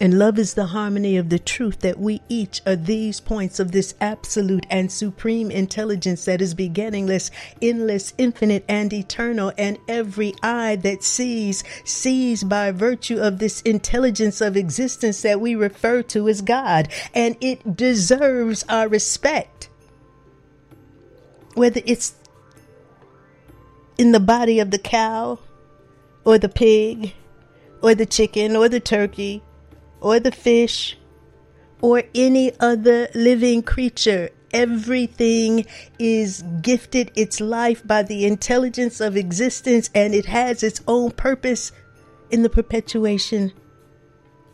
And 0.00 0.18
love 0.18 0.38
is 0.38 0.54
the 0.54 0.66
harmony 0.66 1.16
of 1.16 1.28
the 1.28 1.38
truth 1.38 1.80
that 1.80 1.98
we 1.98 2.20
each 2.28 2.60
are 2.66 2.74
these 2.76 3.20
points 3.20 3.60
of 3.60 3.70
this 3.70 3.94
absolute 4.00 4.66
and 4.68 4.90
supreme 4.90 5.50
intelligence 5.50 6.24
that 6.24 6.42
is 6.42 6.52
beginningless, 6.52 7.30
endless, 7.62 8.12
infinite, 8.18 8.64
and 8.68 8.92
eternal. 8.92 9.52
And 9.56 9.78
every 9.86 10.34
eye 10.42 10.76
that 10.76 11.04
sees, 11.04 11.62
sees 11.84 12.42
by 12.42 12.72
virtue 12.72 13.18
of 13.18 13.38
this 13.38 13.62
intelligence 13.62 14.40
of 14.40 14.56
existence 14.56 15.22
that 15.22 15.40
we 15.40 15.54
refer 15.54 16.02
to 16.02 16.28
as 16.28 16.42
God. 16.42 16.88
And 17.14 17.36
it 17.40 17.76
deserves 17.76 18.64
our 18.68 18.88
respect. 18.88 19.68
Whether 21.54 21.82
it's 21.86 22.14
in 23.98 24.12
the 24.12 24.20
body 24.20 24.58
of 24.60 24.70
the 24.70 24.78
cow 24.78 25.38
or 26.24 26.38
the 26.38 26.48
pig 26.48 27.14
or 27.82 27.94
the 27.94 28.06
chicken 28.06 28.56
or 28.56 28.68
the 28.68 28.80
turkey 28.80 29.42
or 30.00 30.18
the 30.18 30.32
fish 30.32 30.98
or 31.80 32.02
any 32.14 32.52
other 32.60 33.08
living 33.14 33.62
creature. 33.62 34.30
Everything 34.52 35.66
is 35.98 36.42
gifted 36.62 37.10
its 37.16 37.40
life 37.40 37.86
by 37.86 38.02
the 38.02 38.24
intelligence 38.24 39.00
of 39.00 39.16
existence 39.16 39.90
and 39.94 40.14
it 40.14 40.26
has 40.26 40.62
its 40.62 40.80
own 40.86 41.10
purpose 41.10 41.72
in 42.30 42.42
the 42.42 42.48
perpetuation 42.48 43.52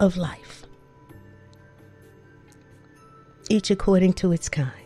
of 0.01 0.17
life, 0.17 0.65
each 3.51 3.71
according 3.71 4.15
to 4.15 4.33
its 4.33 4.49
kind. 4.49 4.80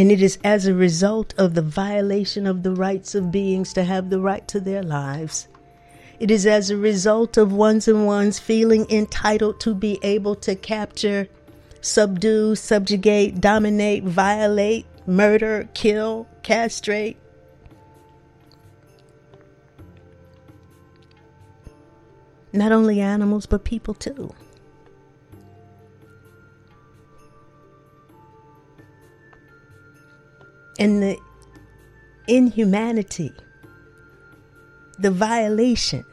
And 0.00 0.10
it 0.10 0.22
is 0.22 0.38
as 0.42 0.64
a 0.64 0.72
result 0.72 1.34
of 1.36 1.52
the 1.52 1.60
violation 1.60 2.46
of 2.46 2.62
the 2.62 2.70
rights 2.72 3.14
of 3.14 3.30
beings 3.30 3.74
to 3.74 3.84
have 3.84 4.08
the 4.08 4.18
right 4.18 4.48
to 4.48 4.58
their 4.58 4.82
lives. 4.82 5.46
It 6.18 6.30
is 6.30 6.46
as 6.46 6.70
a 6.70 6.76
result 6.78 7.36
of 7.36 7.52
ones 7.52 7.86
and 7.86 8.06
ones 8.06 8.38
feeling 8.38 8.90
entitled 8.90 9.60
to 9.60 9.74
be 9.74 9.98
able 10.02 10.36
to 10.36 10.54
capture, 10.54 11.28
subdue, 11.82 12.54
subjugate, 12.54 13.42
dominate, 13.42 14.04
violate, 14.04 14.86
murder, 15.06 15.68
kill, 15.74 16.26
castrate, 16.42 17.18
not 22.54 22.72
only 22.72 23.02
animals, 23.02 23.44
but 23.44 23.64
people 23.64 23.92
too. 23.92 24.32
And 30.80 31.02
the 31.02 31.18
inhumanity, 32.26 33.32
the 34.98 35.12
violation 35.12 36.04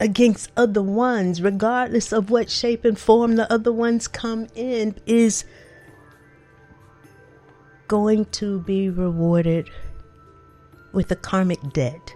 against 0.00 0.50
other 0.56 0.82
ones, 0.82 1.42
regardless 1.42 2.12
of 2.12 2.30
what 2.30 2.48
shape 2.50 2.84
and 2.84 2.98
form 2.98 3.36
the 3.36 3.52
other 3.52 3.72
ones 3.72 4.08
come 4.08 4.46
in, 4.54 4.94
is 5.06 5.44
going 7.88 8.24
to 8.26 8.60
be 8.60 8.88
rewarded 8.88 9.68
with 10.92 11.10
a 11.10 11.16
karmic 11.16 11.60
debt 11.72 12.14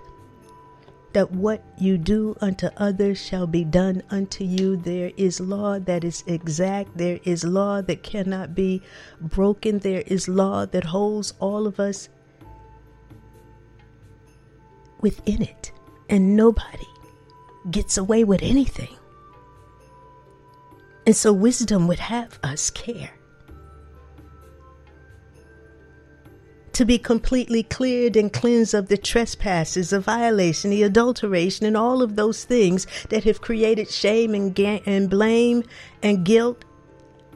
that 1.12 1.32
what 1.32 1.62
you 1.78 1.98
do 1.98 2.36
unto 2.40 2.68
others 2.76 3.20
shall 3.24 3.46
be 3.46 3.64
done 3.64 4.02
unto 4.10 4.44
you. 4.44 4.76
There 4.76 5.12
is 5.16 5.40
law 5.40 5.78
that 5.78 6.04
is 6.04 6.24
exact. 6.26 6.96
There 6.96 7.20
is 7.24 7.44
law 7.44 7.82
that 7.82 8.02
cannot 8.02 8.54
be 8.54 8.82
broken. 9.20 9.78
There 9.78 10.02
is 10.06 10.28
law 10.28 10.66
that 10.66 10.84
holds 10.84 11.34
all 11.38 11.66
of 11.66 11.78
us 11.78 12.08
within 15.00 15.42
it. 15.42 15.72
And 16.08 16.36
nobody 16.36 16.86
gets 17.70 17.96
away 17.96 18.24
with 18.24 18.42
anything. 18.42 18.96
And 21.06 21.16
so 21.16 21.32
wisdom 21.32 21.88
would 21.88 21.98
have 21.98 22.38
us 22.42 22.70
care 22.70 23.10
to 26.72 26.84
be 26.84 26.98
completely 26.98 27.62
cleared 27.62 28.16
and 28.16 28.32
cleansed 28.32 28.74
of 28.74 28.88
the 28.88 28.96
trespasses, 28.96 29.90
the 29.90 30.00
violation, 30.00 30.70
the 30.70 30.82
adulteration, 30.82 31.66
and 31.66 31.76
all 31.76 32.02
of 32.02 32.16
those 32.16 32.44
things 32.44 32.86
that 33.10 33.24
have 33.24 33.40
created 33.40 33.90
shame 33.90 34.34
and, 34.34 34.54
ga- 34.54 34.82
and 34.86 35.10
blame 35.10 35.62
and 36.02 36.24
guilt 36.24 36.64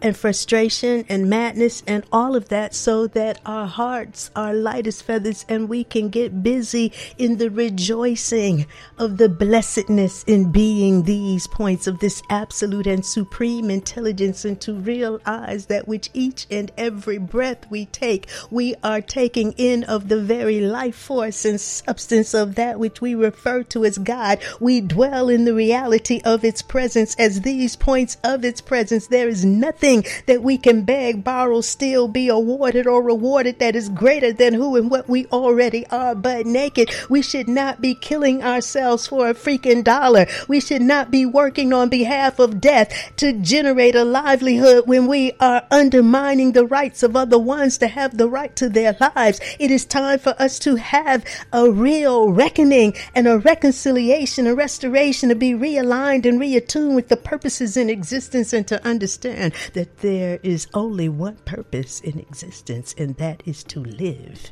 and 0.03 0.17
frustration 0.17 1.05
and 1.09 1.29
madness 1.31 1.83
and 1.87 2.05
all 2.13 2.37
of 2.37 2.49
that 2.49 2.75
so 2.75 3.07
that 3.07 3.41
our 3.47 3.67
hearts 3.67 4.31
are 4.37 4.53
light 4.53 4.87
as 4.87 5.01
feathers 5.01 5.45
and 5.49 5.69
we 5.69 5.85
can 5.85 6.09
get 6.09 6.43
busy 6.43 6.93
in 7.19 7.39
the 7.39 7.51
rejoicing 7.51 8.67
of 8.99 9.17
the 9.17 9.29
blessedness 9.29 10.23
in 10.25 10.53
being 10.53 11.05
these 11.05 11.47
points 11.47 11.87
of 11.87 11.99
this 12.01 12.23
absolute 12.29 12.87
and 12.87 13.05
supreme 13.05 13.71
intelligence 13.71 14.45
and 14.45 14.61
to 14.61 14.75
realize 14.75 15.67
that 15.67 15.89
which 15.89 16.11
each 16.13 16.47
and 16.51 16.71
every 16.77 17.19
breath 17.19 17.69
we 17.71 17.87
take, 17.87 18.29
we 18.51 18.75
are 18.83 19.01
taking 19.01 19.53
in 19.53 19.85
of 19.85 20.09
the 20.09 20.21
very 20.21 20.61
life 20.61 20.97
force 20.97 21.45
and 21.45 21.61
substance 21.61 22.35
of 22.35 22.55
that 22.55 22.79
which 22.79 23.01
we 23.01 23.15
refer 23.15 23.63
to 23.63 23.85
as 23.85 23.99
God. 23.99 24.39
We 24.61 24.81
dwell 24.81 25.29
in 25.29 25.45
the 25.45 25.55
reality 25.55 26.21
of 26.25 26.45
its 26.45 26.63
presence 26.63 27.15
as 27.17 27.41
these 27.41 27.77
points 27.77 28.17
of 28.23 28.45
its 28.45 28.61
presence. 28.61 29.07
There 29.07 29.29
is 29.29 29.45
nothing 29.45 29.86
that 29.87 30.43
we 30.43 30.59
can 30.59 30.83
beg, 30.83 31.23
borrow, 31.23 31.61
steal, 31.61 32.09
be 32.09 32.29
awarded 32.29 32.89
or 32.89 33.01
rewarded 33.01 33.61
that 33.61 33.77
is 33.77 33.89
greater 33.89 34.33
than 34.33 34.53
who 34.53 34.75
and 34.75 34.91
what 34.91 35.09
we 35.09 35.27
already 35.27 35.87
are. 35.87 36.15
But 36.15 36.45
naked, 36.45 36.91
we 37.09 37.23
should 37.23 37.47
not 37.49 37.81
be 37.81 37.95
killing 37.95 38.43
ourselves 38.43 39.07
for 39.07 39.29
a 39.29 39.35
freaking 39.35 39.85
dollar. 39.85 40.27
We 40.49 40.59
should 40.59 40.83
not 40.83 41.13
be 41.13 41.25
working 41.25 41.73
on 41.73 41.89
behalf 41.89 42.41
of 42.41 42.61
death 42.61 43.13
to 43.19 43.33
generate 43.33 43.95
a 43.95 44.03
livelihood 44.03 44.89
when 44.89 45.07
we 45.07 45.33
are 45.39 45.63
undermining 45.71 46.53
the 46.53 46.67
rights 46.67 47.05
of 47.05 47.15
other 47.15 47.39
ones 47.39 47.79
to 47.79 47.87
have 47.87 48.17
the 48.17 48.29
right 48.29 48.55
to 48.57 48.69
their 48.69 48.97
lives. 49.01 49.41
It 49.61 49.71
is 49.71 49.85
time 49.85 50.19
for 50.19 50.35
us 50.37 50.59
to 50.61 50.75
have 50.75 51.25
a 51.53 51.71
real 51.71 52.33
reckoning 52.33 52.95
and 53.15 53.29
a 53.29 53.39
reconciliation, 53.39 54.49
a 54.49 54.55
restoration, 54.55 55.29
to 55.29 55.37
be 55.37 55.53
realigned 55.53 56.27
and 56.27 56.41
reattuned 56.41 56.97
with 56.97 57.09
the 57.09 57.17
purposes 57.17 57.77
in 57.77 57.89
existence 57.89 58.53
and 58.53 58.67
to 58.67 58.85
understand 58.85 59.55
that 59.77 59.99
there 59.99 60.41
is 60.43 60.67
only 60.73 61.07
one 61.07 61.37
purpose 61.45 62.01
in 62.01 62.19
existence, 62.19 62.95
and 62.97 63.15
that 63.17 63.43
is 63.45 63.63
to 63.63 63.81
live. 63.81 64.51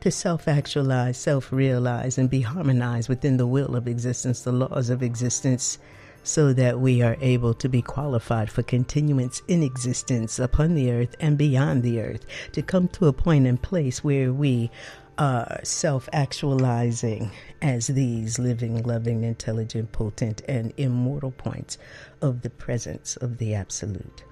To 0.00 0.10
self 0.10 0.48
actualize, 0.48 1.16
self 1.16 1.52
realize, 1.52 2.18
and 2.18 2.28
be 2.28 2.40
harmonized 2.40 3.08
within 3.08 3.36
the 3.36 3.46
will 3.46 3.76
of 3.76 3.86
existence, 3.86 4.42
the 4.42 4.50
laws 4.50 4.90
of 4.90 5.04
existence, 5.04 5.78
so 6.24 6.52
that 6.52 6.80
we 6.80 7.00
are 7.00 7.16
able 7.20 7.54
to 7.54 7.68
be 7.68 7.80
qualified 7.80 8.50
for 8.50 8.64
continuance 8.64 9.40
in 9.46 9.62
existence 9.62 10.40
upon 10.40 10.74
the 10.74 10.90
earth 10.90 11.14
and 11.20 11.38
beyond 11.38 11.84
the 11.84 12.00
earth, 12.00 12.26
to 12.50 12.60
come 12.60 12.88
to 12.88 13.06
a 13.06 13.12
point 13.12 13.46
and 13.46 13.62
place 13.62 14.02
where 14.02 14.32
we 14.32 14.68
uh, 15.20 15.62
self 15.62 16.08
actualizing 16.14 17.30
as 17.60 17.88
these 17.88 18.38
living, 18.38 18.82
loving, 18.84 19.22
intelligent, 19.22 19.92
potent, 19.92 20.40
and 20.48 20.72
immortal 20.78 21.30
points 21.30 21.76
of 22.22 22.40
the 22.40 22.48
presence 22.48 23.16
of 23.16 23.36
the 23.36 23.54
Absolute. 23.54 24.24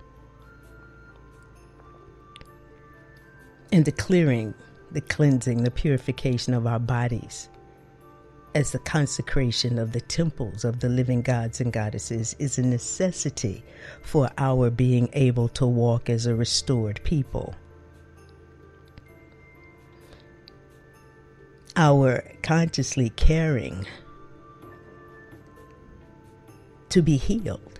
And 3.70 3.84
the 3.84 3.93
clearing, 3.93 4.55
the 4.91 5.03
cleansing, 5.03 5.62
the 5.62 5.70
purification 5.70 6.55
of 6.55 6.66
our 6.66 6.80
bodies 6.80 7.51
as 8.55 8.72
the 8.72 8.78
consecration 8.78 9.78
of 9.78 9.93
the 9.93 10.01
temples 10.01 10.64
of 10.64 10.80
the 10.80 10.89
living 10.89 11.20
gods 11.20 11.61
and 11.61 11.70
goddesses 11.70 12.34
is 12.39 12.57
a 12.57 12.62
necessity 12.62 13.62
for 14.01 14.30
our 14.39 14.70
being 14.70 15.11
able 15.12 15.49
to 15.49 15.66
walk 15.66 16.09
as 16.09 16.24
a 16.24 16.34
restored 16.34 16.99
people 17.05 17.55
our 21.79 22.24
consciously 22.43 23.11
caring 23.11 23.87
to 26.89 27.01
be 27.01 27.16
healed 27.16 27.79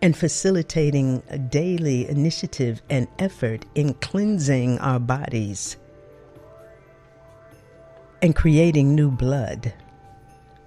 and 0.00 0.16
facilitating 0.16 1.20
a 1.30 1.38
daily 1.38 2.08
initiative 2.08 2.80
and 2.88 3.08
effort 3.18 3.64
in 3.74 3.92
cleansing 3.94 4.78
our 4.78 5.00
bodies 5.00 5.76
and 8.22 8.36
creating 8.36 8.94
new 8.94 9.10
blood 9.10 9.74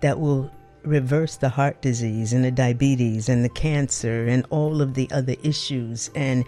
that 0.02 0.20
will 0.20 0.52
reverse 0.84 1.38
the 1.38 1.50
heart 1.50 1.82
disease 1.82 2.34
and 2.34 2.44
the 2.44 2.52
diabetes 2.52 3.30
and 3.30 3.46
the 3.46 3.50
cancer 3.50 4.26
and 4.28 4.46
all 4.50 4.82
of 4.82 4.94
the 4.94 5.10
other 5.12 5.36
issues 5.42 6.12
and 6.16 6.44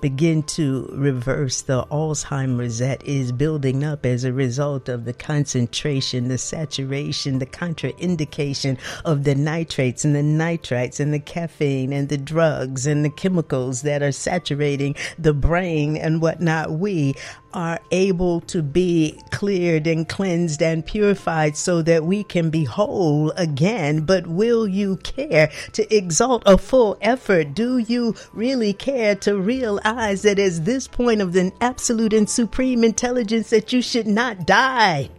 begin 0.00 0.42
to 0.42 0.88
reverse 0.92 1.62
the 1.62 1.84
Alzheimer's 1.86 2.78
that 2.78 3.02
is 3.04 3.32
building 3.32 3.84
up 3.84 4.04
as 4.04 4.24
a 4.24 4.32
result 4.32 4.88
of 4.88 5.04
the 5.04 5.12
concentration, 5.12 6.28
the 6.28 6.38
saturation, 6.38 7.38
the 7.38 7.46
contraindication 7.46 8.78
of 9.04 9.24
the 9.24 9.34
nitrates 9.34 10.04
and 10.04 10.14
the 10.14 10.20
nitrites 10.20 11.00
and 11.00 11.12
the 11.12 11.18
caffeine 11.18 11.92
and 11.92 12.08
the 12.08 12.18
drugs 12.18 12.86
and 12.86 13.04
the 13.04 13.10
chemicals 13.10 13.82
that 13.82 14.02
are 14.02 14.12
saturating 14.12 14.94
the 15.18 15.32
brain 15.32 15.96
and 15.96 16.20
whatnot. 16.20 16.72
We 16.72 17.14
are 17.54 17.80
able 17.90 18.40
to 18.42 18.62
be 18.62 19.18
cleared 19.30 19.86
and 19.86 20.08
cleansed 20.08 20.60
and 20.60 20.84
purified 20.84 21.56
so 21.56 21.80
that 21.82 22.04
we 22.04 22.24
can 22.24 22.50
be 22.50 22.64
whole 22.64 23.30
again. 23.32 24.04
But 24.04 24.26
will 24.26 24.68
you 24.68 24.96
care 24.98 25.50
to 25.72 25.96
exalt 25.96 26.42
a 26.44 26.58
full 26.58 26.98
effort? 27.00 27.54
Do 27.54 27.78
you 27.78 28.14
really 28.32 28.72
care 28.72 29.14
to 29.16 29.38
realize 29.38 30.22
that 30.22 30.38
as 30.38 30.62
this 30.62 30.88
point 30.88 31.22
of 31.22 31.32
the 31.32 31.52
absolute 31.60 32.12
and 32.12 32.28
supreme 32.28 32.84
intelligence 32.84 33.50
that 33.50 33.72
you 33.72 33.80
should 33.80 34.06
not 34.06 34.46
die? 34.46 35.10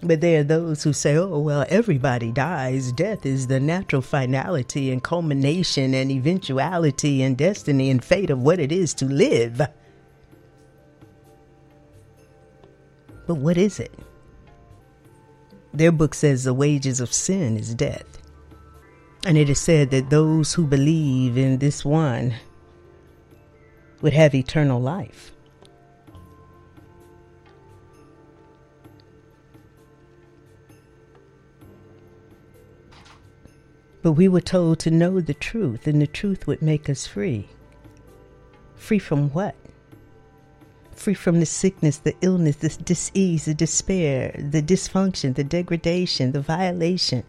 But 0.00 0.20
there 0.20 0.40
are 0.40 0.44
those 0.44 0.84
who 0.84 0.92
say, 0.92 1.16
oh, 1.16 1.38
well, 1.38 1.66
everybody 1.68 2.30
dies. 2.30 2.92
Death 2.92 3.26
is 3.26 3.48
the 3.48 3.58
natural 3.58 4.00
finality 4.00 4.92
and 4.92 5.02
culmination 5.02 5.92
and 5.92 6.10
eventuality 6.10 7.22
and 7.22 7.36
destiny 7.36 7.90
and 7.90 8.04
fate 8.04 8.30
of 8.30 8.40
what 8.40 8.60
it 8.60 8.70
is 8.70 8.94
to 8.94 9.06
live. 9.06 9.60
But 13.26 13.34
what 13.34 13.58
is 13.58 13.80
it? 13.80 13.92
Their 15.74 15.92
book 15.92 16.14
says 16.14 16.44
the 16.44 16.54
wages 16.54 17.00
of 17.00 17.12
sin 17.12 17.56
is 17.56 17.74
death. 17.74 18.22
And 19.26 19.36
it 19.36 19.50
is 19.50 19.60
said 19.60 19.90
that 19.90 20.10
those 20.10 20.54
who 20.54 20.64
believe 20.64 21.36
in 21.36 21.58
this 21.58 21.84
one 21.84 22.34
would 24.00 24.12
have 24.12 24.34
eternal 24.34 24.80
life. 24.80 25.32
But 34.08 34.14
we 34.14 34.26
were 34.26 34.40
told 34.40 34.78
to 34.78 34.90
know 34.90 35.20
the 35.20 35.34
truth, 35.34 35.86
and 35.86 36.00
the 36.00 36.06
truth 36.06 36.46
would 36.46 36.62
make 36.62 36.88
us 36.88 37.06
free. 37.06 37.46
Free 38.74 38.98
from 38.98 39.28
what? 39.32 39.54
Free 40.92 41.12
from 41.12 41.40
the 41.40 41.44
sickness, 41.44 41.98
the 41.98 42.14
illness, 42.22 42.56
the 42.56 42.70
disease, 42.70 43.44
the 43.44 43.52
despair, 43.52 44.34
the 44.38 44.62
dysfunction, 44.62 45.34
the 45.34 45.44
degradation, 45.44 46.32
the 46.32 46.40
violation, 46.40 47.22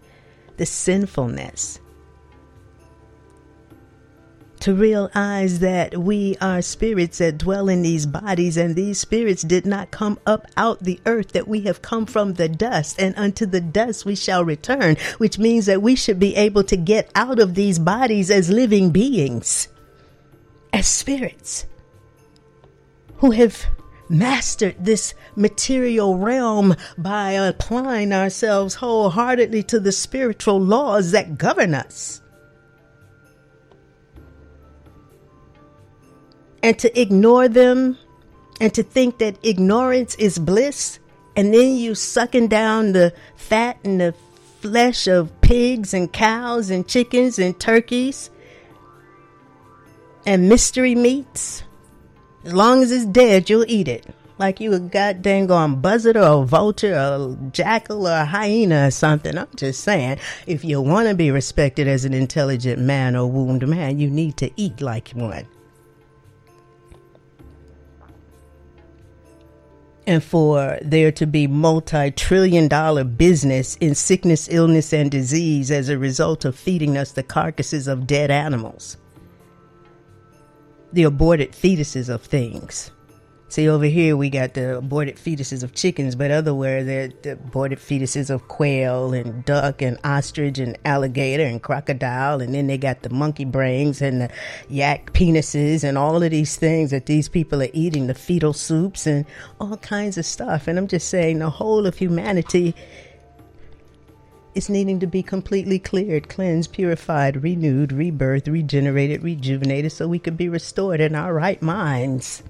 the 0.55 0.65
sinfulness 0.65 1.81
to 4.61 4.73
realize 4.73 5.59
that 5.59 5.97
we 5.97 6.35
are 6.41 6.61
spirits 6.61 7.19
that 7.19 7.37
dwell 7.37 7.69
in 7.69 7.81
these 7.81 8.05
bodies, 8.05 8.57
and 8.57 8.75
these 8.75 8.99
spirits 8.99 9.41
did 9.41 9.65
not 9.65 9.91
come 9.91 10.19
up 10.25 10.45
out 10.57 10.83
the 10.83 10.99
earth, 11.05 11.31
that 11.31 11.47
we 11.47 11.61
have 11.61 11.81
come 11.81 12.05
from 12.05 12.33
the 12.33 12.49
dust, 12.49 12.99
and 13.01 13.15
unto 13.17 13.45
the 13.45 13.61
dust 13.61 14.05
we 14.05 14.15
shall 14.15 14.43
return, 14.43 14.97
which 15.17 15.39
means 15.39 15.65
that 15.65 15.81
we 15.81 15.95
should 15.95 16.19
be 16.19 16.35
able 16.35 16.63
to 16.63 16.77
get 16.77 17.09
out 17.15 17.39
of 17.39 17.55
these 17.55 17.79
bodies 17.79 18.29
as 18.29 18.49
living 18.49 18.91
beings, 18.91 19.67
as 20.73 20.87
spirits 20.87 21.65
who 23.17 23.31
have 23.31 23.65
mastered 24.09 24.75
this 24.83 25.13
material 25.35 26.17
realm 26.17 26.75
by 26.97 27.31
applying 27.31 28.11
ourselves 28.11 28.75
wholeheartedly 28.75 29.61
to 29.63 29.79
the 29.79 29.91
spiritual 29.91 30.59
laws 30.59 31.11
that 31.11 31.37
govern 31.37 31.73
us. 31.75 32.21
And 36.63 36.77
to 36.79 36.99
ignore 36.99 37.47
them 37.47 37.97
and 38.61 38.73
to 38.73 38.83
think 38.83 39.17
that 39.19 39.37
ignorance 39.43 40.15
is 40.15 40.37
bliss 40.39 40.99
and 41.35 41.53
then 41.53 41.75
you 41.75 41.95
sucking 41.95 42.47
down 42.47 42.91
the 42.91 43.13
fat 43.35 43.77
and 43.83 44.01
the 44.01 44.13
flesh 44.61 45.07
of 45.07 45.39
pigs 45.41 45.93
and 45.93 46.11
cows 46.11 46.69
and 46.69 46.87
chickens 46.87 47.39
and 47.39 47.59
turkeys 47.59 48.29
and 50.25 50.49
mystery 50.49 50.95
meats 50.95 51.63
as 52.43 52.53
long 52.53 52.83
as 52.83 52.91
it's 52.91 53.05
dead 53.05 53.49
you'll 53.49 53.65
eat 53.67 53.87
it 53.87 54.05
like 54.39 54.61
you 54.61 54.73
a 54.73 54.79
goddamn 54.79 55.47
gone 55.47 55.81
buzzard 55.81 56.15
or 56.15 56.43
a 56.43 56.45
vulture 56.45 56.93
or 56.95 57.33
a 57.33 57.37
jackal 57.51 58.07
or 58.07 58.11
a 58.21 58.25
hyena 58.25 58.87
or 58.87 58.91
something. 58.91 59.37
I'm 59.37 59.49
just 59.55 59.83
saying, 59.83 60.17
if 60.47 60.63
you 60.63 60.81
want 60.81 61.09
to 61.09 61.13
be 61.13 61.29
respected 61.29 61.89
as 61.89 62.05
an 62.05 62.13
intelligent 62.13 62.79
man 62.79 63.17
or 63.17 63.29
wounded 63.29 63.67
man, 63.67 63.99
you 63.99 64.09
need 64.09 64.37
to 64.37 64.49
eat 64.55 64.79
like 64.79 65.09
one. 65.09 65.45
And 70.09 70.23
for 70.23 70.79
there 70.81 71.11
to 71.11 71.27
be 71.27 71.45
multi-trillion 71.45 72.67
dollar 72.67 73.03
business 73.03 73.75
in 73.75 73.93
sickness, 73.93 74.47
illness, 74.49 74.91
and 74.91 75.11
disease 75.11 75.69
as 75.69 75.87
a 75.87 75.99
result 75.99 76.45
of 76.45 76.57
feeding 76.57 76.97
us 76.97 77.11
the 77.11 77.21
carcasses 77.21 77.87
of 77.87 78.07
dead 78.07 78.31
animals, 78.31 78.97
the 80.91 81.03
aborted 81.03 81.51
fetuses 81.51 82.09
of 82.09 82.23
things. 82.23 82.89
See, 83.49 83.67
over 83.67 83.85
here 83.85 84.15
we 84.15 84.29
got 84.29 84.53
the 84.53 84.77
aborted 84.77 85.15
fetuses 85.15 85.63
of 85.63 85.73
chickens, 85.73 86.15
but 86.15 86.29
otherwhere 86.29 86.83
they're 86.83 87.07
the 87.07 87.31
aborted 87.31 87.79
fetuses 87.79 88.29
of 88.29 88.47
quail 88.47 89.11
and 89.11 89.43
duck 89.43 89.81
and 89.81 89.97
ostrich 90.03 90.59
and 90.59 90.77
alligator 90.85 91.45
and 91.45 91.59
crocodile, 91.59 92.41
and 92.41 92.53
then 92.53 92.67
they 92.67 92.77
got 92.77 93.01
the 93.01 93.09
monkey 93.09 93.45
brains 93.45 94.03
and 94.03 94.21
the 94.21 94.29
yak 94.69 95.13
penises 95.13 95.83
and 95.83 95.97
all 95.97 96.21
of 96.21 96.29
these 96.29 96.57
things 96.57 96.91
that 96.91 97.07
these 97.07 97.27
people 97.27 97.63
are 97.63 97.69
eating, 97.73 98.05
the 98.05 98.13
fetal 98.13 98.53
soups 98.53 99.07
and 99.07 99.25
all 99.59 99.77
kinds 99.77 100.19
of 100.19 100.27
stuff. 100.27 100.67
And 100.67 100.77
I'm 100.77 100.87
just 100.87 101.07
saying, 101.07 101.39
the 101.39 101.49
whole 101.49 101.87
of 101.87 101.97
humanity 101.97 102.75
is 104.53 104.69
needing 104.69 104.99
to 104.99 105.07
be 105.07 105.23
completely 105.23 105.79
cleared, 105.79 106.29
cleansed, 106.29 106.71
purified, 106.71 107.41
renewed, 107.41 107.89
rebirthed, 107.89 108.51
regenerated, 108.51 109.23
rejuvenated, 109.23 109.91
so 109.91 110.07
we 110.07 110.19
could 110.19 110.37
be 110.37 110.49
restored 110.49 111.01
in 111.01 111.15
our 111.15 111.33
right 111.33 111.63
minds 111.63 112.43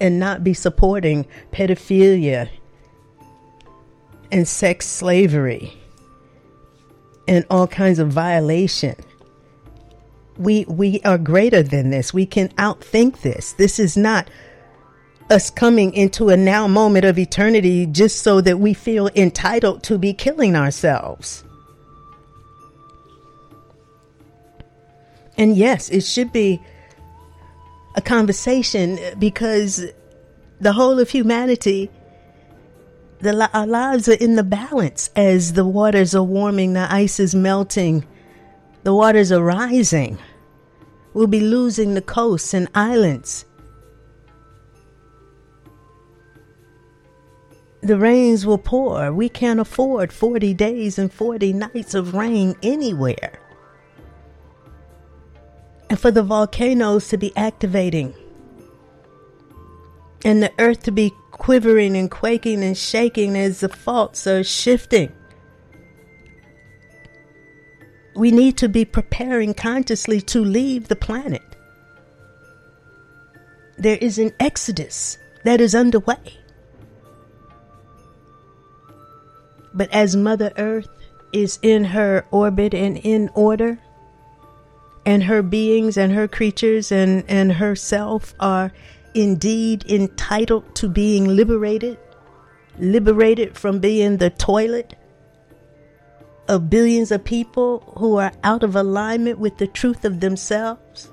and 0.00 0.18
not 0.18 0.44
be 0.44 0.54
supporting 0.54 1.26
pedophilia 1.52 2.48
and 4.30 4.46
sex 4.46 4.86
slavery 4.86 5.72
and 7.26 7.44
all 7.50 7.66
kinds 7.66 7.98
of 7.98 8.08
violation. 8.08 8.96
We 10.36 10.64
we 10.66 11.00
are 11.04 11.18
greater 11.18 11.62
than 11.62 11.90
this. 11.90 12.14
We 12.14 12.26
can 12.26 12.48
outthink 12.50 13.22
this. 13.22 13.52
This 13.54 13.78
is 13.78 13.96
not 13.96 14.30
us 15.30 15.50
coming 15.50 15.92
into 15.92 16.30
a 16.30 16.36
now 16.36 16.66
moment 16.66 17.04
of 17.04 17.18
eternity 17.18 17.86
just 17.86 18.22
so 18.22 18.40
that 18.40 18.58
we 18.58 18.72
feel 18.72 19.10
entitled 19.14 19.82
to 19.84 19.98
be 19.98 20.14
killing 20.14 20.56
ourselves. 20.56 21.44
And 25.36 25.56
yes, 25.56 25.88
it 25.90 26.02
should 26.02 26.32
be 26.32 26.60
a 27.98 28.00
conversation 28.00 28.96
because 29.18 29.84
the 30.60 30.72
whole 30.72 31.00
of 31.00 31.10
humanity, 31.10 31.90
the, 33.18 33.50
our 33.52 33.66
lives 33.66 34.08
are 34.08 34.12
in 34.12 34.36
the 34.36 34.44
balance 34.44 35.10
as 35.16 35.54
the 35.54 35.64
waters 35.64 36.14
are 36.14 36.22
warming, 36.22 36.74
the 36.74 36.92
ice 36.92 37.18
is 37.18 37.34
melting, 37.34 38.06
the 38.84 38.94
waters 38.94 39.32
are 39.32 39.42
rising. 39.42 40.16
We'll 41.12 41.26
be 41.26 41.40
losing 41.40 41.94
the 41.94 42.00
coasts 42.00 42.54
and 42.54 42.68
islands. 42.72 43.44
The 47.82 47.98
rains 47.98 48.46
will 48.46 48.58
pour. 48.58 49.12
We 49.12 49.28
can't 49.28 49.58
afford 49.58 50.12
40 50.12 50.54
days 50.54 51.00
and 51.00 51.12
40 51.12 51.52
nights 51.52 51.94
of 51.94 52.14
rain 52.14 52.54
anywhere 52.62 53.40
and 55.88 55.98
for 55.98 56.10
the 56.10 56.22
volcanoes 56.22 57.08
to 57.08 57.16
be 57.16 57.36
activating 57.36 58.14
and 60.24 60.42
the 60.42 60.52
earth 60.58 60.82
to 60.84 60.90
be 60.90 61.12
quivering 61.32 61.96
and 61.96 62.10
quaking 62.10 62.62
and 62.62 62.76
shaking 62.76 63.36
as 63.36 63.60
the 63.60 63.68
faults 63.68 64.26
are 64.26 64.42
shifting. 64.42 65.12
We 68.16 68.32
need 68.32 68.56
to 68.58 68.68
be 68.68 68.84
preparing 68.84 69.54
consciously 69.54 70.20
to 70.22 70.44
leave 70.44 70.88
the 70.88 70.96
planet. 70.96 71.42
There 73.76 73.98
is 74.00 74.18
an 74.18 74.32
exodus 74.40 75.18
that 75.44 75.60
is 75.60 75.74
underway. 75.74 76.36
But 79.72 79.92
as 79.94 80.16
Mother 80.16 80.52
Earth 80.58 80.88
is 81.32 81.60
in 81.62 81.84
her 81.84 82.26
orbit 82.32 82.74
and 82.74 82.98
in 82.98 83.30
order, 83.34 83.78
and 85.04 85.24
her 85.24 85.42
beings 85.42 85.96
and 85.96 86.12
her 86.12 86.28
creatures 86.28 86.92
and, 86.92 87.24
and 87.28 87.52
herself 87.52 88.34
are 88.40 88.72
indeed 89.14 89.84
entitled 89.90 90.74
to 90.76 90.88
being 90.88 91.24
liberated, 91.24 91.98
liberated 92.78 93.56
from 93.56 93.78
being 93.78 94.18
the 94.18 94.30
toilet 94.30 94.94
of 96.48 96.70
billions 96.70 97.10
of 97.10 97.24
people 97.24 97.92
who 97.98 98.16
are 98.16 98.32
out 98.42 98.62
of 98.62 98.74
alignment 98.74 99.38
with 99.38 99.58
the 99.58 99.66
truth 99.66 100.04
of 100.04 100.20
themselves. 100.20 101.10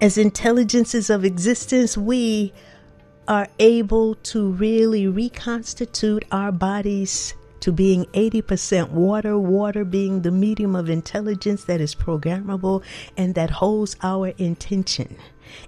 As 0.00 0.18
intelligences 0.18 1.10
of 1.10 1.24
existence, 1.24 1.96
we 1.96 2.52
are 3.26 3.48
able 3.58 4.14
to 4.14 4.50
really 4.52 5.06
reconstitute 5.06 6.24
our 6.30 6.52
bodies 6.52 7.34
to 7.60 7.72
being 7.72 8.04
80% 8.06 8.90
water, 8.90 9.38
water 9.38 9.84
being 9.84 10.22
the 10.22 10.30
medium 10.30 10.76
of 10.76 10.88
intelligence 10.88 11.64
that 11.64 11.80
is 11.80 11.94
programmable 11.94 12.82
and 13.16 13.34
that 13.34 13.50
holds 13.50 13.96
our 14.02 14.28
intention. 14.38 15.16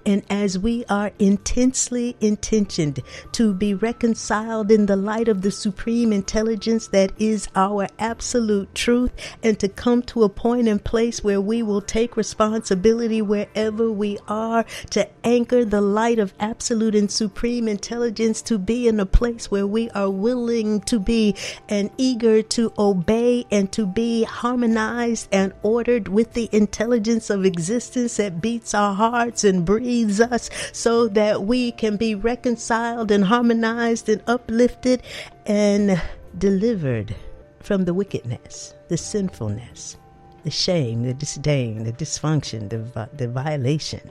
And 0.04 0.22
as 0.30 0.58
we 0.58 0.84
are 0.88 1.12
intensely 1.18 2.16
intentioned 2.20 3.00
to 3.32 3.54
be 3.54 3.74
reconciled 3.74 4.70
in 4.70 4.86
the 4.86 4.96
light 4.96 5.28
of 5.28 5.42
the 5.42 5.50
supreme 5.50 6.12
intelligence 6.12 6.88
that 6.88 7.12
is 7.18 7.48
our 7.54 7.86
absolute 7.98 8.74
truth, 8.74 9.12
and 9.42 9.58
to 9.58 9.68
come 9.68 10.02
to 10.02 10.24
a 10.24 10.28
point 10.28 10.68
and 10.68 10.82
place 10.82 11.22
where 11.22 11.40
we 11.40 11.62
will 11.62 11.80
take 11.80 12.16
responsibility 12.16 13.22
wherever 13.22 13.90
we 13.90 14.18
are 14.28 14.64
to 14.90 15.08
anchor 15.24 15.64
the 15.64 15.80
light 15.80 16.18
of 16.18 16.34
absolute 16.40 16.94
and 16.94 17.10
supreme 17.10 17.68
intelligence 17.68 18.42
to 18.42 18.58
be 18.58 18.88
in 18.88 18.98
a 19.00 19.06
place 19.06 19.50
where 19.50 19.66
we 19.66 19.90
are 19.90 20.10
willing 20.10 20.80
to 20.82 20.98
be 20.98 21.34
and 21.68 21.90
eager 21.96 22.42
to 22.42 22.72
obey 22.78 23.44
and 23.50 23.70
to 23.72 23.86
be 23.86 24.24
harmonized 24.24 25.28
and 25.32 25.52
ordered 25.62 26.08
with 26.08 26.32
the 26.32 26.48
intelligence 26.52 27.30
of 27.30 27.44
existence 27.44 28.16
that 28.16 28.40
beats 28.40 28.74
our 28.74 28.94
hearts 28.94 29.44
and 29.44 29.64
breathes 29.70 30.20
us 30.20 30.50
so 30.72 31.06
that 31.06 31.44
we 31.44 31.70
can 31.70 31.96
be 31.96 32.12
reconciled 32.12 33.12
and 33.12 33.24
harmonized 33.24 34.08
and 34.08 34.20
uplifted 34.26 35.00
and 35.46 36.02
delivered 36.36 37.14
from 37.60 37.84
the 37.84 37.94
wickedness, 37.94 38.74
the 38.88 38.96
sinfulness, 38.96 39.96
the 40.42 40.50
shame, 40.50 41.04
the 41.04 41.14
disdain, 41.14 41.84
the 41.84 41.92
dysfunction, 41.92 42.68
the, 42.68 43.08
the 43.16 43.28
violation, 43.28 44.10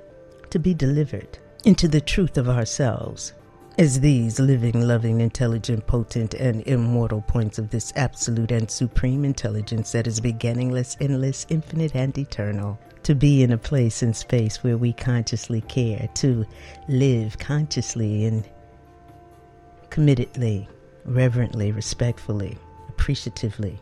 to 0.49 0.59
be 0.59 0.73
delivered 0.73 1.37
into 1.65 1.89
the 1.89 1.99
truth 1.99 2.37
of 2.37 2.47
ourselves 2.47 3.33
as 3.77 3.99
these 3.99 4.39
living, 4.39 4.87
loving, 4.87 5.19
intelligent, 5.19 5.85
potent, 5.87 6.35
and 6.35 6.61
immortal 6.67 7.21
points 7.21 7.59
of 7.59 7.69
this 7.69 7.91
absolute 7.97 8.53
and 8.53 8.71
supreme 8.71 9.25
intelligence 9.25 9.91
that 9.91 10.07
is 10.07 10.21
beginningless, 10.21 10.95
endless, 11.01 11.45
infinite, 11.49 11.93
and 11.95 12.17
eternal. 12.17 12.79
To 13.09 13.15
be 13.15 13.41
in 13.41 13.51
a 13.51 13.57
place 13.57 14.03
and 14.03 14.15
space 14.15 14.63
where 14.63 14.77
we 14.77 14.93
consciously 14.93 15.61
care, 15.61 16.07
to 16.13 16.45
live 16.87 17.39
consciously 17.39 18.25
and 18.25 18.47
committedly, 19.89 20.67
reverently, 21.05 21.71
respectfully, 21.71 22.55
appreciatively, 22.87 23.79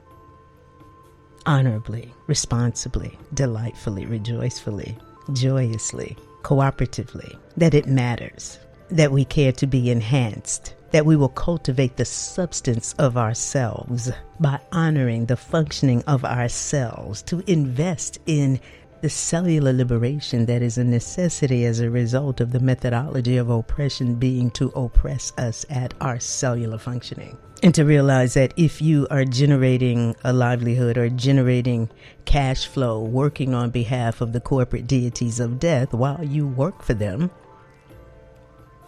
honorably, 1.46 2.14
responsibly, 2.28 3.20
delightfully, 3.34 4.06
rejoicefully, 4.06 4.98
joyously, 5.34 6.16
cooperatively, 6.44 7.38
that 7.58 7.74
it 7.74 7.86
matters 7.86 8.60
that 8.90 9.12
we 9.12 9.26
care 9.26 9.52
to 9.52 9.68
be 9.68 9.92
enhanced, 9.92 10.74
that 10.92 11.06
we 11.06 11.18
will 11.18 11.28
cultivate 11.28 11.98
the 11.98 12.06
substance 12.06 12.96
of 12.98 13.18
ourselves 13.18 14.10
by 14.40 14.58
honoring 14.72 15.26
the 15.26 15.36
functioning 15.36 16.02
of 16.08 16.24
ourselves, 16.24 17.22
to 17.24 17.44
invest 17.46 18.20
in 18.26 18.58
the 19.02 19.10
cellular 19.10 19.74
liberation 19.74 20.46
that 20.48 20.62
is 20.62 20.78
a 20.78 20.84
necessity 20.84 21.66
as 21.66 21.80
a 21.80 21.90
result 21.90 22.42
of 22.42 22.52
the 22.52 22.60
methodology 22.60 23.38
of 23.38 23.50
oppression 23.50 24.16
being 24.16 24.50
to 24.52 24.70
oppress 24.70 25.34
us 25.38 25.66
at 25.70 25.94
our 26.02 26.20
cellular 26.20 26.78
functioning. 26.78 27.38
And 27.64 27.74
to 27.76 27.86
realize 27.86 28.36
that 28.36 28.54
if 28.56 28.82
you 28.82 29.08
are 29.10 29.26
generating 29.26 30.16
a 30.24 30.32
livelihood 30.32 30.98
or 30.98 31.10
generating 31.10 31.90
cash 32.26 32.68
flow, 32.68 33.02
working 33.02 33.54
on 33.54 33.72
behalf 33.72 34.22
of 34.22 34.34
the 34.34 34.42
corporate 34.42 34.88
deities 34.88 35.40
of 35.40 35.60
death 35.60 35.94
while 35.94 36.24
you 36.24 36.48
work 36.48 36.84
for 36.84 36.94
them, 36.94 37.32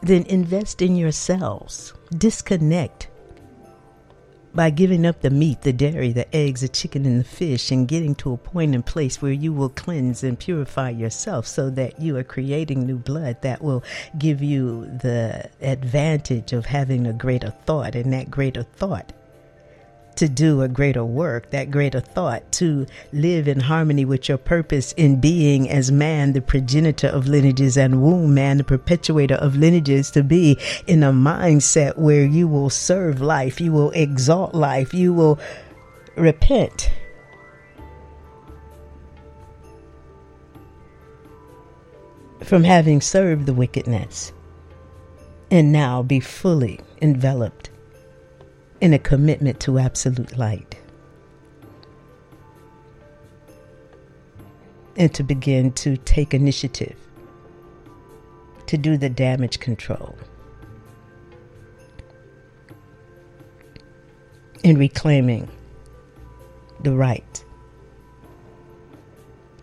then 0.02 0.24
invest 0.24 0.82
in 0.82 0.96
yourselves. 0.96 1.94
Disconnect 2.18 3.10
by 4.54 4.70
giving 4.70 5.06
up 5.06 5.22
the 5.22 5.30
meat, 5.30 5.62
the 5.62 5.74
dairy, 5.74 6.12
the 6.12 6.34
eggs, 6.36 6.62
the 6.62 6.68
chicken, 6.68 7.06
and 7.06 7.20
the 7.20 7.24
fish, 7.24 7.72
and 7.72 7.88
getting 7.88 8.16
to 8.16 8.34
a 8.34 8.38
point 8.38 8.74
and 8.74 8.86
place 8.86 9.22
where 9.22 9.32
you 9.32 9.54
will 9.54 9.70
cleanse 9.70 10.24
and 10.24 10.40
purify 10.40 10.90
yourself 10.90 11.46
so 11.46 11.70
that 11.70 12.00
you 12.02 12.18
are 12.18 12.24
creating 12.24 12.86
new 12.86 12.98
blood 12.98 13.42
that 13.42 13.62
will 13.62 13.84
give 14.18 14.42
you 14.42 14.86
the 14.86 15.50
advantage 15.62 16.54
of 16.54 16.66
having 16.66 17.06
a 17.06 17.14
greater 17.14 17.52
thought, 17.66 17.96
and 17.96 18.12
that 18.14 18.32
greater 18.32 18.64
thought 18.64 19.14
to 20.20 20.28
do 20.28 20.62
a 20.62 20.68
greater 20.68 21.04
work, 21.04 21.50
that 21.52 21.72
greater 21.72 22.02
thought, 22.02 22.52
to 22.52 22.86
live 23.14 23.48
in 23.48 23.62
harmony 23.62 24.04
with 24.04 24.28
your 24.28 24.38
purpose 24.38 24.92
in 24.94 25.22
being 25.22 25.70
as 25.70 25.94
man, 25.94 26.34
the 26.34 26.42
progenitor 26.42 27.08
of 27.08 27.28
lineages, 27.28 27.78
and 27.78 28.04
womb, 28.04 28.34
man, 28.34 28.58
the 28.58 28.64
perpetuator 28.66 29.36
of 29.36 29.56
lineages, 29.56 30.12
to 30.12 30.22
be 30.22 30.58
in 30.88 31.04
a 31.04 31.14
mindset 31.14 31.98
where 31.98 32.26
you 32.26 32.50
will 32.50 32.70
serve 32.70 33.22
life, 33.22 33.62
you 33.62 33.72
will 33.72 33.92
exalt 33.92 34.54
life, 34.54 34.94
you 34.94 35.14
will 35.14 35.40
repent. 36.18 36.92
From 42.44 42.66
having 42.66 43.00
served 43.00 43.46
the 43.46 43.54
wickedness, 43.54 44.34
and 45.50 45.72
now 45.72 46.04
be 46.04 46.20
fully 46.20 46.82
enveloped 47.02 47.69
in 48.82 48.94
a 48.94 49.00
commitment 49.00 49.60
to 49.62 49.80
absolute 49.80 50.38
light. 50.38 50.78
And 54.96 55.14
to 55.14 55.24
begin 55.24 55.72
to 55.74 55.98
take 55.98 56.34
initiative 56.34 56.98
to 58.68 58.78
do 58.78 58.98
the 58.98 59.10
damage 59.10 59.60
control 59.60 60.16
in 64.64 64.78
reclaiming 64.78 65.50
the 66.82 66.94
right 66.94 67.44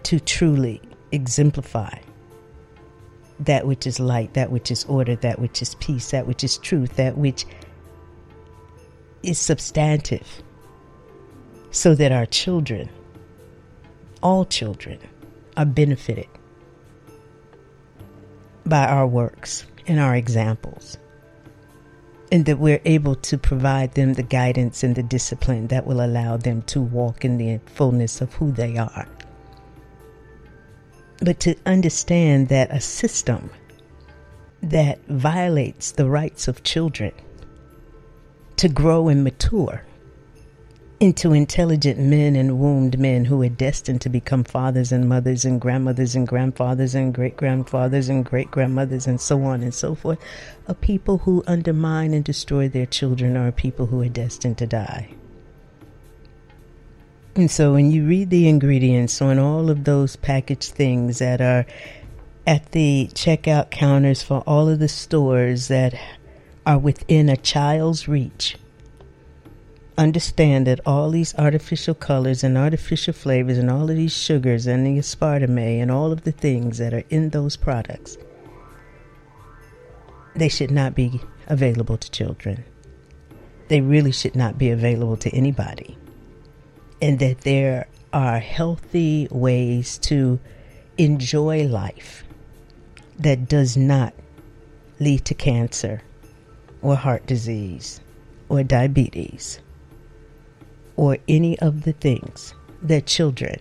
to 0.04 0.18
truly 0.20 0.80
exemplify 1.12 1.98
that 3.40 3.66
which 3.66 3.86
is 3.86 4.00
light, 4.00 4.34
that 4.34 4.50
which 4.50 4.70
is 4.70 4.84
order, 4.86 5.16
that 5.16 5.38
which 5.38 5.60
is 5.60 5.74
peace, 5.76 6.10
that 6.10 6.26
which 6.26 6.42
is 6.42 6.58
truth, 6.58 6.96
that 6.96 7.18
which 7.18 7.44
is 9.22 9.38
substantive 9.38 10.42
so 11.70 11.94
that 11.94 12.12
our 12.12 12.26
children, 12.26 12.88
all 14.22 14.44
children, 14.44 14.98
are 15.56 15.66
benefited 15.66 16.26
by 18.64 18.86
our 18.86 19.06
works 19.06 19.66
and 19.86 20.00
our 20.00 20.16
examples. 20.16 20.98
And 22.32 22.44
that 22.46 22.58
we're 22.58 22.80
able 22.84 23.14
to 23.14 23.38
provide 23.38 23.94
them 23.94 24.14
the 24.14 24.22
guidance 24.22 24.82
and 24.82 24.96
the 24.96 25.02
discipline 25.02 25.68
that 25.68 25.86
will 25.86 26.04
allow 26.04 26.36
them 26.36 26.62
to 26.62 26.80
walk 26.80 27.24
in 27.24 27.38
the 27.38 27.60
fullness 27.66 28.20
of 28.20 28.34
who 28.34 28.50
they 28.50 28.76
are. 28.76 29.06
But 31.20 31.38
to 31.40 31.54
understand 31.64 32.48
that 32.48 32.70
a 32.72 32.80
system 32.80 33.50
that 34.62 34.98
violates 35.06 35.92
the 35.92 36.08
rights 36.08 36.48
of 36.48 36.64
children 36.64 37.12
to 38.56 38.68
grow 38.68 39.08
and 39.08 39.22
mature 39.24 39.82
into 40.98 41.34
intelligent 41.34 41.98
men 41.98 42.34
and 42.34 42.58
wombed 42.58 42.98
men 42.98 43.26
who 43.26 43.42
are 43.42 43.50
destined 43.50 44.00
to 44.00 44.08
become 44.08 44.42
fathers 44.42 44.92
and 44.92 45.08
mothers 45.08 45.44
and 45.44 45.60
grandmothers 45.60 46.14
and 46.14 46.26
grandfathers 46.26 46.94
and 46.94 47.12
great 47.12 47.36
grandfathers 47.36 48.08
and 48.08 48.24
great 48.24 48.50
grandmothers 48.50 49.06
and 49.06 49.20
so 49.20 49.42
on 49.42 49.62
and 49.62 49.74
so 49.74 49.94
forth, 49.94 50.18
are 50.68 50.74
people 50.74 51.18
who 51.18 51.44
undermine 51.46 52.14
and 52.14 52.24
destroy 52.24 52.66
their 52.66 52.86
children 52.86 53.36
or 53.36 53.52
people 53.52 53.86
who 53.86 54.00
are 54.00 54.08
destined 54.08 54.56
to 54.56 54.66
die. 54.66 55.10
And 57.34 57.50
so 57.50 57.74
when 57.74 57.90
you 57.90 58.06
read 58.06 58.30
the 58.30 58.48
ingredients 58.48 59.20
on 59.20 59.38
all 59.38 59.68
of 59.68 59.84
those 59.84 60.16
packaged 60.16 60.72
things 60.72 61.18
that 61.18 61.42
are 61.42 61.66
at 62.46 62.72
the 62.72 63.10
checkout 63.12 63.70
counters 63.70 64.22
for 64.22 64.40
all 64.46 64.70
of 64.70 64.78
the 64.78 64.88
stores 64.88 65.68
that 65.68 65.92
are 66.66 66.78
within 66.78 67.28
a 67.28 67.36
child's 67.36 68.08
reach. 68.08 68.56
Understand 69.96 70.66
that 70.66 70.80
all 70.84 71.10
these 71.10 71.34
artificial 71.36 71.94
colors 71.94 72.42
and 72.42 72.58
artificial 72.58 73.14
flavors 73.14 73.56
and 73.56 73.70
all 73.70 73.88
of 73.88 73.96
these 73.96 74.12
sugars 74.12 74.66
and 74.66 74.84
the 74.84 74.98
aspartame 74.98 75.80
and 75.80 75.90
all 75.90 76.12
of 76.12 76.24
the 76.24 76.32
things 76.32 76.78
that 76.78 76.92
are 76.92 77.04
in 77.08 77.30
those 77.30 77.56
products, 77.56 78.18
they 80.34 80.48
should 80.48 80.72
not 80.72 80.94
be 80.94 81.20
available 81.46 81.96
to 81.96 82.10
children. 82.10 82.64
They 83.68 83.80
really 83.80 84.12
should 84.12 84.36
not 84.36 84.58
be 84.58 84.70
available 84.70 85.16
to 85.18 85.30
anybody. 85.30 85.96
And 87.00 87.18
that 87.20 87.42
there 87.42 87.86
are 88.12 88.38
healthy 88.38 89.28
ways 89.30 89.98
to 89.98 90.40
enjoy 90.98 91.66
life 91.66 92.24
that 93.18 93.48
does 93.48 93.76
not 93.76 94.12
lead 94.98 95.24
to 95.26 95.34
cancer 95.34 96.02
or 96.86 96.94
heart 96.94 97.26
disease 97.26 98.00
or 98.48 98.62
diabetes 98.62 99.58
or 100.94 101.18
any 101.26 101.58
of 101.58 101.82
the 101.82 101.92
things 101.92 102.54
that 102.80 103.04
children 103.06 103.56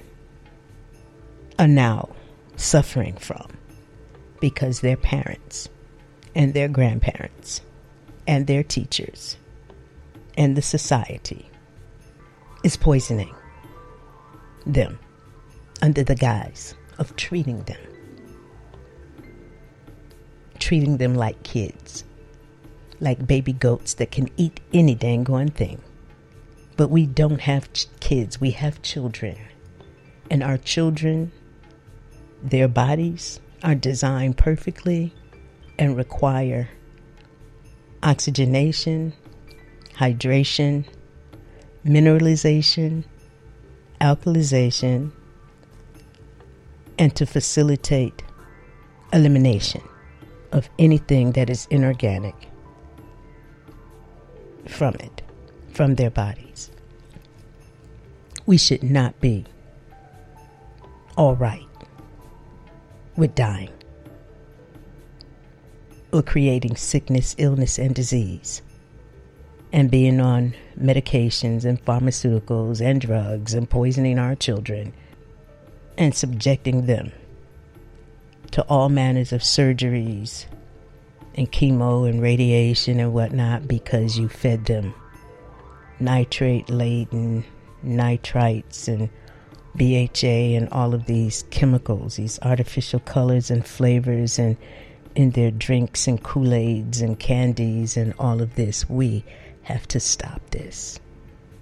are 1.58 1.68
now 1.68 2.08
suffering 2.56 3.18
from 3.18 3.48
because 4.40 4.82
their 4.82 4.96
parents 4.96 5.68
and 6.36 6.54
their 6.54 6.68
grandparents 6.68 7.62
and 8.28 8.46
their 8.46 8.62
teachers 8.62 9.38
and 10.38 10.56
the 10.56 10.62
society 10.62 11.50
is 12.64 12.78
poisoning 12.78 13.34
them 14.68 15.00
under 15.82 16.04
the 16.04 16.14
guise 16.16 16.76
of 17.00 17.16
treating 17.16 17.64
them 17.64 17.82
treating 20.60 20.98
them 20.98 21.16
like 21.16 21.42
kids 21.42 22.04
like 23.06 23.28
baby 23.28 23.54
goats 23.54 23.94
that 23.94 24.12
can 24.12 24.28
eat 24.36 24.60
any 24.74 24.96
dang 24.96 25.30
on 25.30 25.48
thing. 25.50 25.80
But 26.76 26.90
we 26.90 27.06
don't 27.06 27.40
have 27.42 27.72
ch- 27.72 27.88
kids, 28.02 28.42
we 28.42 28.52
have 28.52 28.82
children. 28.82 29.38
And 30.30 30.42
our 30.44 30.58
children, 30.58 31.32
their 32.44 32.68
bodies 32.68 33.40
are 33.64 33.76
designed 33.76 34.38
perfectly 34.38 35.14
and 35.78 35.96
require 35.96 36.68
oxygenation, 38.02 39.14
hydration, 39.94 40.86
mineralization, 41.86 43.04
alkalization, 44.02 45.12
and 46.98 47.16
to 47.16 47.26
facilitate 47.26 48.24
elimination 49.14 49.82
of 50.52 50.70
anything 50.80 51.34
that 51.34 51.50
is 51.52 51.68
inorganic 51.70 52.50
from 54.68 54.96
it, 54.96 55.22
from 55.72 55.96
their 55.96 56.10
bodies. 56.10 56.72
We 58.46 58.58
should 58.58 58.84
not 58.84 59.20
be 59.20 59.46
all 61.18 61.36
right 61.36 61.66
with 63.16 63.36
dying. 63.36 63.70
or 66.16 66.24
creating 66.24 66.78
sickness, 66.78 67.36
illness, 67.38 67.78
and 67.78 67.94
disease, 67.94 68.62
and 69.74 69.92
being 69.92 70.22
on 70.22 70.54
medications 70.80 71.66
and 71.66 71.84
pharmaceuticals 71.84 72.80
and 72.80 73.02
drugs 73.02 73.54
and 73.54 73.70
poisoning 73.70 74.18
our 74.18 74.34
children 74.34 74.94
and 75.98 76.16
subjecting 76.16 76.86
them 76.86 77.12
to 78.52 78.62
all 78.64 78.88
manners 78.88 79.34
of 79.34 79.42
surgeries 79.42 80.46
and 81.36 81.52
chemo 81.52 82.10
and 82.10 82.22
radiation 82.22 83.00
and 83.00 83.14
whatnot 83.14 83.68
because 83.68 84.18
you 84.18 84.28
fed 84.28 84.66
them 84.66 84.94
nitrate 86.00 86.70
laden 86.70 87.44
nitrites 87.86 88.88
and 88.88 89.10
BHA 89.78 90.58
and 90.58 90.70
all 90.70 90.94
of 90.94 91.06
these 91.06 91.44
chemicals, 91.50 92.16
these 92.16 92.40
artificial 92.42 93.00
colors 93.02 93.52
and 93.52 93.66
flavors, 93.66 94.40
and 94.40 94.56
in 95.16 95.32
their 95.32 95.52
drinks 95.52 96.08
and 96.08 96.22
Kool 96.22 96.54
Aids 96.54 97.02
and 97.02 97.20
candies 97.20 97.98
and 97.98 98.14
all 98.18 98.42
of 98.42 98.56
this. 98.56 98.90
We 98.90 99.24
have 99.64 99.88
to 99.90 100.00
stop 100.00 100.42
this 100.52 101.00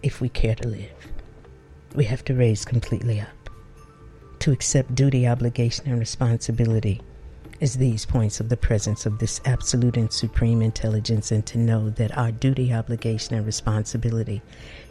if 0.04 0.22
we 0.22 0.30
care 0.30 0.56
to 0.56 0.68
live. 0.68 0.92
We 1.96 2.06
have 2.06 2.24
to 2.26 2.34
raise 2.34 2.66
completely 2.66 3.20
up, 3.22 3.50
to 4.40 4.52
accept 4.52 4.96
duty, 4.96 5.28
obligation, 5.28 5.86
and 5.88 6.00
responsibility 6.00 7.02
as 7.64 7.76
these 7.76 8.06
points 8.06 8.42
of 8.42 8.50
the 8.50 8.58
presence 8.58 9.06
of 9.06 9.20
this 9.20 9.40
absolute 9.46 9.96
and 9.96 10.12
supreme 10.12 10.62
intelligence, 10.62 11.32
and 11.32 11.46
to 11.46 11.58
know 11.58 11.90
that 11.92 12.16
our 12.18 12.30
duty, 12.30 12.74
obligation, 12.74 13.36
and 13.36 13.46
responsibility 13.46 14.42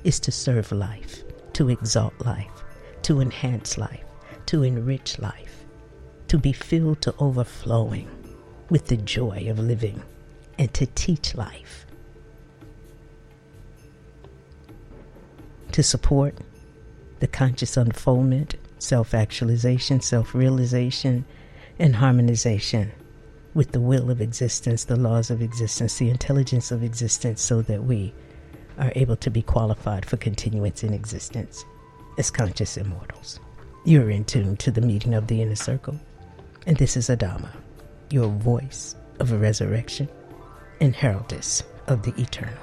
is 0.04 0.18
to 0.18 0.32
serve 0.32 0.72
life, 0.72 1.22
to 1.52 1.68
exalt 1.68 2.14
life, 2.24 2.64
to 3.02 3.20
enhance 3.20 3.76
life, 3.76 4.06
to 4.46 4.62
enrich 4.62 5.18
life, 5.18 5.66
to 6.28 6.38
be 6.38 6.54
filled 6.54 7.02
to 7.02 7.14
overflowing 7.18 8.08
with 8.70 8.86
the 8.86 8.96
joy 8.96 9.46
of 9.50 9.58
living, 9.58 10.02
and 10.58 10.72
to 10.72 10.86
teach 10.86 11.34
life. 11.34 11.84
To 15.72 15.82
support 15.82 16.38
the 17.20 17.26
conscious 17.26 17.76
unfoldment, 17.76 18.54
self 18.78 19.12
actualization, 19.12 20.00
self 20.00 20.34
realization, 20.34 21.26
and 21.82 21.96
harmonization 21.96 22.92
with 23.54 23.72
the 23.72 23.80
will 23.80 24.08
of 24.08 24.20
existence, 24.20 24.84
the 24.84 24.94
laws 24.94 25.32
of 25.32 25.42
existence, 25.42 25.98
the 25.98 26.10
intelligence 26.10 26.70
of 26.70 26.84
existence, 26.84 27.42
so 27.42 27.60
that 27.60 27.82
we 27.82 28.14
are 28.78 28.92
able 28.94 29.16
to 29.16 29.30
be 29.30 29.42
qualified 29.42 30.06
for 30.06 30.16
continuance 30.16 30.84
in 30.84 30.94
existence 30.94 31.64
as 32.18 32.30
conscious 32.30 32.76
immortals. 32.76 33.40
You're 33.84 34.10
in 34.10 34.24
tune 34.24 34.56
to 34.58 34.70
the 34.70 34.80
meeting 34.80 35.12
of 35.12 35.26
the 35.26 35.42
inner 35.42 35.56
circle, 35.56 35.98
and 36.68 36.76
this 36.76 36.96
is 36.96 37.08
Adama, 37.08 37.50
your 38.10 38.28
voice 38.28 38.94
of 39.18 39.32
a 39.32 39.36
resurrection 39.36 40.08
and 40.80 40.94
heraldess 40.94 41.64
of 41.88 42.04
the 42.04 42.14
eternal. 42.16 42.61